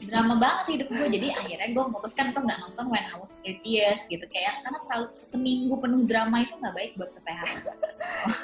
drama 0.00 0.34
banget 0.36 0.66
hidup 0.74 0.88
gue. 0.88 1.08
Jadi 1.10 1.28
akhirnya 1.30 1.68
gue 1.70 1.84
memutuskan 1.84 2.30
tuh 2.30 2.42
nggak 2.42 2.58
nonton 2.60 2.84
When 2.88 3.04
I 3.04 3.14
Was 3.16 3.40
Prettiest 3.40 4.06
gitu. 4.06 4.24
Kayak 4.26 4.62
karena 4.62 4.78
terlalu 4.82 5.06
seminggu 5.22 5.74
penuh 5.76 6.02
drama 6.04 6.36
itu 6.40 6.54
nggak 6.54 6.74
baik 6.74 6.90
buat 6.96 7.10
kesehatan. 7.12 7.76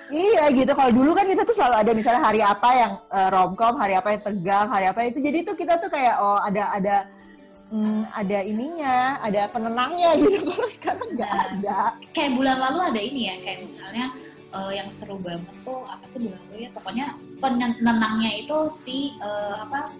Iya 0.08 0.44
gitu. 0.52 0.72
Kalau 0.72 0.90
dulu 0.92 1.10
kan 1.12 1.26
kita 1.26 1.42
tuh 1.42 1.56
selalu 1.56 1.76
ada 1.80 1.90
misalnya 1.92 2.22
hari 2.22 2.40
apa 2.40 2.68
yang 2.72 2.92
eh, 3.08 3.28
romcom, 3.30 3.74
hari 3.76 3.94
apa 3.94 4.08
yang 4.12 4.22
tegang, 4.22 4.66
hari 4.68 4.86
apa 4.88 5.00
itu. 5.06 5.18
Jadi 5.18 5.38
tuh 5.42 5.54
kita 5.54 5.78
tuh 5.78 5.88
kayak 5.88 6.14
oh 6.18 6.38
ada 6.38 6.62
ada 6.74 6.96
hmm, 7.70 8.02
ada 8.12 8.38
ininya, 8.42 8.98
ada 9.18 9.40
penenangnya 9.48 10.10
gitu. 10.20 10.52
Sekarang 10.78 11.08
nggak 11.14 11.30
Nah. 11.30 11.44
ada. 11.48 11.78
kayak 12.12 12.32
bulan 12.34 12.56
lalu 12.60 12.78
ada 12.92 13.00
ini 13.00 13.20
ya 13.30 13.36
kayak 13.40 13.58
misalnya 13.64 14.06
eh, 14.52 14.72
yang 14.74 14.88
seru 14.90 15.16
banget 15.18 15.54
tuh 15.62 15.80
apa 15.86 16.04
sih 16.04 16.18
bulan 16.22 16.40
lalu 16.50 16.58
ya 16.66 16.70
pokoknya 16.70 17.06
penenangnya 17.40 18.32
itu 18.38 18.58
si 18.70 18.98
eh, 19.18 19.54
apa 19.58 19.90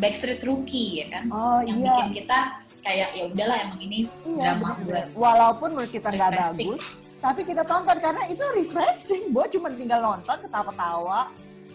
Backstreet 0.00 0.42
Rookie 0.42 1.04
ya 1.04 1.06
kan 1.10 1.24
Oh 1.28 1.60
yang 1.60 1.78
iya. 1.78 1.92
bikin 1.94 2.10
kita 2.18 2.38
kayak 2.80 3.08
ya 3.12 3.22
udahlah 3.28 3.56
emang 3.60 3.80
ini 3.80 3.98
Iya, 4.24 4.56
drama 4.56 4.68
bener-bener. 4.74 5.04
buat 5.06 5.06
Walaupun 5.14 5.68
menurut 5.70 5.92
kita 5.92 6.08
nggak 6.08 6.32
bagus, 6.32 6.82
tapi 7.20 7.40
kita 7.44 7.62
tonton 7.62 7.96
karena 8.00 8.22
itu 8.26 8.44
refreshing. 8.56 9.24
Gue 9.28 9.44
cuma 9.50 9.68
tinggal 9.70 10.00
nonton, 10.00 10.36
ketawa-tawa. 10.40 11.28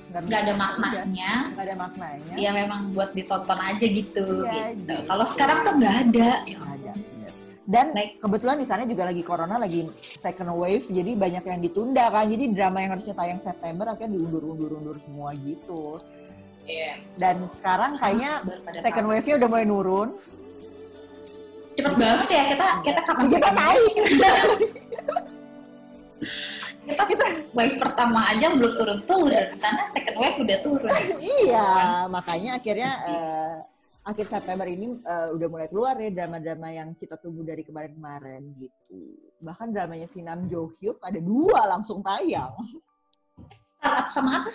nggak 0.08 0.42
ada 0.42 0.54
maknanya 0.56 1.32
Nggak 1.52 1.66
ada 1.66 1.76
maknanya. 1.76 2.34
ya 2.36 2.50
memang 2.50 2.82
buat 2.92 3.12
ditonton 3.12 3.60
aja 3.60 3.84
gitu, 3.84 4.24
Iya, 4.42 4.72
gitu. 4.72 4.96
gitu. 4.96 4.96
kalau 5.06 5.26
sekarang 5.28 5.58
tuh 5.62 5.74
nggak 5.76 5.96
ada 6.08 6.30
ya 6.46 6.58
ada. 6.58 6.94
bener. 6.96 7.32
Dan 7.66 7.86
Baik. 7.92 8.10
kebetulan 8.22 8.58
di 8.58 8.66
sana 8.66 8.82
juga 8.86 9.04
lagi 9.06 9.22
corona, 9.22 9.56
lagi 9.58 9.86
second 10.16 10.54
wave, 10.54 10.86
jadi 10.88 11.12
banyak 11.14 11.44
yang 11.44 11.60
ditunda 11.60 12.06
kan. 12.08 12.26
Jadi 12.26 12.44
drama 12.50 12.78
yang 12.80 12.92
harusnya 12.94 13.14
tayang 13.14 13.42
September 13.42 13.86
akhirnya 13.88 14.16
diundur-undur-undur 14.16 14.98
semua 14.98 15.34
gitu. 15.36 16.00
Iya. 16.66 16.92
Dan 17.16 17.46
sekarang 17.48 17.94
kayaknya 17.96 18.42
second 18.82 19.08
wave-nya 19.08 19.36
udah 19.38 19.50
mulai 19.50 19.66
nurun. 19.66 20.10
cepet 21.76 21.92
banget 22.00 22.28
ya 22.32 22.44
kita 22.56 22.68
kita 22.88 23.00
kapan 23.04 23.26
Kita 23.28 23.50
naik. 23.52 23.94
kita 26.86 27.04
kita 27.04 27.26
wave 27.52 27.76
pertama 27.82 28.20
aja 28.32 28.48
belum 28.54 28.74
turun 28.80 29.00
turun 29.04 29.46
di 29.52 29.58
sana 29.58 29.84
second 29.92 30.16
wave 30.22 30.38
udah 30.40 30.58
turun 30.64 30.88
iya, 31.20 32.06
makanya 32.08 32.62
akhirnya 32.62 32.92
eh, 33.10 33.56
akhir 34.06 34.26
September 34.30 34.70
ini 34.70 35.02
eh, 35.02 35.28
udah 35.34 35.48
mulai 35.50 35.68
keluar 35.68 35.98
ya 35.98 36.14
drama-drama 36.14 36.70
yang 36.72 36.94
kita 36.96 37.18
tunggu 37.18 37.42
dari 37.42 37.66
kemarin-kemarin 37.66 38.42
gitu. 38.56 39.02
Bahkan 39.42 39.74
dramanya 39.74 40.08
si 40.08 40.22
Nam 40.22 40.46
Jo 40.48 40.70
Hyuk 40.78 41.02
ada 41.02 41.18
dua 41.20 41.66
langsung 41.68 42.00
tayang. 42.06 42.54
startup 43.76 44.08
sama 44.10 44.42
apa 44.42 44.50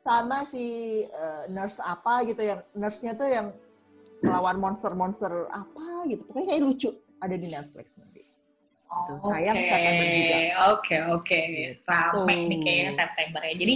Sama 0.00 0.48
si 0.48 0.66
eh, 1.04 1.44
nurse 1.52 1.80
apa 1.84 2.24
gitu 2.24 2.40
yang 2.40 2.60
nurse-nya 2.72 3.12
tuh 3.16 3.28
yang 3.28 3.52
melawan 4.24 4.56
monster-monster 4.60 5.48
apa 5.52 6.08
gitu. 6.08 6.24
Pokoknya 6.28 6.56
kayak 6.56 6.62
lucu 6.64 6.90
ada 7.20 7.36
di 7.36 7.48
Netflix 7.52 7.96
nanti. 8.00 8.24
Oh, 8.90 9.30
Oke, 9.30 9.38
Oke, 9.38 9.38
tayang 9.38 9.56
September 9.70 10.06
juga. 10.10 10.36
oke, 10.74 10.96
oke. 11.14 11.40
Rame 11.86 12.34
nih 12.50 12.58
kayaknya 12.58 12.92
September 12.96 13.40
ya. 13.46 13.54
Jadi, 13.54 13.74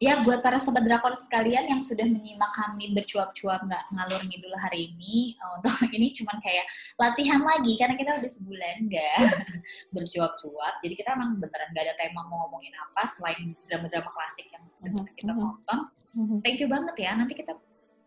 ya 0.00 0.24
buat 0.24 0.40
para 0.40 0.56
sobat 0.56 0.80
drakor 0.80 1.12
sekalian 1.12 1.68
yang 1.68 1.84
sudah 1.84 2.08
menyimak 2.08 2.48
kami 2.56 2.90
bercuap-cuap 2.90 3.60
nggak 3.62 3.84
ngalur 3.92 4.16
ngidul 4.24 4.56
hari 4.56 4.90
ini, 4.90 5.36
eh, 5.36 5.50
untuk 5.60 5.76
ini 5.96 6.08
cuman 6.16 6.40
kayak 6.40 6.64
latihan 6.96 7.44
lagi 7.44 7.76
karena 7.76 7.94
kita 7.94 8.16
udah 8.16 8.30
sebulan 8.32 8.76
nggak 8.88 9.16
bercuap-cuap. 9.94 10.80
Jadi 10.80 10.94
kita 10.96 11.12
emang 11.14 11.36
beneran 11.36 11.68
nggak 11.70 11.84
ada 11.84 11.94
tema 12.00 12.24
mau 12.26 12.48
ngomongin 12.48 12.72
apa 12.74 13.02
selain 13.06 13.52
drama-drama 13.68 14.08
klasik 14.10 14.48
yang 14.48 14.64
bener 14.80 15.04
kita 15.14 15.32
Mhm. 15.32 15.38
tonton. 15.38 15.80
Thank 16.42 16.58
you 16.58 16.66
banget 16.66 16.96
ya. 16.98 17.14
Nanti 17.14 17.36
kita 17.36 17.54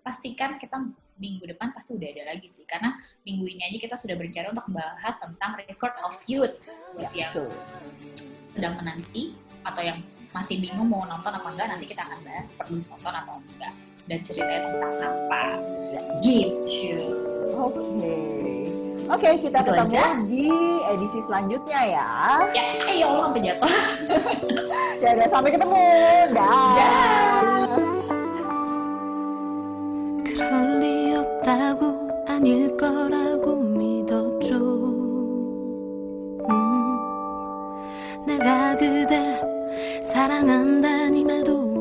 pastikan 0.04 0.60
kita 0.60 0.76
minggu 1.16 1.48
depan 1.48 1.72
pasti 1.72 1.96
udah 1.96 2.10
ada 2.12 2.36
lagi 2.36 2.52
sih 2.52 2.68
karena 2.68 2.91
minggu 3.24 3.48
ini 3.48 3.64
aja 3.64 3.78
kita 3.80 3.96
sudah 3.96 4.20
berencana 4.20 4.52
untuk 4.52 4.68
bahas 4.68 5.16
tentang 5.16 5.56
record 5.56 5.96
of 6.04 6.12
youth 6.28 6.60
buat 6.91 7.08
Ya, 7.16 7.32
yang 7.32 7.32
betul. 7.32 7.56
sedang 8.52 8.76
menanti 8.76 9.32
atau 9.64 9.80
yang 9.80 10.04
masih 10.33 10.57
bingung 10.59 10.87
mau 10.87 11.03
nonton 11.03 11.31
apa 11.31 11.49
enggak 11.49 11.66
nanti 11.69 11.87
kita 11.87 12.05
akan 12.05 12.19
bahas 12.23 12.47
perlu 12.53 12.79
ditonton 12.79 13.14
atau 13.14 13.37
enggak 13.39 13.73
dan 14.05 14.19
ceritanya 14.23 14.61
tentang 14.66 14.95
apa 15.03 15.43
Ya. 15.89 16.01
gitu 16.21 17.01
Oke. 17.59 18.21
Oke, 19.09 19.29
kita 19.41 19.59
Itu 19.59 19.73
ketemu 19.73 19.89
aja. 19.89 20.05
di 20.23 20.47
edisi 20.87 21.19
selanjutnya 21.25 21.81
ya. 21.89 22.09
ya 22.53 22.62
eh 22.85 22.97
ya 22.99 23.07
Allah 23.09 23.25
sampai 23.27 23.41
jatuh 23.43 23.73
Ya 24.99 25.09
udah 25.14 25.29
sampai 25.29 25.51
ketemu. 25.51 25.81
Dah. 26.31 26.75
Dah. 26.77 27.41
그럴 30.29 30.79
리 30.79 31.14
없다고 31.14 31.83
아닐 32.29 32.77
거라고 32.77 33.47
믿었죠 33.75 34.55
음, 36.45 36.55
내가 38.25 38.77
그댈 38.77 39.35
사랑한다 40.24 41.10
니 41.10 41.26
말도 41.26 41.73